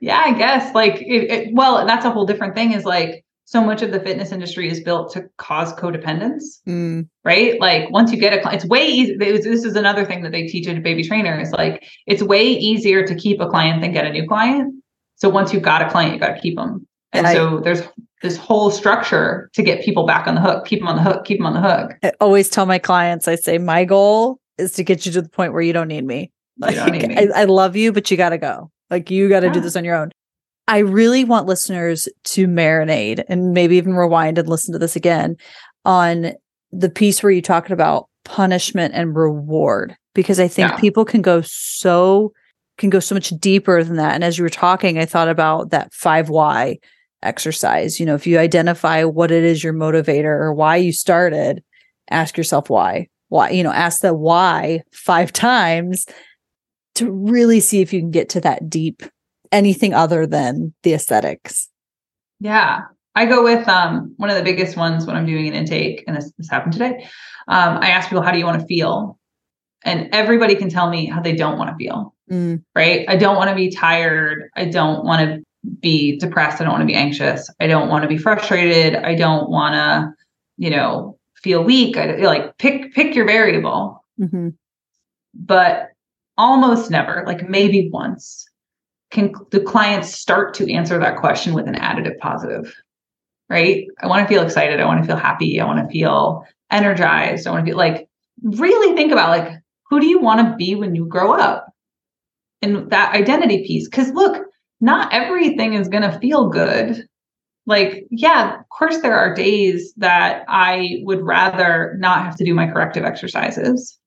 yeah, 0.02 0.22
I 0.24 0.38
guess 0.38 0.76
like 0.76 1.02
it, 1.02 1.32
it, 1.32 1.50
well, 1.56 1.84
that's 1.88 2.06
a 2.06 2.12
whole 2.12 2.28
different 2.28 2.54
thing. 2.54 2.74
Is 2.74 2.86
like 2.86 3.26
so 3.50 3.64
much 3.64 3.82
of 3.82 3.92
the 3.92 4.00
fitness 4.00 4.32
industry 4.32 4.70
is 4.70 4.80
built 4.80 5.12
to 5.12 5.28
cause 5.38 5.74
codependence, 5.74 6.62
mm. 6.68 7.10
right? 7.26 7.60
Like 7.60 7.90
once 7.90 8.12
you 8.12 8.20
get 8.20 8.32
a 8.32 8.40
client, 8.40 8.62
it's 8.62 8.70
way 8.70 8.86
easy. 8.86 9.16
This 9.18 9.66
is 9.66 9.76
another 9.76 10.06
thing 10.06 10.22
that 10.22 10.32
they 10.32 10.46
teach 10.46 10.68
at 10.68 10.78
a 10.78 10.80
baby 10.80 11.04
trainer 11.04 11.40
is 11.40 11.52
like 11.52 11.84
it's 12.06 12.22
way 12.22 12.46
easier 12.46 13.04
to 13.08 13.16
keep 13.16 13.42
a 13.42 13.50
client 13.50 13.82
than 13.82 13.92
get 13.92 14.06
a 14.06 14.12
new 14.12 14.28
client. 14.28 14.76
So 15.16 15.30
once 15.30 15.52
you've 15.52 15.64
got 15.64 15.82
a 15.82 15.90
client, 15.90 16.14
you 16.14 16.20
got 16.20 16.36
to 16.36 16.40
keep 16.40 16.58
them. 16.58 16.86
And 17.12 17.26
I, 17.26 17.34
so 17.34 17.60
there's 17.60 17.82
this 18.22 18.38
whole 18.38 18.70
structure 18.70 19.50
to 19.54 19.64
get 19.64 19.84
people 19.84 20.06
back 20.06 20.28
on 20.28 20.36
the 20.36 20.42
hook, 20.42 20.68
keep 20.68 20.82
them 20.82 20.88
on 20.88 20.98
the 20.98 21.02
hook, 21.02 21.26
keep 21.26 21.40
them 21.40 21.48
on 21.48 21.56
the 21.56 21.62
hook. 21.62 21.98
I 22.04 22.12
always 22.22 22.50
tell 22.50 22.68
my 22.68 22.78
clients, 22.78 23.28
I 23.28 23.34
say, 23.34 23.58
my 23.58 23.84
goal 23.84 24.40
is 24.60 24.74
to 24.74 24.84
get 24.84 25.08
you 25.08 25.12
to 25.14 25.24
the 25.24 25.30
point 25.30 25.54
where 25.54 25.64
you 25.64 25.74
don't 25.74 25.88
need 25.88 26.06
me. 26.06 26.32
Like, 26.60 26.76
need 26.92 27.08
me. 27.08 27.18
I, 27.18 27.42
I 27.42 27.44
love 27.46 27.76
you, 27.76 27.92
but 27.94 28.12
you 28.12 28.18
got 28.18 28.30
to 28.30 28.38
go. 28.38 28.70
Like 28.92 29.10
you 29.10 29.28
got 29.28 29.40
to 29.40 29.48
yeah. 29.48 29.54
do 29.54 29.60
this 29.60 29.76
on 29.76 29.84
your 29.84 29.96
own. 29.96 30.12
I 30.70 30.78
really 30.80 31.26
want 31.26 31.48
listeners 31.48 32.08
to 32.26 32.46
marinate 32.48 33.24
and 33.28 33.54
maybe 33.54 33.78
even 33.78 33.96
rewind 33.96 34.38
and 34.38 34.48
listen 34.48 34.72
to 34.74 34.78
this 34.78 34.96
again 34.96 35.36
on 35.84 36.34
the 36.72 36.92
piece 36.92 37.24
where 37.24 37.32
you 37.32 37.42
talked 37.42 37.72
about 37.72 38.08
punishment 38.24 38.94
and 38.94 39.16
reward 39.16 39.96
because 40.14 40.40
I 40.40 40.48
think 40.48 40.70
yeah. 40.70 40.78
people 40.78 41.06
can 41.06 41.24
go 41.24 41.42
so 41.42 42.34
can 42.78 42.92
go 42.92 43.00
so 43.00 43.16
much 43.16 43.30
deeper 43.32 43.84
than 43.84 43.96
that. 43.96 44.14
And 44.14 44.24
as 44.24 44.38
you 44.38 44.44
were 44.44 44.50
talking, 44.50 45.00
I 45.00 45.06
thought 45.06 45.28
about 45.28 45.72
that 45.72 45.92
five 45.92 46.30
why 46.30 46.78
exercise. 47.24 48.00
You 48.00 48.06
know, 48.06 48.14
if 48.14 48.28
you 48.28 48.38
identify 48.38 49.04
what 49.06 49.32
it 49.32 49.44
is 49.44 49.64
your 49.64 49.74
motivator 49.74 50.26
or 50.26 50.54
why 50.54 50.76
you 50.76 50.94
started, 50.94 51.64
ask 52.12 52.38
yourself 52.38 52.70
why. 52.70 53.08
Why, 53.30 53.50
you 53.50 53.64
know, 53.64 53.72
ask 53.72 54.02
the 54.02 54.14
why 54.14 54.84
five 54.94 55.34
times 55.34 56.06
to 56.94 57.12
really 57.12 57.60
see 57.60 57.82
if 57.82 57.92
you 57.92 58.02
can 58.02 58.12
get 58.12 58.30
to 58.30 58.42
that 58.42 58.70
deep 58.70 59.02
anything 59.52 59.94
other 59.94 60.28
than 60.28 60.74
the 60.84 60.94
aesthetics. 60.94 61.70
Yeah. 62.40 62.82
I 63.16 63.26
go 63.26 63.44
with 63.44 63.68
um, 63.68 64.14
one 64.18 64.30
of 64.30 64.38
the 64.38 64.44
biggest 64.44 64.78
ones 64.78 65.06
when 65.06 65.16
I'm 65.16 65.26
doing 65.26 65.48
an 65.48 65.54
intake, 65.54 66.04
and 66.08 66.16
this, 66.16 66.32
this 66.38 66.50
happened 66.50 66.74
today. 66.74 67.06
Um, 67.48 67.78
I 67.82 67.90
ask 67.90 68.10
people, 68.10 68.24
how 68.24 68.32
do 68.32 68.38
you 68.38 68.46
want 68.46 68.62
to 68.62 68.68
feel? 68.68 69.20
And 69.84 70.10
everybody 70.14 70.56
can 70.56 70.70
tell 70.70 70.90
me 70.90 71.08
how 71.08 71.22
they 71.22 71.36
don't 71.36 71.58
want 71.58 71.72
to 71.72 71.76
feel. 71.76 72.14
Mm. 72.32 72.64
Right. 72.76 73.06
I 73.10 73.16
don't 73.16 73.36
want 73.36 73.50
to 73.50 73.56
be 73.56 73.72
tired. 73.72 74.50
I 74.56 74.66
don't 74.66 75.04
want 75.04 75.22
to 75.22 75.44
be 75.80 76.18
depressed. 76.18 76.62
I 76.62 76.64
don't 76.64 76.74
want 76.74 76.84
to 76.84 76.88
be 76.88 76.94
anxious. 76.94 77.50
I 77.60 77.68
don't 77.68 77.90
want 77.90 78.04
to 78.04 78.08
be 78.08 78.18
frustrated. 78.18 78.96
I 78.96 79.16
don't 79.16 79.50
want 79.50 79.74
to, 79.74 80.14
you 80.58 80.70
know, 80.70 81.18
feel 81.36 81.64
weak. 81.64 81.98
I 81.98 82.18
like 82.18 82.58
pick 82.58 82.94
pick 82.94 83.16
your 83.16 83.26
variable. 83.26 84.04
Mm-hmm. 84.20 84.50
But 85.34 85.90
almost 86.38 86.92
never, 86.92 87.24
like 87.26 87.50
maybe 87.50 87.90
once, 87.92 88.46
can 89.12 89.34
the 89.52 89.60
clients 89.60 90.14
start 90.14 90.54
to 90.56 90.72
answer 90.72 91.00
that 91.00 91.18
question 91.18 91.54
with 91.54 91.68
an 91.68 91.76
additive 91.76 92.18
positive. 92.20 92.76
Right? 93.50 93.88
I 94.02 94.08
want 94.08 94.28
to 94.28 94.32
feel 94.32 94.44
excited. 94.44 94.80
I 94.80 94.86
want 94.86 95.02
to 95.02 95.08
feel 95.08 95.18
happy. 95.18 95.60
I 95.60 95.66
want 95.66 95.80
to 95.80 95.92
feel 95.92 96.46
energized. 96.70 97.48
I 97.48 97.52
want 97.52 97.66
to 97.66 97.72
be 97.72 97.76
like 97.76 98.08
really 98.44 98.96
think 98.96 99.12
about 99.12 99.30
like 99.30 99.60
who 99.90 100.00
do 100.00 100.06
you 100.06 100.20
want 100.20 100.48
to 100.48 100.56
be 100.56 100.76
when 100.76 100.96
you 100.96 101.06
grow 101.06 101.34
up? 101.34 101.66
And 102.62 102.90
that 102.92 103.16
identity 103.16 103.66
piece. 103.66 103.88
Because 103.88 104.12
look, 104.12 104.46
not 104.82 105.12
everything 105.12 105.74
is 105.74 105.88
going 105.88 106.04
to 106.04 106.20
feel 106.20 106.50
good. 106.50 107.08
Like, 107.66 108.06
yeah, 108.10 108.60
of 108.60 108.70
course, 108.70 109.00
there 109.02 109.18
are 109.18 109.34
days 109.34 109.94
that 109.98 110.44
I 110.48 111.02
would 111.04 111.22
rather 111.22 111.96
not 112.00 112.24
have 112.24 112.36
to 112.38 112.46
do 112.46 112.54
my 112.54 112.68
corrective 112.68 113.04
exercises. 113.04 113.98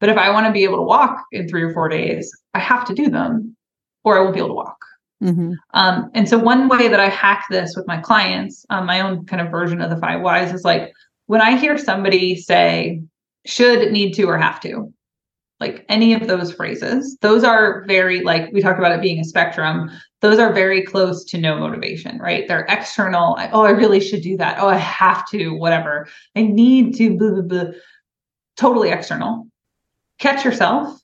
But 0.00 0.08
if 0.08 0.16
I 0.16 0.30
want 0.30 0.46
to 0.46 0.52
be 0.52 0.64
able 0.64 0.78
to 0.78 0.82
walk 0.82 1.24
in 1.32 1.48
three 1.48 1.62
or 1.62 1.72
four 1.72 1.88
days, 1.88 2.30
I 2.54 2.58
have 2.58 2.84
to 2.86 2.94
do 2.94 3.08
them 3.08 3.56
or 4.04 4.18
I 4.18 4.20
won't 4.20 4.34
be 4.34 4.40
able 4.40 4.50
to 4.50 4.54
walk. 4.54 4.78
Mm-hmm. 5.22 5.52
Um, 5.72 6.10
and 6.14 6.28
so, 6.28 6.38
one 6.38 6.68
way 6.68 6.88
that 6.88 7.00
I 7.00 7.08
hack 7.08 7.46
this 7.50 7.74
with 7.76 7.86
my 7.86 7.98
clients, 7.98 8.66
um, 8.70 8.86
my 8.86 9.00
own 9.00 9.24
kind 9.26 9.40
of 9.40 9.50
version 9.50 9.80
of 9.80 9.90
the 9.90 9.96
five 9.96 10.20
whys 10.20 10.52
is 10.52 10.64
like 10.64 10.92
when 11.26 11.40
I 11.40 11.56
hear 11.56 11.78
somebody 11.78 12.36
say, 12.36 13.00
should, 13.46 13.90
need 13.90 14.12
to, 14.14 14.24
or 14.24 14.36
have 14.36 14.60
to, 14.60 14.92
like 15.60 15.86
any 15.88 16.12
of 16.12 16.26
those 16.26 16.52
phrases, 16.52 17.16
those 17.22 17.44
are 17.44 17.84
very, 17.86 18.22
like 18.22 18.52
we 18.52 18.60
talked 18.60 18.78
about 18.78 18.92
it 18.92 19.00
being 19.00 19.20
a 19.20 19.24
spectrum 19.24 19.90
those 20.24 20.38
are 20.38 20.54
very 20.54 20.82
close 20.82 21.22
to 21.22 21.36
no 21.36 21.58
motivation, 21.58 22.18
right? 22.18 22.48
They're 22.48 22.64
external. 22.70 23.36
Oh, 23.52 23.64
I 23.64 23.72
really 23.72 24.00
should 24.00 24.22
do 24.22 24.38
that. 24.38 24.56
Oh, 24.58 24.68
I 24.68 24.78
have 24.78 25.28
to, 25.32 25.50
whatever. 25.50 26.08
I 26.34 26.44
need 26.44 26.96
to, 26.96 27.18
blah, 27.18 27.32
blah, 27.32 27.42
blah. 27.42 27.64
totally 28.56 28.88
external. 28.88 29.46
Catch 30.18 30.42
yourself 30.42 30.98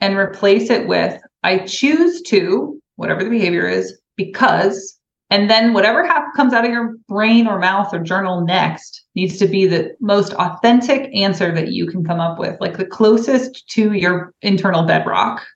and 0.00 0.16
replace 0.16 0.70
it 0.70 0.86
with 0.86 1.20
I 1.42 1.60
choose 1.60 2.22
to, 2.22 2.80
whatever 2.96 3.24
the 3.24 3.30
behavior 3.30 3.66
is, 3.66 3.98
because, 4.16 4.98
and 5.30 5.48
then 5.48 5.72
whatever 5.72 6.06
ha- 6.06 6.30
comes 6.36 6.52
out 6.52 6.64
of 6.64 6.70
your 6.70 6.96
brain 7.08 7.46
or 7.46 7.58
mouth 7.58 7.94
or 7.94 8.00
journal 8.00 8.44
next 8.44 9.04
needs 9.14 9.38
to 9.38 9.46
be 9.46 9.66
the 9.66 9.94
most 10.00 10.32
authentic 10.34 11.10
answer 11.14 11.52
that 11.54 11.68
you 11.68 11.86
can 11.86 12.04
come 12.04 12.20
up 12.20 12.38
with, 12.38 12.60
like 12.60 12.76
the 12.76 12.84
closest 12.84 13.66
to 13.68 13.92
your 13.92 14.34
internal 14.42 14.82
bedrock. 14.84 15.46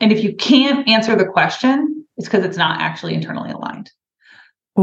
And 0.00 0.12
if 0.12 0.22
you 0.22 0.34
can't 0.34 0.86
answer 0.88 1.16
the 1.16 1.24
question, 1.24 2.06
it's 2.16 2.28
because 2.28 2.44
it's 2.44 2.58
not 2.58 2.80
actually 2.80 3.14
internally 3.14 3.50
aligned. 3.50 3.90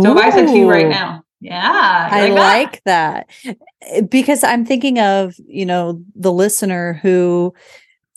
So 0.01 0.11
Ooh. 0.11 0.17
if 0.17 0.23
I 0.23 0.29
said 0.31 0.47
to 0.47 0.57
you 0.57 0.69
right 0.69 0.89
now, 0.89 1.23
yeah, 1.39 2.07
I 2.09 2.29
like, 2.29 2.31
ah! 2.31 2.35
like 2.35 2.83
that? 2.85 3.29
that 3.43 4.09
because 4.09 4.43
I'm 4.43 4.65
thinking 4.65 4.97
of, 4.99 5.35
you 5.45 5.65
know, 5.65 6.01
the 6.15 6.31
listener 6.31 6.93
who 7.01 7.53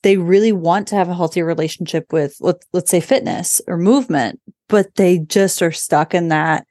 they 0.02 0.16
really 0.16 0.52
want 0.52 0.88
to 0.88 0.96
have 0.96 1.08
a 1.08 1.14
healthy 1.14 1.42
relationship 1.42 2.12
with 2.12 2.36
let, 2.40 2.56
let's 2.72 2.90
say 2.90 3.00
fitness 3.00 3.60
or 3.66 3.76
movement, 3.76 4.40
but 4.68 4.94
they 4.96 5.18
just 5.18 5.62
are 5.62 5.72
stuck 5.72 6.14
in 6.14 6.28
that 6.28 6.66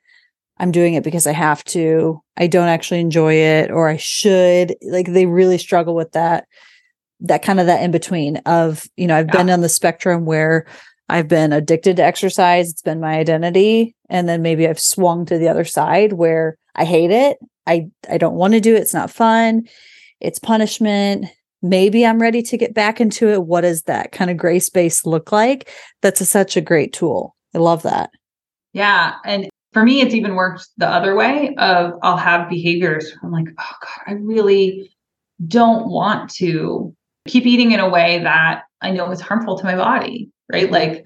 I'm 0.57 0.71
doing 0.71 0.93
it 0.93 1.03
because 1.03 1.28
I 1.28 1.34
have 1.34 1.63
to. 1.65 2.21
I 2.38 2.47
don't 2.47 2.69
actually 2.69 3.01
enjoy 3.01 3.34
it 3.34 3.71
or 3.71 3.89
I 3.89 3.97
should. 3.97 4.76
Like 4.82 5.07
they 5.07 5.26
really 5.26 5.57
struggle 5.57 5.95
with 5.95 6.13
that 6.13 6.47
that 7.21 7.43
kind 7.43 7.59
of 7.59 7.67
that 7.67 7.82
in 7.82 7.91
between 7.91 8.38
of, 8.45 8.86
you 8.97 9.07
know, 9.07 9.15
I've 9.15 9.28
yeah. 9.28 9.38
been 9.38 9.49
on 9.49 9.61
the 9.61 9.69
spectrum 9.69 10.26
where 10.26 10.65
I've 11.07 11.28
been 11.28 11.53
addicted 11.53 11.95
to 11.97 12.03
exercise. 12.03 12.69
It's 12.69 12.82
been 12.82 12.99
my 12.99 13.17
identity. 13.17 13.95
And 14.09 14.28
then 14.28 14.41
maybe 14.41 14.67
I've 14.67 14.80
swung 14.80 15.26
to 15.26 15.38
the 15.38 15.47
other 15.47 15.65
side 15.65 16.13
where 16.13 16.57
I 16.76 16.84
hate 16.84 17.11
it. 17.11 17.38
I, 17.65 17.88
I 18.09 18.17
don't 18.17 18.36
want 18.36 18.53
to 18.53 18.59
do 18.59 18.76
it. 18.76 18.82
It's 18.82 18.93
not 18.93 19.11
fun. 19.11 19.63
It's 20.19 20.39
punishment. 20.39 21.28
Maybe 21.66 22.05
I'm 22.05 22.22
ready 22.22 22.41
to 22.43 22.57
get 22.57 22.74
back 22.74 23.01
into 23.01 23.30
it. 23.30 23.43
What 23.43 23.61
does 23.61 23.84
that 23.84 24.11
kind 24.11 24.30
of 24.30 24.38
gray 24.38 24.59
space 24.59 25.05
look 25.05 25.32
like? 25.32 25.70
That's 26.01 26.22
a, 26.22 26.26
such 26.26 26.55
a 26.55 26.61
great 26.61 26.93
tool. 26.93 27.36
I 27.53 27.57
love 27.57 27.84
that. 27.84 28.11
Yeah. 28.74 29.16
And 29.26 29.49
for 29.74 29.84
me, 29.84 30.01
it's 30.01 30.13
even 30.13 30.36
worked 30.36 30.68
the 30.78 30.88
other 30.88 31.16
way 31.16 31.55
of 31.57 31.93
I'll 32.03 32.18
have 32.18 32.49
behaviors. 32.49 33.11
I'm 33.24 33.32
like, 33.32 33.47
oh 33.59 33.76
God, 33.82 34.03
I 34.07 34.13
really 34.13 34.95
don't 35.47 35.89
want 35.89 36.30
to 36.36 36.95
keep 37.28 37.45
eating 37.45 37.72
in 37.72 37.80
a 37.80 37.89
way 37.89 38.20
that 38.20 38.63
I 38.82 38.91
know 38.91 39.09
is 39.11 39.22
harmful 39.22 39.57
to 39.57 39.66
my 39.66 39.76
body 39.76 40.30
right? 40.51 40.72
Like 40.72 41.05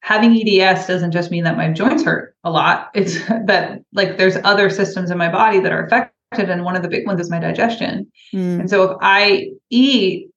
having 0.00 0.32
EDS 0.32 0.86
doesn't 0.86 1.12
just 1.12 1.30
mean 1.30 1.44
that 1.44 1.56
my 1.56 1.70
joints 1.70 2.04
hurt 2.04 2.36
a 2.44 2.50
lot. 2.50 2.90
It's 2.94 3.24
that 3.46 3.80
like 3.92 4.18
there's 4.18 4.36
other 4.44 4.70
systems 4.70 5.10
in 5.10 5.18
my 5.18 5.30
body 5.30 5.60
that 5.60 5.72
are 5.72 5.84
affected. 5.84 6.11
And 6.38 6.64
one 6.64 6.76
of 6.76 6.82
the 6.82 6.88
big 6.88 7.06
ones 7.06 7.20
is 7.20 7.30
my 7.30 7.38
digestion. 7.38 8.10
Mm. 8.34 8.60
And 8.60 8.70
so 8.70 8.90
if 8.90 8.96
I 9.00 9.50
eat 9.70 10.28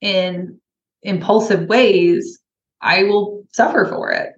in 0.00 0.58
impulsive 1.02 1.68
ways, 1.68 2.38
I 2.80 3.04
will 3.04 3.44
suffer 3.52 3.86
for 3.86 4.10
it, 4.10 4.34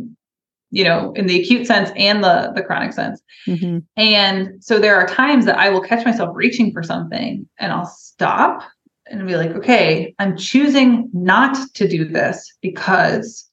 you 0.70 0.84
know, 0.84 1.12
in 1.12 1.26
the 1.26 1.40
acute 1.40 1.66
sense 1.66 1.90
and 1.96 2.22
the, 2.22 2.52
the 2.54 2.62
chronic 2.62 2.92
sense. 2.92 3.20
Mm-hmm. 3.46 3.78
And 3.96 4.62
so 4.62 4.78
there 4.78 4.96
are 4.96 5.06
times 5.06 5.44
that 5.46 5.58
I 5.58 5.68
will 5.70 5.80
catch 5.80 6.04
myself 6.04 6.30
reaching 6.34 6.72
for 6.72 6.82
something 6.82 7.48
and 7.58 7.72
I'll 7.72 7.86
stop 7.86 8.62
and 9.08 9.26
be 9.26 9.36
like, 9.36 9.50
okay, 9.52 10.14
I'm 10.18 10.36
choosing 10.36 11.08
not 11.12 11.56
to 11.74 11.88
do 11.88 12.04
this 12.04 12.52
because 12.60 13.48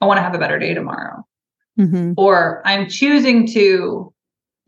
I 0.00 0.06
want 0.06 0.18
to 0.18 0.22
have 0.22 0.34
a 0.34 0.38
better 0.38 0.58
day 0.58 0.74
tomorrow. 0.74 1.26
Mm-hmm. 1.78 2.12
Or 2.16 2.62
I'm 2.66 2.88
choosing 2.88 3.46
to, 3.48 4.11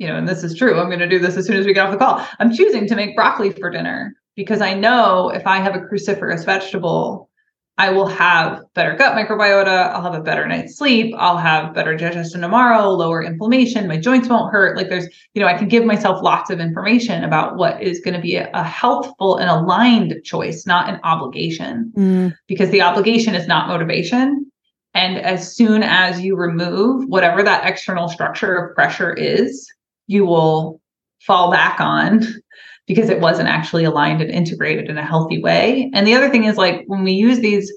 you 0.05 0.11
know, 0.11 0.19
and 0.19 0.29
this 0.29 0.45
is 0.45 0.55
true. 0.55 0.79
I'm 0.79 0.89
going 0.89 0.99
to 0.99 1.09
do 1.09 1.19
this 1.19 1.39
as 1.39 1.47
soon 1.47 1.57
as 1.57 1.65
we 1.65 1.73
get 1.73 1.87
off 1.87 1.93
the 1.93 1.97
call. 1.97 2.23
I'm 2.39 2.55
choosing 2.55 2.87
to 2.89 2.95
make 2.95 3.17
broccoli 3.17 3.51
for 3.51 3.71
dinner 3.71 4.15
because 4.37 4.61
I 4.61 4.75
know 4.75 5.31
if 5.31 5.47
I 5.47 5.61
have 5.61 5.75
a 5.75 5.79
cruciferous 5.79 6.45
vegetable, 6.45 7.31
I 7.79 7.91
will 7.91 8.07
have 8.07 8.63
better 8.75 8.95
gut 8.95 9.17
microbiota. 9.17 9.91
I'll 9.91 10.03
have 10.03 10.15
a 10.15 10.21
better 10.21 10.47
night's 10.47 10.77
sleep. 10.77 11.15
I'll 11.17 11.39
have 11.39 11.73
better 11.73 11.97
digestion 11.97 12.43
tomorrow, 12.43 12.91
lower 12.91 13.23
inflammation. 13.23 13.89
My 13.89 13.97
joints 13.97 14.29
won't 14.29 14.53
hurt. 14.53 14.77
Like 14.77 14.91
there's, 14.91 15.09
you 15.33 15.41
know, 15.41 15.49
I 15.49 15.57
can 15.57 15.69
give 15.69 15.87
myself 15.87 16.23
lots 16.23 16.51
of 16.51 16.61
information 16.61 17.25
about 17.25 17.57
what 17.57 17.83
is 17.83 18.01
going 18.01 18.15
to 18.15 18.21
be 18.21 18.37
a, 18.37 18.51
a, 18.53 18.63
healthful 18.63 19.39
and 19.39 19.49
aligned 19.49 20.21
choice, 20.23 20.67
not 20.67 20.91
an 20.91 21.01
obligation, 21.03 21.93
mm. 21.97 22.35
because 22.47 22.69
the 22.69 22.83
obligation 22.83 23.35
is 23.35 23.49
not 23.49 23.69
motivation. 23.69 24.51
And 24.93 25.19
as 25.19 25.57
soon 25.57 25.83
as 25.83 26.21
you 26.21 26.37
remove 26.37 27.07
whatever 27.09 27.43
that 27.43 27.67
external 27.67 28.09
structure 28.09 28.55
of 28.55 28.75
pressure 28.77 29.15
is, 29.15 29.74
you 30.07 30.25
will 30.25 30.81
fall 31.21 31.51
back 31.51 31.81
on 31.81 32.23
because 32.87 33.09
it 33.09 33.21
wasn't 33.21 33.49
actually 33.49 33.85
aligned 33.85 34.21
and 34.21 34.31
integrated 34.31 34.91
in 34.91 34.99
a 34.99 35.07
healthy 35.07 35.41
way. 35.41 35.91
And 35.95 36.07
the 36.07 36.15
other 36.15 36.29
thing 36.29 36.45
is 36.45 36.57
like 36.57 36.85
when 36.87 37.03
we 37.03 37.13
use 37.13 37.41
these 37.41 37.73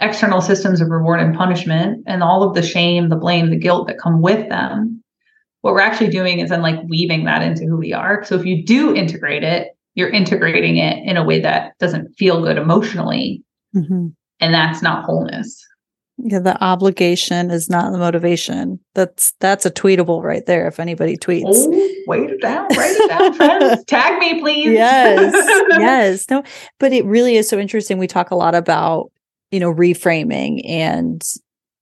external 0.00 0.42
systems 0.42 0.80
of 0.80 0.88
reward 0.88 1.20
and 1.20 1.34
punishment 1.34 2.04
and 2.06 2.22
all 2.22 2.42
of 2.42 2.54
the 2.54 2.62
shame, 2.62 3.08
the 3.08 3.16
blame, 3.16 3.50
the 3.50 3.56
guilt 3.56 3.86
that 3.86 3.98
come 3.98 4.20
with 4.20 4.48
them, 4.50 5.02
what 5.62 5.72
we're 5.72 5.80
actually 5.80 6.10
doing 6.10 6.40
is 6.40 6.50
then 6.50 6.60
like 6.60 6.78
weaving 6.88 7.24
that 7.24 7.42
into 7.42 7.64
who 7.64 7.78
we 7.78 7.94
are. 7.94 8.22
So 8.24 8.34
if 8.34 8.44
you 8.44 8.62
do 8.62 8.94
integrate 8.94 9.42
it, 9.42 9.68
you're 9.94 10.10
integrating 10.10 10.76
it 10.76 11.02
in 11.08 11.16
a 11.16 11.24
way 11.24 11.40
that 11.40 11.78
doesn't 11.78 12.12
feel 12.18 12.42
good 12.42 12.58
emotionally. 12.58 13.42
Mm-hmm. 13.74 14.08
And 14.40 14.54
that's 14.54 14.82
not 14.82 15.04
wholeness. 15.04 15.64
Yeah, 16.18 16.38
the 16.38 16.62
obligation 16.62 17.50
is 17.50 17.68
not 17.68 17.90
the 17.90 17.98
motivation. 17.98 18.78
That's 18.94 19.32
that's 19.40 19.66
a 19.66 19.70
tweetable 19.70 20.22
right 20.22 20.46
there. 20.46 20.68
If 20.68 20.78
anybody 20.78 21.16
tweets, 21.16 21.42
oh, 21.46 22.04
wait 22.06 22.30
it 22.30 22.40
down, 22.40 22.68
write 22.76 22.96
it 22.96 23.08
down, 23.08 23.34
friends. 23.34 23.84
Tag 23.88 24.18
me, 24.20 24.40
please. 24.40 24.70
Yes, 24.70 25.32
yes. 25.70 26.30
No, 26.30 26.44
but 26.78 26.92
it 26.92 27.04
really 27.04 27.36
is 27.36 27.48
so 27.48 27.58
interesting. 27.58 27.98
We 27.98 28.06
talk 28.06 28.30
a 28.30 28.36
lot 28.36 28.54
about 28.54 29.10
you 29.50 29.58
know 29.58 29.74
reframing, 29.74 30.62
and 30.68 31.20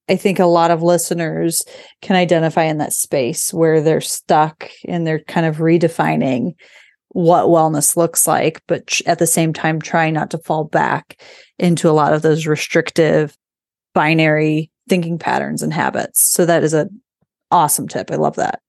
I 0.08 0.16
think 0.16 0.38
a 0.38 0.46
lot 0.46 0.70
of 0.70 0.82
listeners 0.82 1.62
can 2.00 2.16
identify 2.16 2.64
in 2.64 2.78
that 2.78 2.94
space 2.94 3.52
where 3.52 3.82
they're 3.82 4.00
stuck 4.00 4.70
and 4.88 5.06
they're 5.06 5.24
kind 5.24 5.44
of 5.44 5.58
redefining 5.58 6.54
what 7.10 7.46
wellness 7.46 7.98
looks 7.98 8.26
like, 8.26 8.62
but 8.66 9.00
at 9.04 9.18
the 9.18 9.26
same 9.26 9.52
time 9.52 9.78
trying 9.78 10.14
not 10.14 10.30
to 10.30 10.38
fall 10.38 10.64
back 10.64 11.20
into 11.58 11.90
a 11.90 11.92
lot 11.92 12.14
of 12.14 12.22
those 12.22 12.46
restrictive 12.46 13.36
binary 13.94 14.70
thinking 14.88 15.18
patterns 15.18 15.62
and 15.62 15.72
habits. 15.72 16.22
So 16.22 16.46
that 16.46 16.62
is 16.62 16.74
a 16.74 16.88
awesome 17.50 17.88
tip. 17.88 18.10
I 18.10 18.16
love 18.16 18.36
that. 18.36 18.60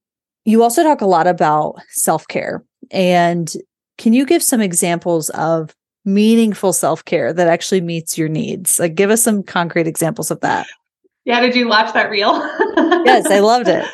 You 0.44 0.62
also 0.62 0.82
talk 0.82 1.00
a 1.00 1.06
lot 1.06 1.26
about 1.26 1.76
self-care 1.90 2.62
and 2.90 3.52
can 3.96 4.12
you 4.12 4.26
give 4.26 4.42
some 4.42 4.60
examples 4.60 5.30
of 5.30 5.74
meaningful 6.04 6.72
self-care 6.72 7.32
that 7.32 7.48
actually 7.48 7.80
meets 7.80 8.18
your 8.18 8.28
needs? 8.28 8.78
Like 8.78 8.94
give 8.94 9.10
us 9.10 9.22
some 9.22 9.42
concrete 9.42 9.86
examples 9.86 10.30
of 10.30 10.40
that. 10.40 10.66
Yeah, 11.24 11.40
did 11.40 11.54
you 11.54 11.68
watch 11.68 11.92
that 11.94 12.10
reel? 12.10 12.32
yes, 13.04 13.26
I 13.26 13.40
loved 13.40 13.68
it. 13.68 13.86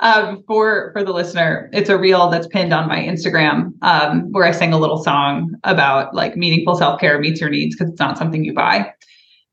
Um, 0.00 0.44
for 0.46 0.92
for 0.92 1.02
the 1.02 1.12
listener, 1.12 1.70
it's 1.72 1.88
a 1.88 1.96
reel 1.96 2.28
that's 2.28 2.46
pinned 2.48 2.74
on 2.74 2.86
my 2.86 2.98
Instagram, 2.98 3.72
um, 3.80 4.30
where 4.30 4.44
I 4.44 4.50
sing 4.50 4.74
a 4.74 4.78
little 4.78 5.02
song 5.02 5.54
about 5.64 6.14
like 6.14 6.36
meaningful 6.36 6.74
self 6.76 7.00
care 7.00 7.18
meets 7.18 7.40
your 7.40 7.48
needs 7.48 7.74
because 7.74 7.92
it's 7.92 7.98
not 7.98 8.18
something 8.18 8.44
you 8.44 8.52
buy, 8.52 8.92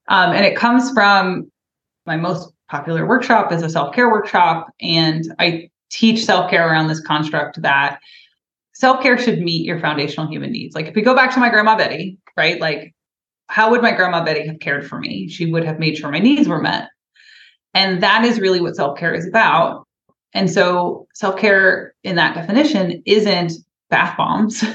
um, 0.07 0.31
and 0.31 0.45
it 0.45 0.55
comes 0.55 0.91
from 0.91 1.51
my 2.05 2.17
most 2.17 2.51
popular 2.69 3.05
workshop 3.05 3.51
is 3.51 3.61
a 3.61 3.69
self 3.69 3.93
care 3.93 4.09
workshop, 4.09 4.67
and 4.81 5.23
I 5.39 5.69
teach 5.89 6.25
self 6.25 6.49
care 6.49 6.67
around 6.67 6.87
this 6.87 7.01
construct 7.01 7.61
that 7.61 7.99
self 8.73 9.01
care 9.01 9.17
should 9.17 9.39
meet 9.39 9.65
your 9.65 9.79
foundational 9.79 10.27
human 10.27 10.51
needs. 10.51 10.75
Like 10.75 10.87
if 10.87 10.95
we 10.95 11.01
go 11.01 11.15
back 11.15 11.33
to 11.33 11.39
my 11.39 11.49
grandma 11.49 11.77
Betty, 11.77 12.17
right? 12.35 12.59
Like 12.59 12.93
how 13.47 13.69
would 13.71 13.81
my 13.81 13.91
grandma 13.91 14.23
Betty 14.23 14.47
have 14.47 14.59
cared 14.59 14.87
for 14.87 14.99
me? 14.99 15.27
She 15.27 15.51
would 15.51 15.63
have 15.63 15.79
made 15.79 15.97
sure 15.97 16.09
my 16.09 16.19
needs 16.19 16.47
were 16.47 16.61
met. 16.61 16.89
And 17.73 18.01
that 18.01 18.23
is 18.23 18.39
really 18.39 18.61
what 18.61 18.75
self 18.75 18.97
care 18.97 19.13
is 19.13 19.27
about. 19.27 19.87
And 20.33 20.49
so 20.49 21.07
self 21.13 21.37
care 21.37 21.93
in 22.03 22.15
that 22.15 22.35
definition 22.35 23.01
isn't 23.05 23.53
bath 23.89 24.17
bombs. 24.17 24.63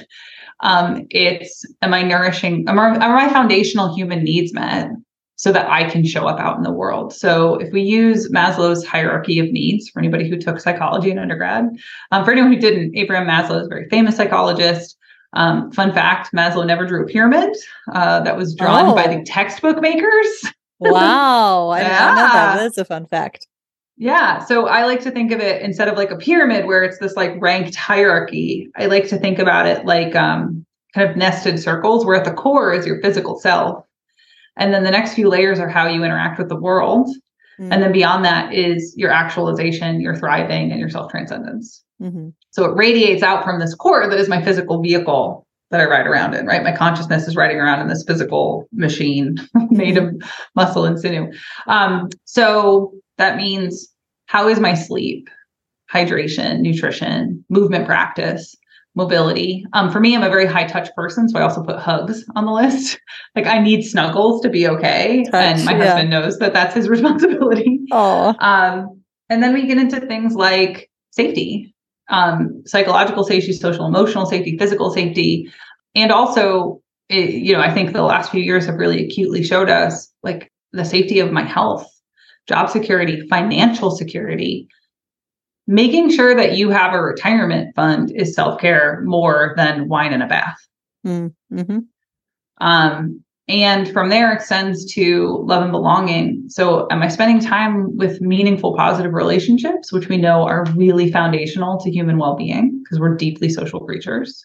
Um, 0.61 1.07
it's 1.11 1.64
am 1.83 1.95
I 1.95 2.03
nourishing, 2.03 2.68
am, 2.68 2.81
are 2.81 2.99
my 2.99 3.29
foundational 3.29 3.95
human 3.95 4.24
needs 4.24 4.53
met 4.53 4.91
so 5.39 5.53
that 5.53 5.70
I 5.70 5.89
can 5.89 6.05
show 6.05 6.26
up 6.26 6.39
out 6.39 6.57
in 6.57 6.64
the 6.64 6.72
world? 6.72 7.14
So 7.14 7.55
if 7.55 7.72
we 7.72 7.80
use 7.80 8.30
Maslow's 8.30 8.84
hierarchy 8.84 9.39
of 9.39 9.51
needs 9.51 9.89
for 9.89 10.01
anybody 10.01 10.28
who 10.28 10.36
took 10.36 10.61
psychology 10.61 11.11
in 11.11 11.18
undergrad, 11.18 11.70
um, 12.11 12.24
for 12.24 12.32
anyone 12.32 12.53
who 12.53 12.61
didn't, 12.61 12.97
Abraham 12.97 13.26
Maslow 13.26 13.61
is 13.61 13.66
a 13.66 13.70
very 13.70 13.89
famous 13.89 14.16
psychologist. 14.16 14.97
Um, 15.34 15.70
fun 15.72 15.93
fact 15.93 16.32
Maslow 16.34 16.66
never 16.66 16.86
drew 16.86 17.03
a 17.03 17.07
pyramid 17.07 17.55
uh, 17.93 18.20
that 18.20 18.36
was 18.36 18.55
drawn 18.55 18.86
oh. 18.86 18.95
by 18.95 19.07
the 19.07 19.22
textbook 19.22 19.80
makers. 19.80 20.53
wow. 20.80 21.68
I 21.68 21.80
yeah. 21.80 21.89
didn't 21.89 22.16
know 22.16 22.32
that. 22.32 22.57
That's 22.57 22.78
a 22.78 22.84
fun 22.84 23.07
fact. 23.07 23.47
Yeah. 23.97 24.45
So 24.45 24.66
I 24.66 24.84
like 24.84 25.01
to 25.03 25.11
think 25.11 25.32
of 25.32 25.41
it 25.41 25.61
instead 25.62 25.89
of 25.89 25.97
like 25.97 26.11
a 26.11 26.16
pyramid 26.16 26.66
where 26.66 26.84
it's 26.84 26.99
this 26.99 27.16
like 27.16 27.32
ranked 27.41 27.74
hierarchy. 27.74 28.70
I 28.76 28.86
like 28.86 29.09
to 29.09 29.18
think 29.18 29.39
about 29.39 29.66
it 29.66 29.84
like 29.84 30.14
um, 30.14 30.64
kind 30.95 31.11
of 31.11 31.16
nested 31.16 31.61
circles 31.61 32.07
where 32.07 32.16
at 32.16 32.24
the 32.24 32.32
core 32.32 32.72
is 32.72 32.86
your 32.86 33.01
physical 33.03 33.39
self. 33.39 33.84
And 34.59 34.75
then 34.75 34.83
the 34.83 34.91
next 34.91 35.15
few 35.15 35.29
layers 35.29 35.59
are 35.59 35.69
how 35.69 35.87
you 35.87 36.05
interact 36.05 36.39
with 36.39 36.49
the 36.49 36.57
world. 36.61 37.09
Mm-hmm. 37.59 37.73
And 37.73 37.83
then 37.83 37.93
beyond 37.93 38.25
that 38.25 38.53
is 38.53 38.95
your 38.97 39.11
actualization, 39.11 40.01
your 40.01 40.15
thriving, 40.15 40.71
and 40.71 40.79
your 40.79 40.91
self 40.91 41.11
transcendence. 41.11 41.83
Mm-hmm. 42.03 42.29
So 42.51 42.65
it 42.65 42.77
radiates 42.77 43.23
out 43.23 43.45
from 43.45 43.59
this 43.59 43.75
core 43.75 44.09
that 44.09 44.19
is 44.19 44.29
my 44.29 44.43
physical 44.43 44.81
vehicle 44.83 45.47
that 45.71 45.81
I 45.81 45.85
ride 45.85 46.07
around 46.07 46.35
in, 46.35 46.47
right? 46.47 46.63
My 46.63 46.75
consciousness 46.75 47.29
is 47.29 47.37
riding 47.37 47.59
around 47.59 47.81
in 47.81 47.89
this 47.89 48.05
physical 48.07 48.67
machine 48.73 49.37
made 49.71 49.97
of 49.97 50.05
mm-hmm. 50.05 50.29
muscle 50.55 50.85
and 50.85 50.99
sinew. 50.99 51.33
Um, 51.67 52.09
so 52.25 52.93
that 53.19 53.37
means 53.37 53.93
how 54.27 54.49
is 54.49 54.61
my 54.61 54.75
sleep, 54.75 55.29
hydration, 55.93 56.61
nutrition, 56.61 57.45
movement 57.49 57.87
practice, 57.87 58.55
mobility. 58.99 59.64
Um, 59.72 59.90
for 59.90 60.01
me, 60.01 60.14
I'm 60.14 60.24
a 60.24 60.28
very 60.28 60.44
high 60.44 60.66
touch 60.66 60.92
person, 60.94 61.28
so 61.28 61.38
I 61.38 61.42
also 61.42 61.62
put 61.62 61.78
hugs 61.78 62.24
on 62.34 62.44
the 62.44 62.53
list. 62.53 63.01
like 63.36 63.46
I 63.46 63.61
need 63.61 63.82
snuggles 63.82 64.42
to 64.42 64.51
be 64.51 64.68
okay, 64.68 65.24
touch, 65.30 65.34
and 65.34 65.64
my 65.64 65.72
yeah. 65.72 65.84
husband 65.84 66.11
knows 66.11 66.38
that 66.40 66.53
that's 66.53 66.74
his 66.74 66.88
responsibility. 66.96 67.80
Oh. 67.92 68.34
Um, 68.40 69.03
and 69.30 69.42
then 69.42 69.55
we 69.55 69.66
get 69.66 69.78
into 69.78 70.01
things 70.01 70.34
like 70.34 70.90
safety, 71.12 71.74
um, 72.11 72.62
psychological 72.66 73.24
safety, 73.24 73.53
social 73.53 73.86
emotional 73.86 74.26
safety, 74.26 74.59
physical 74.59 74.90
safety, 74.90 75.51
and 75.94 76.11
also, 76.11 76.82
it, 77.09 77.30
you 77.30 77.53
know, 77.53 77.61
I 77.61 77.72
think 77.72 77.92
the 77.92 78.03
last 78.03 78.32
few 78.32 78.42
years 78.42 78.66
have 78.66 78.76
really 78.76 79.05
acutely 79.05 79.44
showed 79.44 79.70
us 79.70 80.12
like 80.22 80.51
the 80.72 80.84
safety 80.84 81.20
of 81.20 81.32
my 81.32 81.44
health 81.44 81.88
job 82.49 82.68
security, 82.68 83.26
financial 83.28 83.90
security, 83.90 84.66
making 85.69 86.11
sure 86.11 86.35
that 86.35 86.57
you 86.57 86.71
have 86.71 86.95
a 86.95 87.01
retirement 87.01 87.77
fund 87.77 88.11
is 88.11 88.35
self 88.35 88.59
care 88.61 89.03
more 89.05 89.55
than 89.57 89.89
wine 89.89 90.12
and 90.12 90.23
a 90.23 90.27
bath. 90.27 90.59
Mm-hmm. 91.07 91.79
Um, 92.61 93.23
and 93.49 93.91
from 93.93 94.09
there 94.09 94.33
extends 94.33 94.93
to 94.95 95.43
love 95.47 95.62
and 95.62 95.71
belonging. 95.71 96.45
So, 96.49 96.89
am 96.91 97.03
I 97.03 97.09
spending 97.09 97.41
time 97.41 97.97
with 97.97 98.21
meaningful, 98.21 98.75
positive 98.77 99.12
relationships, 99.12 99.93
which 99.93 100.09
we 100.09 100.16
know 100.16 100.47
are 100.47 100.64
really 100.75 101.12
foundational 101.12 101.79
to 101.81 101.91
human 101.91 102.19
well 102.19 102.35
being 102.35 102.83
because 102.83 102.99
we're 102.99 103.14
deeply 103.14 103.49
social 103.49 103.81
creatures? 103.81 104.45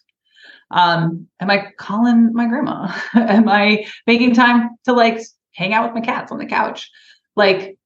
Um, 0.70 1.26
am 1.40 1.50
I 1.50 1.72
calling 1.78 2.32
my 2.34 2.46
grandma? 2.46 2.94
am 3.14 3.48
I 3.48 3.86
making 4.06 4.34
time 4.34 4.70
to 4.84 4.92
like 4.92 5.20
hang 5.54 5.72
out 5.72 5.86
with 5.86 5.94
my 5.94 6.00
cats 6.00 6.30
on 6.30 6.38
the 6.38 6.46
couch? 6.46 6.90
Like, 7.34 7.78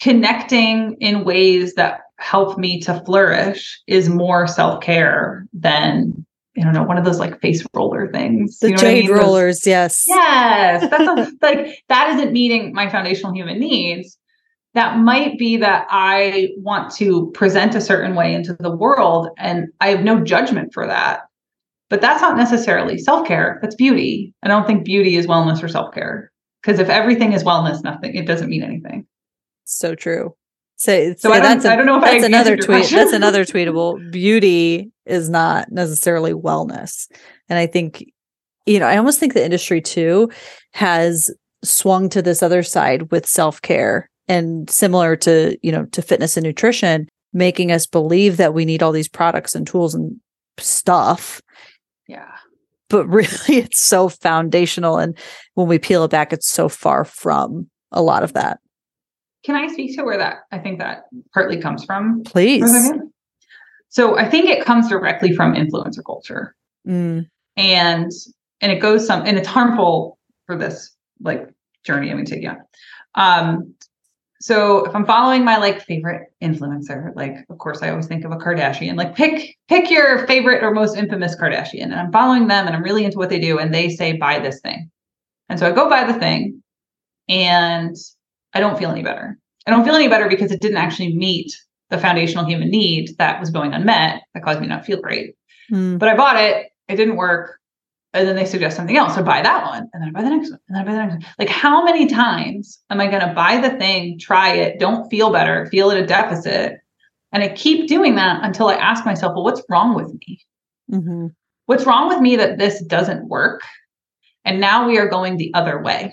connecting 0.00 0.96
in 1.00 1.24
ways 1.24 1.74
that 1.74 2.00
help 2.18 2.58
me 2.58 2.80
to 2.80 3.00
flourish 3.04 3.80
is 3.86 4.08
more 4.08 4.46
self-care 4.46 5.46
than 5.52 6.24
I 6.56 6.62
don't 6.62 6.72
know, 6.72 6.82
one 6.82 6.98
of 6.98 7.04
those 7.04 7.20
like 7.20 7.40
face 7.40 7.64
roller 7.72 8.10
things. 8.10 8.58
The 8.58 8.68
you 8.68 8.74
know 8.74 8.80
jade 8.80 9.04
I 9.04 9.08
mean? 9.08 9.16
yes. 9.64 10.04
Yes. 10.08 10.90
That's 10.90 11.02
a, 11.04 11.32
like 11.42 11.84
that 11.88 12.14
isn't 12.14 12.32
meeting 12.32 12.72
my 12.72 12.90
foundational 12.90 13.32
human 13.32 13.60
needs. 13.60 14.18
That 14.74 14.98
might 14.98 15.38
be 15.38 15.56
that 15.58 15.86
I 15.88 16.50
want 16.56 16.92
to 16.96 17.30
present 17.30 17.76
a 17.76 17.80
certain 17.80 18.16
way 18.16 18.34
into 18.34 18.54
the 18.54 18.74
world 18.74 19.28
and 19.38 19.68
I 19.80 19.88
have 19.88 20.02
no 20.02 20.20
judgment 20.20 20.74
for 20.74 20.86
that. 20.86 21.22
But 21.90 22.00
that's 22.00 22.20
not 22.20 22.36
necessarily 22.36 22.98
self-care. 22.98 23.60
That's 23.62 23.76
beauty. 23.76 24.34
I 24.42 24.48
don't 24.48 24.66
think 24.66 24.84
beauty 24.84 25.16
is 25.16 25.26
wellness 25.26 25.62
or 25.62 25.68
self-care. 25.68 26.30
Because 26.60 26.80
if 26.80 26.88
everything 26.88 27.32
is 27.32 27.44
wellness, 27.44 27.84
nothing, 27.84 28.14
it 28.16 28.26
doesn't 28.26 28.50
mean 28.50 28.64
anything 28.64 29.06
so 29.68 29.94
true. 29.94 30.34
So, 30.78 31.12
so 31.18 31.32
I, 31.32 31.40
don't, 31.40 31.64
a, 31.64 31.72
I 31.72 31.76
don't 31.76 31.86
know 31.86 31.96
if 31.96 32.04
that's 32.04 32.22
I 32.22 32.26
another 32.26 32.56
tweet. 32.56 32.88
That's 32.88 33.12
another 33.12 33.44
tweetable. 33.44 34.12
Beauty 34.12 34.92
is 35.06 35.28
not 35.28 35.72
necessarily 35.72 36.32
wellness. 36.32 37.10
And 37.48 37.58
I 37.58 37.66
think, 37.66 38.04
you 38.64 38.78
know, 38.78 38.86
I 38.86 38.96
almost 38.96 39.18
think 39.18 39.34
the 39.34 39.44
industry 39.44 39.80
too 39.80 40.30
has 40.74 41.30
swung 41.64 42.08
to 42.10 42.22
this 42.22 42.44
other 42.44 42.62
side 42.62 43.10
with 43.10 43.26
self-care 43.26 44.08
and 44.28 44.70
similar 44.70 45.16
to, 45.16 45.58
you 45.62 45.72
know, 45.72 45.86
to 45.86 46.00
fitness 46.00 46.36
and 46.36 46.44
nutrition, 46.46 47.08
making 47.32 47.72
us 47.72 47.86
believe 47.86 48.36
that 48.36 48.54
we 48.54 48.64
need 48.64 48.80
all 48.80 48.92
these 48.92 49.08
products 49.08 49.56
and 49.56 49.66
tools 49.66 49.96
and 49.96 50.20
stuff. 50.58 51.42
Yeah. 52.06 52.36
But 52.88 53.06
really 53.08 53.28
it's 53.48 53.80
so 53.80 54.08
foundational. 54.08 54.98
And 54.98 55.18
when 55.54 55.66
we 55.66 55.80
peel 55.80 56.04
it 56.04 56.12
back, 56.12 56.32
it's 56.32 56.48
so 56.48 56.68
far 56.68 57.04
from 57.04 57.68
a 57.90 58.00
lot 58.00 58.22
of 58.22 58.34
that. 58.34 58.60
Can 59.48 59.56
I 59.56 59.66
speak 59.68 59.96
to 59.96 60.04
where 60.04 60.18
that 60.18 60.40
I 60.52 60.58
think 60.58 60.78
that 60.78 61.04
partly 61.32 61.56
comes 61.56 61.82
from? 61.82 62.22
Please. 62.22 62.92
So 63.88 64.18
I 64.18 64.28
think 64.28 64.44
it 64.44 64.62
comes 64.62 64.90
directly 64.90 65.34
from 65.34 65.54
influencer 65.54 66.04
culture. 66.04 66.54
Mm. 66.86 67.26
And 67.56 68.12
and 68.60 68.72
it 68.72 68.78
goes 68.78 69.06
some 69.06 69.24
and 69.24 69.38
it's 69.38 69.48
harmful 69.48 70.18
for 70.44 70.58
this 70.58 70.94
like 71.22 71.48
journey 71.82 72.10
I'm 72.10 72.18
gonna 72.18 72.26
take 72.26 72.42
you 72.42 72.50
on. 72.50 72.58
Um 73.14 73.74
so 74.38 74.84
if 74.84 74.94
I'm 74.94 75.06
following 75.06 75.46
my 75.46 75.56
like 75.56 75.80
favorite 75.80 76.30
influencer, 76.42 77.16
like 77.16 77.36
of 77.48 77.56
course 77.56 77.82
I 77.82 77.88
always 77.88 78.06
think 78.06 78.26
of 78.26 78.32
a 78.32 78.36
Kardashian, 78.36 78.98
like 78.98 79.16
pick 79.16 79.56
pick 79.66 79.90
your 79.90 80.26
favorite 80.26 80.62
or 80.62 80.72
most 80.72 80.94
infamous 80.94 81.34
Kardashian. 81.34 81.84
And 81.84 81.94
I'm 81.94 82.12
following 82.12 82.48
them 82.48 82.66
and 82.66 82.76
I'm 82.76 82.82
really 82.82 83.06
into 83.06 83.16
what 83.16 83.30
they 83.30 83.40
do 83.40 83.58
and 83.58 83.72
they 83.72 83.88
say 83.88 84.12
buy 84.12 84.40
this 84.40 84.60
thing. 84.60 84.90
And 85.48 85.58
so 85.58 85.66
I 85.66 85.72
go 85.72 85.88
buy 85.88 86.04
the 86.04 86.18
thing 86.18 86.62
and 87.30 87.96
I 88.58 88.60
don't 88.60 88.76
feel 88.76 88.90
any 88.90 89.04
better. 89.04 89.38
I 89.68 89.70
don't 89.70 89.84
feel 89.84 89.94
any 89.94 90.08
better 90.08 90.28
because 90.28 90.50
it 90.50 90.60
didn't 90.60 90.78
actually 90.78 91.16
meet 91.16 91.56
the 91.90 91.98
foundational 91.98 92.44
human 92.44 92.68
need 92.70 93.16
that 93.18 93.38
was 93.38 93.50
going 93.50 93.72
unmet 93.72 94.22
that 94.34 94.42
caused 94.42 94.60
me 94.60 94.66
not 94.66 94.84
feel 94.84 95.00
great. 95.00 95.36
Mm. 95.72 95.96
But 95.96 96.08
I 96.08 96.16
bought 96.16 96.42
it, 96.42 96.72
it 96.88 96.96
didn't 96.96 97.14
work. 97.14 97.56
And 98.12 98.26
then 98.26 98.34
they 98.34 98.46
suggest 98.46 98.76
something 98.76 98.96
else. 98.96 99.14
So 99.14 99.22
buy 99.22 99.42
that 99.42 99.64
one. 99.64 99.88
And 99.92 100.02
then 100.02 100.08
I 100.08 100.10
buy 100.10 100.22
the 100.22 100.30
next 100.34 100.50
one. 100.50 100.58
And 100.66 100.76
then 100.76 100.82
I 100.82 100.84
buy 100.86 100.92
the 100.92 100.98
next 100.98 101.24
one. 101.24 101.34
Like, 101.38 101.48
how 101.48 101.84
many 101.84 102.08
times 102.08 102.80
am 102.90 103.00
I 103.00 103.06
going 103.06 103.24
to 103.26 103.32
buy 103.32 103.58
the 103.58 103.78
thing, 103.78 104.18
try 104.18 104.54
it, 104.54 104.80
don't 104.80 105.08
feel 105.08 105.30
better, 105.30 105.66
feel 105.66 105.92
at 105.92 105.98
a 105.98 106.06
deficit? 106.06 106.80
And 107.30 107.44
I 107.44 107.48
keep 107.50 107.86
doing 107.86 108.16
that 108.16 108.42
until 108.42 108.66
I 108.66 108.74
ask 108.74 109.06
myself, 109.06 109.34
well, 109.34 109.44
what's 109.44 109.62
wrong 109.68 109.94
with 109.94 110.12
me? 110.12 110.40
Mm-hmm. 110.90 111.26
What's 111.66 111.86
wrong 111.86 112.08
with 112.08 112.18
me 112.18 112.34
that 112.34 112.58
this 112.58 112.82
doesn't 112.82 113.28
work? 113.28 113.62
And 114.44 114.60
now 114.60 114.88
we 114.88 114.98
are 114.98 115.08
going 115.08 115.36
the 115.36 115.52
other 115.54 115.80
way. 115.80 116.12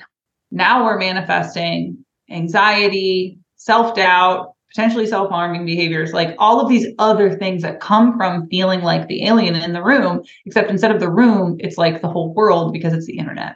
Now 0.52 0.86
we're 0.86 1.00
manifesting 1.00 2.05
anxiety, 2.30 3.40
self 3.56 3.96
doubt, 3.96 4.54
potentially 4.70 5.08
self 5.08 5.30
harming 5.30 5.66
behaviors, 5.66 6.14
like 6.14 6.36
all 6.38 6.60
of 6.60 6.70
these 6.70 6.88
other 7.00 7.36
things 7.38 7.62
that 7.62 7.80
come 7.80 8.18
from 8.18 8.48
feeling 8.48 8.82
like 8.82 9.08
the 9.08 9.26
alien 9.26 9.56
in 9.56 9.74
the 9.74 9.84
room, 9.84 10.22
except 10.46 10.70
instead 10.70 10.92
of 10.92 11.00
the 11.00 11.10
room, 11.10 11.56
it's 11.60 11.78
like 11.78 12.02
the 12.02 12.10
whole 12.10 12.34
world 12.34 12.74
because 12.74 12.94
it's 12.94 13.06
the 13.06 13.18
internet. 13.18 13.56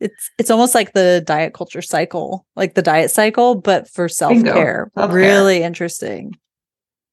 It's 0.00 0.30
it's 0.38 0.50
almost 0.50 0.74
like 0.74 0.94
the 0.94 1.22
diet 1.26 1.52
culture 1.52 1.82
cycle, 1.82 2.46
like 2.56 2.74
the 2.74 2.82
diet 2.82 3.10
cycle, 3.10 3.54
but 3.54 3.88
for 3.88 4.08
self 4.08 4.42
care. 4.42 4.90
Really 4.96 5.62
interesting. 5.62 6.38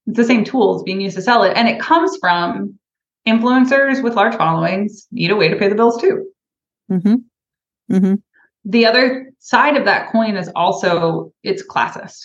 It's 0.06 0.16
the 0.16 0.24
same 0.24 0.46
tools 0.46 0.84
being 0.84 1.02
used 1.02 1.18
to 1.18 1.22
sell 1.22 1.44
it, 1.44 1.58
and 1.58 1.68
it 1.68 1.82
comes 1.82 2.16
from 2.18 2.80
influencers 3.28 4.02
with 4.02 4.16
large 4.16 4.36
followings 4.36 5.06
need 5.12 5.32
a 5.32 5.36
way 5.36 5.50
to 5.50 5.58
pay 5.58 5.68
the 5.68 5.76
bills 5.76 6.00
too. 6.00 6.28
Mm-hmm. 6.90 7.16
Mm-hmm. 7.94 8.14
The 8.68 8.86
other 8.86 9.32
side 9.40 9.78
of 9.78 9.86
that 9.86 10.12
coin 10.12 10.36
is 10.36 10.52
also 10.54 11.32
it's 11.42 11.66
classist 11.66 12.20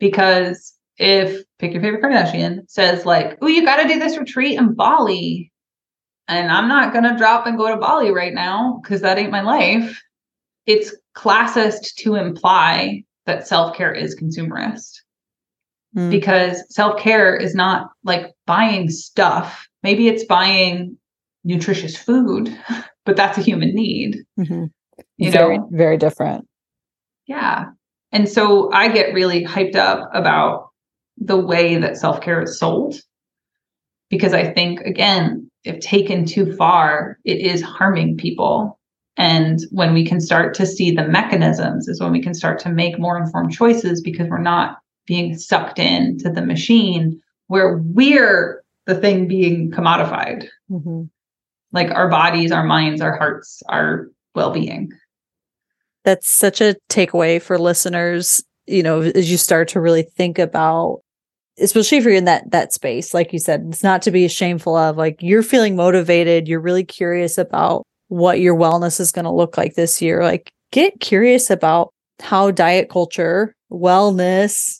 because 0.00 0.74
if 0.96 1.44
pick 1.60 1.72
your 1.72 1.80
favorite 1.80 2.02
Kardashian 2.02 2.68
says 2.68 3.06
like, 3.06 3.38
"Oh, 3.40 3.46
you 3.46 3.64
got 3.64 3.80
to 3.80 3.88
do 3.88 4.00
this 4.00 4.18
retreat 4.18 4.58
in 4.58 4.74
Bali," 4.74 5.52
and 6.26 6.50
I'm 6.50 6.66
not 6.66 6.92
gonna 6.92 7.16
drop 7.16 7.46
and 7.46 7.56
go 7.56 7.68
to 7.68 7.76
Bali 7.76 8.10
right 8.10 8.34
now 8.34 8.80
because 8.82 9.00
that 9.02 9.16
ain't 9.16 9.30
my 9.30 9.42
life. 9.42 10.02
It's 10.66 10.92
classist 11.16 11.94
to 11.98 12.16
imply 12.16 13.04
that 13.26 13.46
self 13.46 13.76
care 13.76 13.94
is 13.94 14.18
consumerist 14.18 15.02
mm. 15.96 16.10
because 16.10 16.64
self 16.74 16.98
care 16.98 17.36
is 17.36 17.54
not 17.54 17.90
like 18.02 18.34
buying 18.44 18.90
stuff. 18.90 19.68
Maybe 19.84 20.08
it's 20.08 20.24
buying 20.24 20.98
nutritious 21.44 21.96
food, 21.96 22.58
but 23.04 23.14
that's 23.14 23.38
a 23.38 23.42
human 23.42 23.72
need. 23.72 24.24
Mm-hmm. 24.36 24.64
You 25.18 25.30
very, 25.30 25.58
know, 25.58 25.68
very 25.70 25.96
different. 25.96 26.46
Yeah. 27.26 27.66
And 28.12 28.28
so 28.28 28.72
I 28.72 28.88
get 28.88 29.12
really 29.12 29.44
hyped 29.44 29.76
up 29.76 30.08
about 30.14 30.70
the 31.18 31.36
way 31.36 31.76
that 31.76 31.96
self 31.96 32.20
care 32.20 32.42
is 32.42 32.58
sold. 32.58 33.00
Because 34.10 34.32
I 34.32 34.50
think, 34.50 34.80
again, 34.80 35.50
if 35.64 35.80
taken 35.80 36.24
too 36.24 36.56
far, 36.56 37.18
it 37.24 37.38
is 37.38 37.60
harming 37.60 38.16
people. 38.16 38.78
And 39.18 39.58
when 39.70 39.92
we 39.92 40.06
can 40.06 40.20
start 40.20 40.54
to 40.54 40.66
see 40.66 40.92
the 40.92 41.06
mechanisms, 41.06 41.88
is 41.88 42.00
when 42.00 42.12
we 42.12 42.22
can 42.22 42.32
start 42.32 42.58
to 42.60 42.70
make 42.70 42.98
more 42.98 43.18
informed 43.18 43.52
choices 43.52 44.00
because 44.00 44.28
we're 44.28 44.38
not 44.38 44.78
being 45.06 45.36
sucked 45.36 45.78
into 45.78 46.30
the 46.30 46.40
machine 46.40 47.20
where 47.48 47.78
we're 47.78 48.62
the 48.86 48.94
thing 48.94 49.26
being 49.26 49.70
commodified. 49.70 50.46
Mm-hmm. 50.70 51.02
Like 51.72 51.90
our 51.90 52.08
bodies, 52.08 52.52
our 52.52 52.64
minds, 52.64 53.00
our 53.00 53.16
hearts, 53.16 53.62
our 53.68 54.08
well 54.34 54.52
being. 54.52 54.90
That's 56.08 56.28
such 56.28 56.60
a 56.60 56.76
takeaway 56.88 57.40
for 57.40 57.58
listeners, 57.58 58.42
you 58.66 58.82
know, 58.82 59.02
as 59.02 59.30
you 59.30 59.36
start 59.36 59.68
to 59.68 59.80
really 59.80 60.02
think 60.02 60.38
about 60.38 61.00
especially 61.60 61.98
if 61.98 62.04
you're 62.04 62.14
in 62.14 62.24
that 62.24 62.48
that 62.52 62.72
space 62.72 63.12
like 63.12 63.32
you 63.32 63.38
said 63.40 63.66
it's 63.68 63.82
not 63.82 64.00
to 64.00 64.12
be 64.12 64.28
shameful 64.28 64.76
of 64.76 64.96
like 64.96 65.16
you're 65.20 65.42
feeling 65.42 65.74
motivated 65.74 66.46
you're 66.46 66.60
really 66.60 66.84
curious 66.84 67.36
about 67.36 67.82
what 68.06 68.38
your 68.38 68.54
wellness 68.54 69.00
is 69.00 69.10
going 69.10 69.24
to 69.24 69.32
look 69.32 69.58
like 69.58 69.74
this 69.74 70.00
year 70.00 70.22
like 70.22 70.52
get 70.70 71.00
curious 71.00 71.50
about 71.50 71.92
how 72.20 72.52
diet 72.52 72.88
culture 72.88 73.52
wellness 73.72 74.78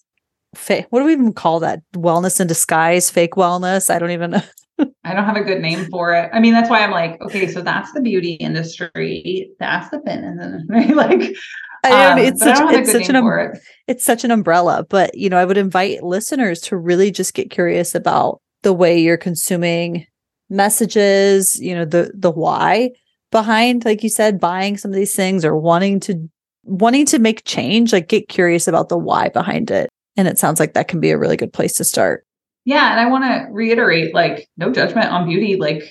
fa- 0.55 0.87
what 0.91 1.01
do 1.01 1.07
we 1.07 1.12
even 1.12 1.33
call 1.33 1.61
that? 1.61 1.81
Wellness 1.95 2.41
in 2.41 2.47
disguise 2.47 3.11
fake 3.11 3.33
wellness? 3.33 3.91
I 3.91 3.99
don't 3.99 4.11
even 4.11 4.33
know 4.33 4.43
I 5.09 5.15
don't 5.15 5.25
have 5.25 5.37
a 5.37 5.43
good 5.43 5.61
name 5.61 5.87
for 5.87 6.13
it. 6.13 6.29
I 6.33 6.41
mean, 6.41 6.53
that's 6.53 6.69
why 6.69 6.85
I'm 6.85 6.91
like, 6.91 7.21
okay, 7.23 7.49
so 7.49 7.63
that's 7.63 7.93
the 7.93 8.01
beauty 8.01 8.35
industry, 8.35 9.51
that's 9.59 9.89
the 9.91 10.01
fitness 10.05 10.39
industry. 10.41 10.95
like, 10.95 11.37
I 11.85 12.13
um, 12.13 12.19
it's 12.19 12.41
such, 12.41 12.59
it's 12.75 12.93
such 12.93 13.09
an 13.09 13.17
um, 13.17 13.27
it. 13.27 13.59
it's 13.87 14.05
such 14.05 14.25
an 14.25 14.31
umbrella. 14.31 14.85
But 14.89 15.17
you 15.17 15.31
know, 15.31 15.39
I 15.39 15.45
would 15.45 15.57
invite 15.57 16.03
listeners 16.03 16.61
to 16.63 16.77
really 16.77 17.11
just 17.11 17.35
get 17.35 17.51
curious 17.51 17.95
about 17.95 18.41
the 18.63 18.73
way 18.73 18.99
you're 18.99 19.17
consuming 19.17 20.07
messages. 20.51 21.59
You 21.61 21.75
know, 21.75 21.85
the 21.85 22.11
the 22.15 22.31
why 22.31 22.91
behind, 23.31 23.85
like 23.85 24.03
you 24.03 24.09
said, 24.09 24.41
buying 24.41 24.77
some 24.77 24.91
of 24.91 24.97
these 24.97 25.15
things 25.15 25.45
or 25.45 25.57
wanting 25.57 26.01
to 26.01 26.29
wanting 26.65 27.07
to 27.07 27.19
make 27.19 27.45
change. 27.45 27.93
Like, 27.93 28.09
get 28.09 28.29
curious 28.29 28.69
about 28.69 28.89
the 28.89 28.99
why 28.99 29.29
behind 29.29 29.71
it. 29.71 29.89
And 30.17 30.27
it 30.27 30.39
sounds 30.39 30.59
like 30.59 30.75
that 30.75 30.89
can 30.89 31.01
be 31.01 31.11
a 31.11 31.19
really 31.19 31.37
good 31.37 31.53
place 31.53 31.75
to 31.75 31.85
start. 31.85 32.27
Yeah, 32.65 32.91
and 32.91 33.01
I 33.01 33.09
want 33.09 33.25
to 33.25 33.49
reiterate, 33.51 34.15
like, 34.15 34.49
no 34.57 34.71
judgment 34.71 35.11
on 35.11 35.29
beauty. 35.29 35.57
Like, 35.57 35.83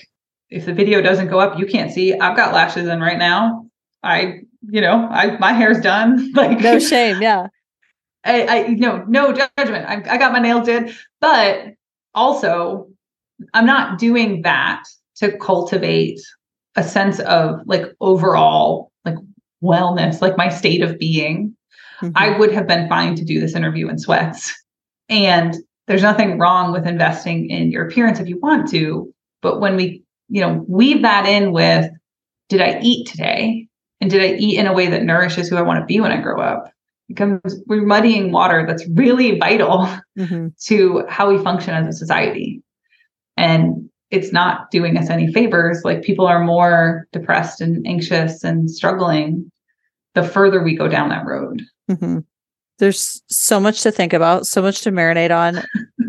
if 0.50 0.64
the 0.64 0.72
video 0.72 1.00
doesn't 1.00 1.28
go 1.28 1.40
up, 1.40 1.58
you 1.58 1.66
can't 1.66 1.92
see. 1.92 2.14
I've 2.14 2.36
got 2.36 2.54
lashes 2.54 2.88
in 2.88 3.00
right 3.00 3.18
now. 3.18 3.66
I 4.02 4.40
you 4.62 4.80
know, 4.80 5.08
I 5.10 5.36
my 5.38 5.52
hair's 5.52 5.80
done. 5.80 6.32
Like 6.34 6.60
no 6.60 6.78
shame, 6.78 7.20
yeah. 7.22 7.48
I, 8.24 8.46
I 8.46 8.66
no 8.68 9.04
no 9.08 9.32
judgment. 9.32 9.86
I, 9.86 10.02
I 10.08 10.18
got 10.18 10.32
my 10.32 10.38
nails 10.38 10.66
did, 10.66 10.94
but 11.20 11.74
also 12.14 12.88
I'm 13.54 13.66
not 13.66 13.98
doing 13.98 14.42
that 14.42 14.84
to 15.16 15.36
cultivate 15.38 16.20
a 16.76 16.82
sense 16.82 17.20
of 17.20 17.60
like 17.66 17.86
overall 18.00 18.92
like 19.04 19.16
wellness, 19.62 20.20
like 20.20 20.36
my 20.36 20.48
state 20.48 20.82
of 20.82 20.98
being. 20.98 21.56
Mm-hmm. 22.00 22.12
I 22.14 22.38
would 22.38 22.52
have 22.52 22.68
been 22.68 22.88
fine 22.88 23.16
to 23.16 23.24
do 23.24 23.40
this 23.40 23.54
interview 23.54 23.88
in 23.88 23.98
sweats. 23.98 24.54
And 25.08 25.56
there's 25.88 26.02
nothing 26.02 26.38
wrong 26.38 26.70
with 26.70 26.86
investing 26.86 27.50
in 27.50 27.72
your 27.72 27.86
appearance 27.86 28.20
if 28.20 28.28
you 28.28 28.38
want 28.38 28.70
to. 28.70 29.12
But 29.40 29.60
when 29.60 29.74
we, 29.74 30.04
you 30.28 30.40
know, 30.40 30.64
weave 30.68 31.02
that 31.02 31.26
in 31.26 31.52
with, 31.52 31.90
did 32.48 32.60
I 32.60 32.78
eat 32.82 33.08
today? 33.08 33.66
And 34.00 34.10
did 34.10 34.22
I 34.22 34.36
eat 34.36 34.58
in 34.58 34.66
a 34.66 34.72
way 34.72 34.86
that 34.86 35.02
nourishes 35.02 35.48
who 35.48 35.56
I 35.56 35.62
want 35.62 35.80
to 35.80 35.86
be 35.86 35.98
when 36.00 36.12
I 36.12 36.20
grow 36.20 36.40
up? 36.40 36.72
Because 37.08 37.62
we're 37.66 37.86
muddying 37.86 38.32
water 38.32 38.64
that's 38.66 38.86
really 38.90 39.38
vital 39.38 39.88
mm-hmm. 40.16 40.48
to 40.66 41.04
how 41.08 41.30
we 41.30 41.42
function 41.42 41.74
as 41.74 41.94
a 41.94 41.98
society. 41.98 42.62
And 43.36 43.88
it's 44.10 44.32
not 44.32 44.70
doing 44.70 44.96
us 44.96 45.10
any 45.10 45.32
favors. 45.32 45.82
Like 45.84 46.02
people 46.02 46.26
are 46.26 46.44
more 46.44 47.06
depressed 47.12 47.60
and 47.60 47.86
anxious 47.86 48.44
and 48.44 48.70
struggling 48.70 49.50
the 50.14 50.22
further 50.22 50.62
we 50.62 50.76
go 50.76 50.88
down 50.88 51.08
that 51.10 51.26
road. 51.26 51.62
Mm-hmm. 51.90 52.18
There's 52.78 53.22
so 53.28 53.58
much 53.60 53.82
to 53.82 53.90
think 53.90 54.12
about, 54.12 54.46
so 54.46 54.62
much 54.62 54.82
to 54.82 54.92
marinate 54.92 55.36
on. 55.36 55.62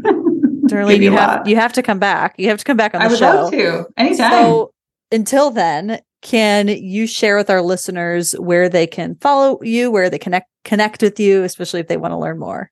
Darlene, 0.69 1.01
you 1.01 1.11
have 1.11 1.47
you 1.47 1.55
have 1.55 1.73
to 1.73 1.81
come 1.81 1.99
back. 1.99 2.35
You 2.37 2.47
have 2.49 2.59
to 2.59 2.65
come 2.65 2.77
back 2.77 2.93
on 2.93 2.99
the 2.99 3.05
I 3.05 3.09
would 3.09 3.19
show. 3.19 3.25
love 3.25 3.51
to 3.51 3.85
anytime. 3.97 4.31
So 4.31 4.73
until 5.11 5.49
then, 5.49 5.99
can 6.21 6.67
you 6.67 7.07
share 7.07 7.37
with 7.37 7.49
our 7.49 7.61
listeners 7.61 8.33
where 8.33 8.69
they 8.69 8.85
can 8.85 9.15
follow 9.15 9.59
you, 9.63 9.89
where 9.89 10.09
they 10.09 10.19
connect 10.19 10.47
connect 10.63 11.01
with 11.01 11.19
you, 11.19 11.43
especially 11.43 11.79
if 11.79 11.87
they 11.87 11.97
want 11.97 12.11
to 12.11 12.17
learn 12.17 12.37
more? 12.37 12.71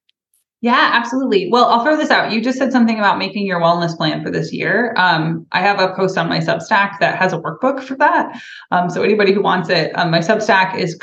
Yeah, 0.61 0.89
absolutely. 0.93 1.49
Well, 1.51 1.65
I'll 1.65 1.83
throw 1.83 1.95
this 1.95 2.09
out. 2.09 2.31
You 2.31 2.41
just 2.41 2.57
said 2.57 2.71
something 2.71 2.97
about 2.97 3.19
making 3.19 3.45
your 3.45 3.61
wellness 3.61 3.95
plan 3.95 4.23
for 4.23 4.31
this 4.31 4.51
year. 4.51 4.93
Um, 4.97 5.45
I 5.51 5.61
have 5.61 5.79
a 5.79 5.93
post 5.93 6.17
on 6.17 6.27
my 6.27 6.39
Substack 6.39 6.97
that 6.99 7.15
has 7.15 7.31
a 7.31 7.37
workbook 7.37 7.83
for 7.83 7.95
that. 7.97 8.41
Um, 8.71 8.89
so 8.89 9.03
anybody 9.03 9.33
who 9.33 9.43
wants 9.43 9.69
it, 9.69 9.91
um, 9.97 10.09
my 10.09 10.19
Substack 10.19 10.75
is 10.75 10.95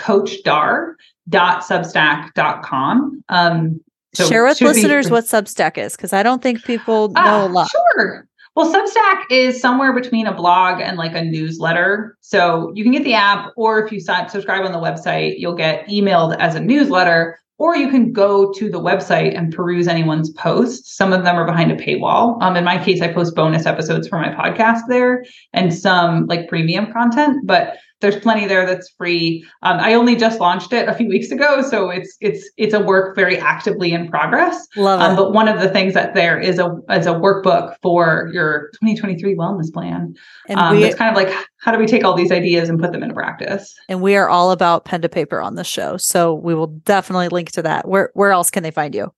coachdar.substack.com. 1.31 3.25
Um, 3.29 3.81
so 4.15 4.29
Share 4.29 4.45
with 4.45 4.61
listeners 4.61 5.07
be- 5.07 5.13
what 5.13 5.25
Substack 5.25 5.77
is, 5.77 5.97
because 5.97 6.13
I 6.13 6.23
don't 6.23 6.43
think 6.43 6.65
people 6.65 7.09
know 7.09 7.21
uh, 7.21 7.47
a 7.47 7.49
lot. 7.49 7.69
Sure. 7.71 8.29
Well, 8.55 8.73
Substack 8.73 9.25
is 9.31 9.61
somewhere 9.61 9.93
between 9.93 10.29
a 10.29 10.35
blog 10.35 10.81
and 10.81 10.97
like 10.97 11.17
a 11.17 11.25
newsletter. 11.25 12.17
So 12.21 12.71
you 12.77 12.85
can 12.85 12.93
get 12.93 13.03
the 13.03 13.15
app, 13.15 13.51
or 13.57 13.85
if 13.85 13.91
you 13.91 13.99
subscribe 13.99 14.65
on 14.65 14.71
the 14.71 14.79
website, 14.79 15.39
you'll 15.39 15.57
get 15.57 15.87
emailed 15.89 16.37
as 16.39 16.55
a 16.55 16.61
newsletter, 16.61 17.37
or 17.59 17.77
you 17.77 17.89
can 17.89 18.13
go 18.13 18.53
to 18.53 18.71
the 18.71 18.81
website 18.81 19.37
and 19.37 19.53
peruse 19.53 19.89
anyone's 19.89 20.31
posts. 20.31 20.97
Some 20.97 21.13
of 21.13 21.25
them 21.25 21.35
are 21.35 21.47
behind 21.47 21.73
a 21.73 21.77
paywall. 21.77 22.41
Um, 22.41 22.57
in 22.57 22.63
my 22.63 22.83
case, 22.83 23.01
I 23.01 23.13
post 23.13 23.35
bonus 23.35 23.67
episodes 23.67 24.07
for 24.07 24.21
my 24.21 24.29
podcast 24.29 24.83
there 24.89 25.25
and 25.53 25.75
some 25.75 26.27
like 26.27 26.49
premium 26.49 26.93
content, 26.93 27.45
but 27.45 27.79
there's 28.05 28.23
plenty 28.23 28.47
there 28.47 28.67
that's 28.67 28.91
free. 28.91 29.45
Um, 29.63 29.79
I 29.81 29.95
only 29.95 30.15
just 30.15 30.41
launched 30.41 30.73
it 30.73 30.89
a 30.89 30.95
few 30.95 31.09
weeks 31.09 31.31
ago, 31.31 31.63
so 31.63 31.89
it's 31.91 32.17
it's 32.21 32.49
it's 32.57 32.75
a 32.75 32.81
work 32.81 33.17
very 33.17 33.39
actively 33.39 33.93
in 33.93 34.09
progress. 34.09 34.67
Love 34.77 35.01
um, 35.01 35.07
it. 35.07 35.11
Um, 35.11 35.17
but 35.17 35.33
one 35.33 35.49
of 35.49 35.61
the 35.61 35.69
things 35.69 35.95
that 35.95 36.15
there 36.15 36.39
is 36.39 36.59
a 36.59 36.67
is 36.91 37.07
a 37.07 37.15
workbook 37.15 37.77
for 37.83 38.31
your 38.33 38.69
2023 38.75 39.35
wellness 39.35 39.73
plan. 39.73 40.15
And 40.49 40.61
um, 40.61 40.77
we, 40.77 40.85
it's 40.85 40.97
kind 40.97 41.11
of 41.11 41.17
like 41.17 41.35
how 41.59 41.73
do 41.73 41.79
we 41.79 41.87
take 41.87 42.05
all 42.05 42.15
these 42.15 42.31
ideas 42.31 42.69
and 42.69 42.79
put 42.79 42.93
them 42.93 43.03
into 43.03 43.15
practice? 43.15 43.75
And 43.89 44.03
we 44.03 44.17
are 44.17 44.29
all 44.29 44.51
about 44.51 44.85
pen 44.85 45.01
to 45.03 45.09
paper 45.09 45.41
on 45.41 45.55
the 45.55 45.65
show, 45.65 45.97
so 45.97 46.35
we 46.35 46.55
will 46.55 46.67
definitely 46.67 47.29
link 47.29 47.53
to 47.53 47.63
that. 47.63 47.89
Where 47.89 48.11
where 48.13 48.33
else 48.33 48.51
can 48.51 48.63
they 48.63 48.71
find 48.71 48.95
you? 48.95 49.13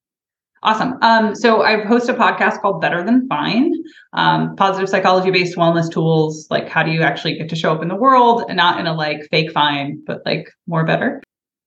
Awesome. 0.63 0.95
Um, 1.03 1.35
so 1.35 1.63
I 1.63 1.85
host 1.85 2.09
a 2.09 2.15
podcast 2.15 2.61
called 2.61 2.81
Better 2.81 3.03
Than 3.03 3.29
Fine, 3.29 3.75
um, 4.15 4.57
positive 4.57 4.89
psychology 4.89 5.31
based 5.31 5.57
wellness 5.57 5.91
tools. 5.91 6.47
Like, 6.51 6.69
how 6.69 6.83
do 6.83 6.91
you 6.91 7.03
actually 7.03 7.37
get 7.37 7.49
to 7.51 7.57
show 7.57 7.73
up 7.73 7.83
in 7.83 7.89
the 7.89 7.95
world 7.97 8.45
and 8.49 8.57
not 8.57 8.81
in 8.81 8.87
a 8.87 8.95
like 8.95 9.29
fake 9.31 9.53
fine, 9.53 10.03
but 10.07 10.23
like 10.25 10.51
more 10.67 10.85
better? 10.85 11.23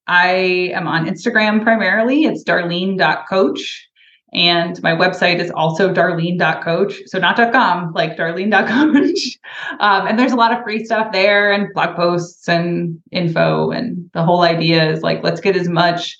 I 0.08 0.72
am 0.74 0.88
on 0.88 1.06
Instagram 1.06 1.62
primarily. 1.62 2.24
It's 2.24 2.44
darlene.coach. 2.44 3.88
And 4.34 4.82
my 4.84 4.92
website 4.92 5.40
is 5.40 5.50
also 5.52 5.94
darlene.coach. 5.94 7.02
So 7.06 7.20
not 7.20 7.36
.com, 7.52 7.94
like 7.94 8.18
darlene.coach. 8.18 9.40
um, 9.80 10.08
and 10.08 10.20
there's 10.20 10.32
a 10.32 10.36
lot 10.36 10.52
of 10.52 10.64
free 10.64 10.84
stuff 10.84 11.12
there 11.12 11.52
and 11.52 11.74
blog 11.74 11.96
posts 11.96 12.48
and 12.48 13.00
info. 13.12 13.72
And 13.72 14.10
the 14.14 14.24
whole 14.24 14.42
idea 14.42 14.92
is 14.92 15.02
like, 15.02 15.24
let's 15.24 15.42
get 15.42 15.56
as 15.56 15.68
much 15.68 16.18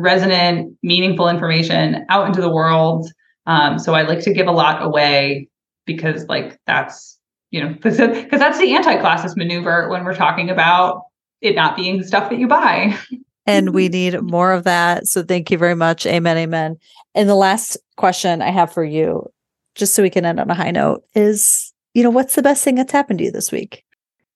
resonant, 0.00 0.76
meaningful 0.82 1.28
information 1.28 2.04
out 2.08 2.26
into 2.26 2.40
the 2.40 2.50
world. 2.50 3.10
Um, 3.46 3.78
so 3.78 3.94
I 3.94 4.02
like 4.02 4.20
to 4.20 4.32
give 4.32 4.46
a 4.46 4.52
lot 4.52 4.82
away 4.82 5.48
because, 5.86 6.26
like, 6.26 6.58
that's 6.66 7.18
you 7.50 7.60
know, 7.62 7.68
because 7.82 7.96
that's 7.96 8.58
the 8.58 8.74
anti-classist 8.74 9.36
maneuver 9.36 9.88
when 9.88 10.04
we're 10.04 10.14
talking 10.14 10.50
about 10.50 11.02
it 11.40 11.54
not 11.54 11.76
being 11.76 12.02
stuff 12.02 12.30
that 12.30 12.38
you 12.38 12.46
buy. 12.46 12.96
and 13.46 13.74
we 13.74 13.88
need 13.88 14.20
more 14.20 14.52
of 14.52 14.64
that. 14.64 15.06
So 15.06 15.22
thank 15.22 15.50
you 15.50 15.58
very 15.58 15.74
much. 15.74 16.06
Amen. 16.06 16.36
Amen. 16.36 16.76
And 17.14 17.28
the 17.28 17.34
last 17.34 17.76
question 17.96 18.42
I 18.42 18.50
have 18.50 18.72
for 18.72 18.84
you, 18.84 19.26
just 19.74 19.94
so 19.94 20.02
we 20.02 20.10
can 20.10 20.24
end 20.24 20.38
on 20.38 20.50
a 20.50 20.54
high 20.54 20.70
note, 20.70 21.04
is 21.14 21.72
you 21.94 22.02
know, 22.02 22.10
what's 22.10 22.36
the 22.36 22.42
best 22.42 22.62
thing 22.62 22.76
that's 22.76 22.92
happened 22.92 23.18
to 23.18 23.24
you 23.24 23.32
this 23.32 23.50
week? 23.50 23.84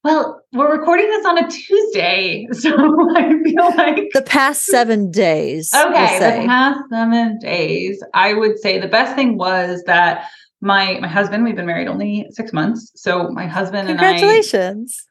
Well, 0.04 0.42
we're 0.52 0.70
recording 0.70 1.08
this 1.08 1.24
on 1.24 1.42
a 1.42 1.50
Tuesday, 1.50 2.46
so 2.52 2.70
I 3.16 3.42
feel 3.42 3.74
like 3.74 4.10
the 4.12 4.20
past 4.20 4.66
seven 4.66 5.10
days. 5.10 5.72
Okay, 5.74 6.18
the 6.18 6.46
past 6.46 6.80
seven 6.90 7.38
days, 7.38 8.04
I 8.12 8.34
would 8.34 8.58
say 8.58 8.78
the 8.78 8.86
best 8.86 9.16
thing 9.16 9.38
was 9.38 9.82
that 9.84 10.28
my 10.60 10.98
my 11.00 11.08
husband. 11.08 11.42
We've 11.42 11.56
been 11.56 11.64
married 11.64 11.88
only 11.88 12.26
six 12.32 12.52
months, 12.52 12.92
so 12.94 13.30
my 13.30 13.46
husband 13.46 13.88
and 13.88 13.98
I. 13.98 14.12
Congratulations. 14.12 15.02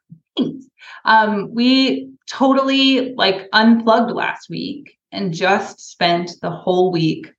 Um, 1.05 1.51
we 1.51 2.09
totally 2.29 3.15
like 3.15 3.49
unplugged 3.51 4.11
last 4.11 4.47
week 4.47 4.97
and 5.11 5.33
just 5.33 5.79
spent 5.81 6.31
the 6.43 6.51
whole 6.51 6.91
week 6.91 7.33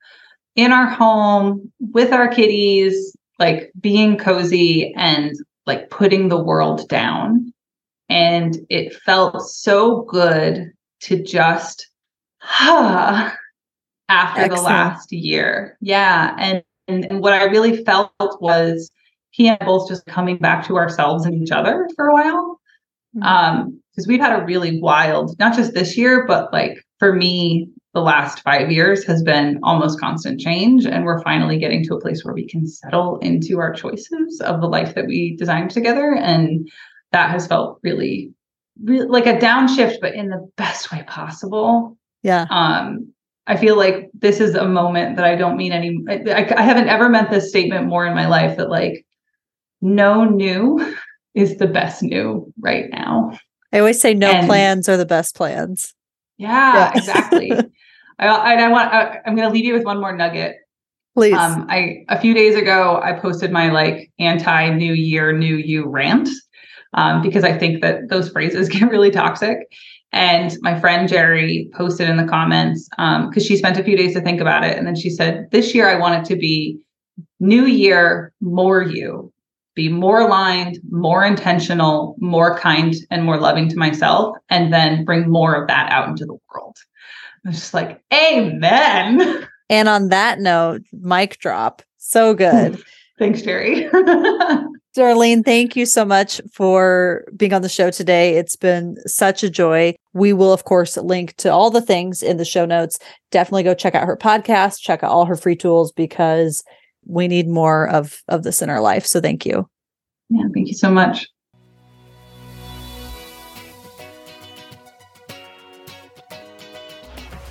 in 0.57 0.73
our 0.73 0.87
home 0.87 1.73
with 1.79 2.13
our 2.13 2.27
kitties, 2.27 3.17
like 3.39 3.71
being 3.81 4.19
cozy 4.19 4.93
and 4.97 5.35
like 5.67 5.91
putting 5.91 6.29
the 6.29 6.43
world 6.43 6.89
down. 6.89 7.53
And 8.09 8.59
it 8.69 8.95
felt 8.95 9.43
so 9.43 10.03
good 10.03 10.73
to 11.03 11.23
just 11.23 11.89
ah, 12.43 13.35
after 14.09 14.43
Excellent. 14.43 14.59
the 14.59 14.62
last 14.62 15.12
year. 15.12 15.77
Yeah. 15.81 16.35
And, 16.39 16.62
and 16.87 17.07
and 17.07 17.21
what 17.21 17.33
I 17.33 17.45
really 17.45 17.83
felt 17.85 18.12
was 18.41 18.91
he 19.31 19.49
and 19.49 19.59
I 19.61 19.65
both 19.65 19.89
just 19.89 20.07
coming 20.07 20.37
back 20.37 20.67
to 20.67 20.77
ourselves 20.77 21.25
and 21.25 21.43
each 21.43 21.51
other 21.51 21.89
for 21.97 22.09
a 22.09 22.12
while. 22.12 22.61
Mm-hmm. 23.17 23.23
Um, 23.23 23.81
because 23.95 24.09
we've 24.09 24.21
had 24.21 24.41
a 24.41 24.45
really 24.45 24.81
wild, 24.81 25.39
not 25.39 25.55
just 25.55 25.73
this 25.73 25.97
year, 25.97 26.27
but 26.27 26.53
like 26.53 26.77
for 26.99 27.15
me, 27.15 27.69
the 27.95 28.01
last 28.01 28.41
five 28.41 28.73
years 28.73 29.05
has 29.05 29.23
been 29.23 29.61
almost 29.63 30.01
constant 30.01 30.41
change. 30.41 30.85
And 30.85 31.05
we're 31.05 31.23
finally 31.23 31.59
getting 31.59 31.85
to 31.85 31.95
a 31.95 32.01
place 32.01 32.25
where 32.25 32.35
we 32.35 32.47
can 32.47 32.67
settle 32.67 33.19
into 33.19 33.61
our 33.61 33.73
choices 33.73 34.41
of 34.41 34.61
the 34.61 34.67
life 34.67 34.95
that 34.97 35.07
we 35.07 35.37
designed 35.37 35.71
together. 35.71 36.13
And 36.15 36.69
that 37.13 37.31
has 37.31 37.47
felt 37.47 37.79
really, 37.83 38.33
really 38.83 39.07
like 39.07 39.27
a 39.27 39.39
downshift, 39.39 40.01
but 40.01 40.15
in 40.15 40.29
the 40.29 40.51
best 40.57 40.91
way 40.91 41.05
possible. 41.07 41.97
Yeah. 42.25 42.47
Um, 42.51 43.13
I 43.47 43.57
feel 43.57 43.77
like 43.77 44.11
this 44.13 44.41
is 44.41 44.57
a 44.57 44.67
moment 44.67 45.17
that 45.17 45.25
I 45.25 45.37
don't 45.37 45.57
mean 45.57 45.71
any, 45.71 46.03
I, 46.09 46.53
I 46.57 46.63
haven't 46.63 46.89
ever 46.89 47.09
meant 47.09 47.31
this 47.31 47.49
statement 47.49 47.87
more 47.87 48.07
in 48.07 48.15
my 48.15 48.27
life 48.27 48.57
that 48.57 48.71
like 48.71 49.07
no 49.81 50.25
new 50.25 50.95
is 51.35 51.59
the 51.59 51.67
best 51.67 52.03
new 52.03 52.53
right 52.59 52.91
now. 52.91 53.39
I 53.73 53.79
always 53.79 54.01
say 54.01 54.15
no 54.15 54.31
and, 54.31 54.47
plans 54.47 54.89
are 54.89 54.97
the 54.97 55.07
best 55.07 55.37
plans. 55.37 55.95
Yeah, 56.39 56.74
yeah. 56.74 56.93
exactly. 56.95 57.53
I, 58.18 58.55
I 58.55 58.68
want. 58.68 58.93
I, 58.93 59.20
I'm 59.26 59.35
going 59.35 59.49
to 59.49 59.53
leave 59.53 59.64
you 59.64 59.74
with 59.74 59.85
one 59.85 60.01
more 60.01 60.14
nugget. 60.14 60.57
Please. 61.14 61.35
Um, 61.35 61.66
I 61.68 62.05
a 62.09 62.20
few 62.20 62.35
days 62.35 62.57
ago 62.57 63.01
I 63.03 63.12
posted 63.12 63.53
my 63.53 63.70
like 63.70 64.11
anti 64.18 64.70
New 64.70 64.93
Year, 64.93 65.32
New 65.32 65.57
You 65.57 65.87
rant 65.87 66.28
um, 66.95 67.22
because 67.22 67.45
I 67.45 67.57
think 67.57 67.82
that 67.82 68.09
those 68.09 68.28
phrases 68.28 68.68
get 68.70 68.91
really 68.91 69.11
toxic. 69.11 69.59
And 70.12 70.57
my 70.61 70.78
friend 70.78 71.09
Jerry 71.09 71.68
posted 71.74 72.09
in 72.09 72.16
the 72.16 72.24
comments 72.24 72.89
because 72.91 73.24
um, 73.24 73.41
she 73.41 73.57
spent 73.57 73.78
a 73.78 73.85
few 73.85 73.97
days 73.97 74.14
to 74.14 74.20
think 74.20 74.41
about 74.41 74.62
it, 74.62 74.78
and 74.78 74.87
then 74.87 74.95
she 74.95 75.11
said, 75.11 75.49
"This 75.51 75.74
year 75.74 75.89
I 75.89 75.99
want 75.99 76.22
it 76.22 76.28
to 76.32 76.39
be 76.39 76.78
New 77.41 77.66
Year, 77.66 78.32
more 78.41 78.82
you." 78.82 79.32
Be 79.75 79.89
more 79.89 80.20
aligned, 80.20 80.79
more 80.91 81.25
intentional, 81.25 82.16
more 82.18 82.59
kind, 82.59 82.95
and 83.11 83.25
more 83.25 83.39
loving 83.39 83.68
to 83.68 83.77
myself, 83.77 84.37
and 84.49 84.72
then 84.72 85.05
bring 85.05 85.29
more 85.29 85.55
of 85.55 85.68
that 85.68 85.91
out 85.91 86.09
into 86.09 86.25
the 86.25 86.37
world. 86.53 86.77
I'm 87.45 87.53
just 87.53 87.75
like, 87.75 88.01
Amen. 88.12 89.47
And 89.70 89.89
on 89.89 90.09
that 90.09 90.41
note, 90.41 90.83
mic 90.93 91.39
drop. 91.39 91.83
So 91.99 92.35
good. 92.35 92.83
Thanks, 93.18 93.43
Jerry. 93.43 93.89
Darlene, 94.97 95.45
thank 95.45 95.75
you 95.75 95.87
so 95.87 96.05
much 96.05 96.41
for 96.53 97.25
being 97.37 97.53
on 97.53 97.62
the 97.62 97.68
show 97.68 97.91
today. 97.91 98.37
It's 98.37 98.55
been 98.55 98.97
such 99.07 99.43
a 99.43 99.51
joy. 99.51 99.95
We 100.12 100.33
will, 100.33 100.53
of 100.53 100.64
course, 100.64 100.97
link 100.97 101.35
to 101.37 101.53
all 101.53 101.70
the 101.70 101.81
things 101.81 102.22
in 102.22 102.37
the 102.37 102.45
show 102.45 102.64
notes. 102.64 102.99
Definitely 103.33 103.64
go 103.64 103.75
check 103.75 103.95
out 103.97 104.07
her 104.07 104.16
podcast, 104.16 104.81
check 104.81 105.03
out 105.03 105.11
all 105.11 105.27
her 105.27 105.37
free 105.37 105.57
tools 105.57 105.91
because 105.93 106.62
we 107.07 107.29
need 107.29 107.49
more 107.49 107.89
of 107.89 108.23
of 108.29 108.43
this 108.43 108.63
in 108.63 108.71
our 108.71 108.81
life. 108.81 109.07
So 109.07 109.21
thank 109.21 109.47
you. 109.47 109.69
Yeah, 110.31 110.45
thank 110.55 110.69
you 110.69 110.75
so 110.75 110.91
much. 110.91 111.27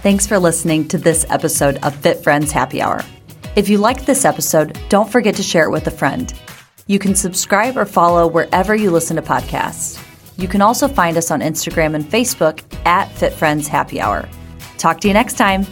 Thanks 0.01 0.27
for 0.27 0.37
listening 0.37 0.87
to 0.89 0.97
this 0.97 1.25
episode 1.29 1.77
of 1.77 1.95
Fit 1.95 2.21
Friends 2.21 2.51
Happy 2.51 2.81
Hour. 2.81 3.01
If 3.55 3.69
you 3.69 3.77
liked 3.77 4.05
this 4.05 4.25
episode, 4.25 4.77
don't 4.89 5.09
forget 5.09 5.35
to 5.35 5.43
share 5.43 5.63
it 5.63 5.71
with 5.71 5.87
a 5.87 5.91
friend. 5.91 6.33
You 6.87 6.99
can 6.99 7.15
subscribe 7.15 7.77
or 7.77 7.85
follow 7.85 8.27
wherever 8.27 8.75
you 8.75 8.91
listen 8.91 9.15
to 9.15 9.21
podcasts. 9.21 10.03
You 10.37 10.49
can 10.49 10.61
also 10.61 10.87
find 10.87 11.15
us 11.15 11.31
on 11.31 11.39
Instagram 11.39 11.95
and 11.95 12.03
Facebook 12.03 12.61
at 12.85 13.05
Fit 13.13 13.31
Friends 13.31 13.67
Happy 13.67 14.01
Hour. 14.01 14.27
Talk 14.77 14.99
to 15.01 15.07
you 15.07 15.13
next 15.13 15.35
time. 15.35 15.65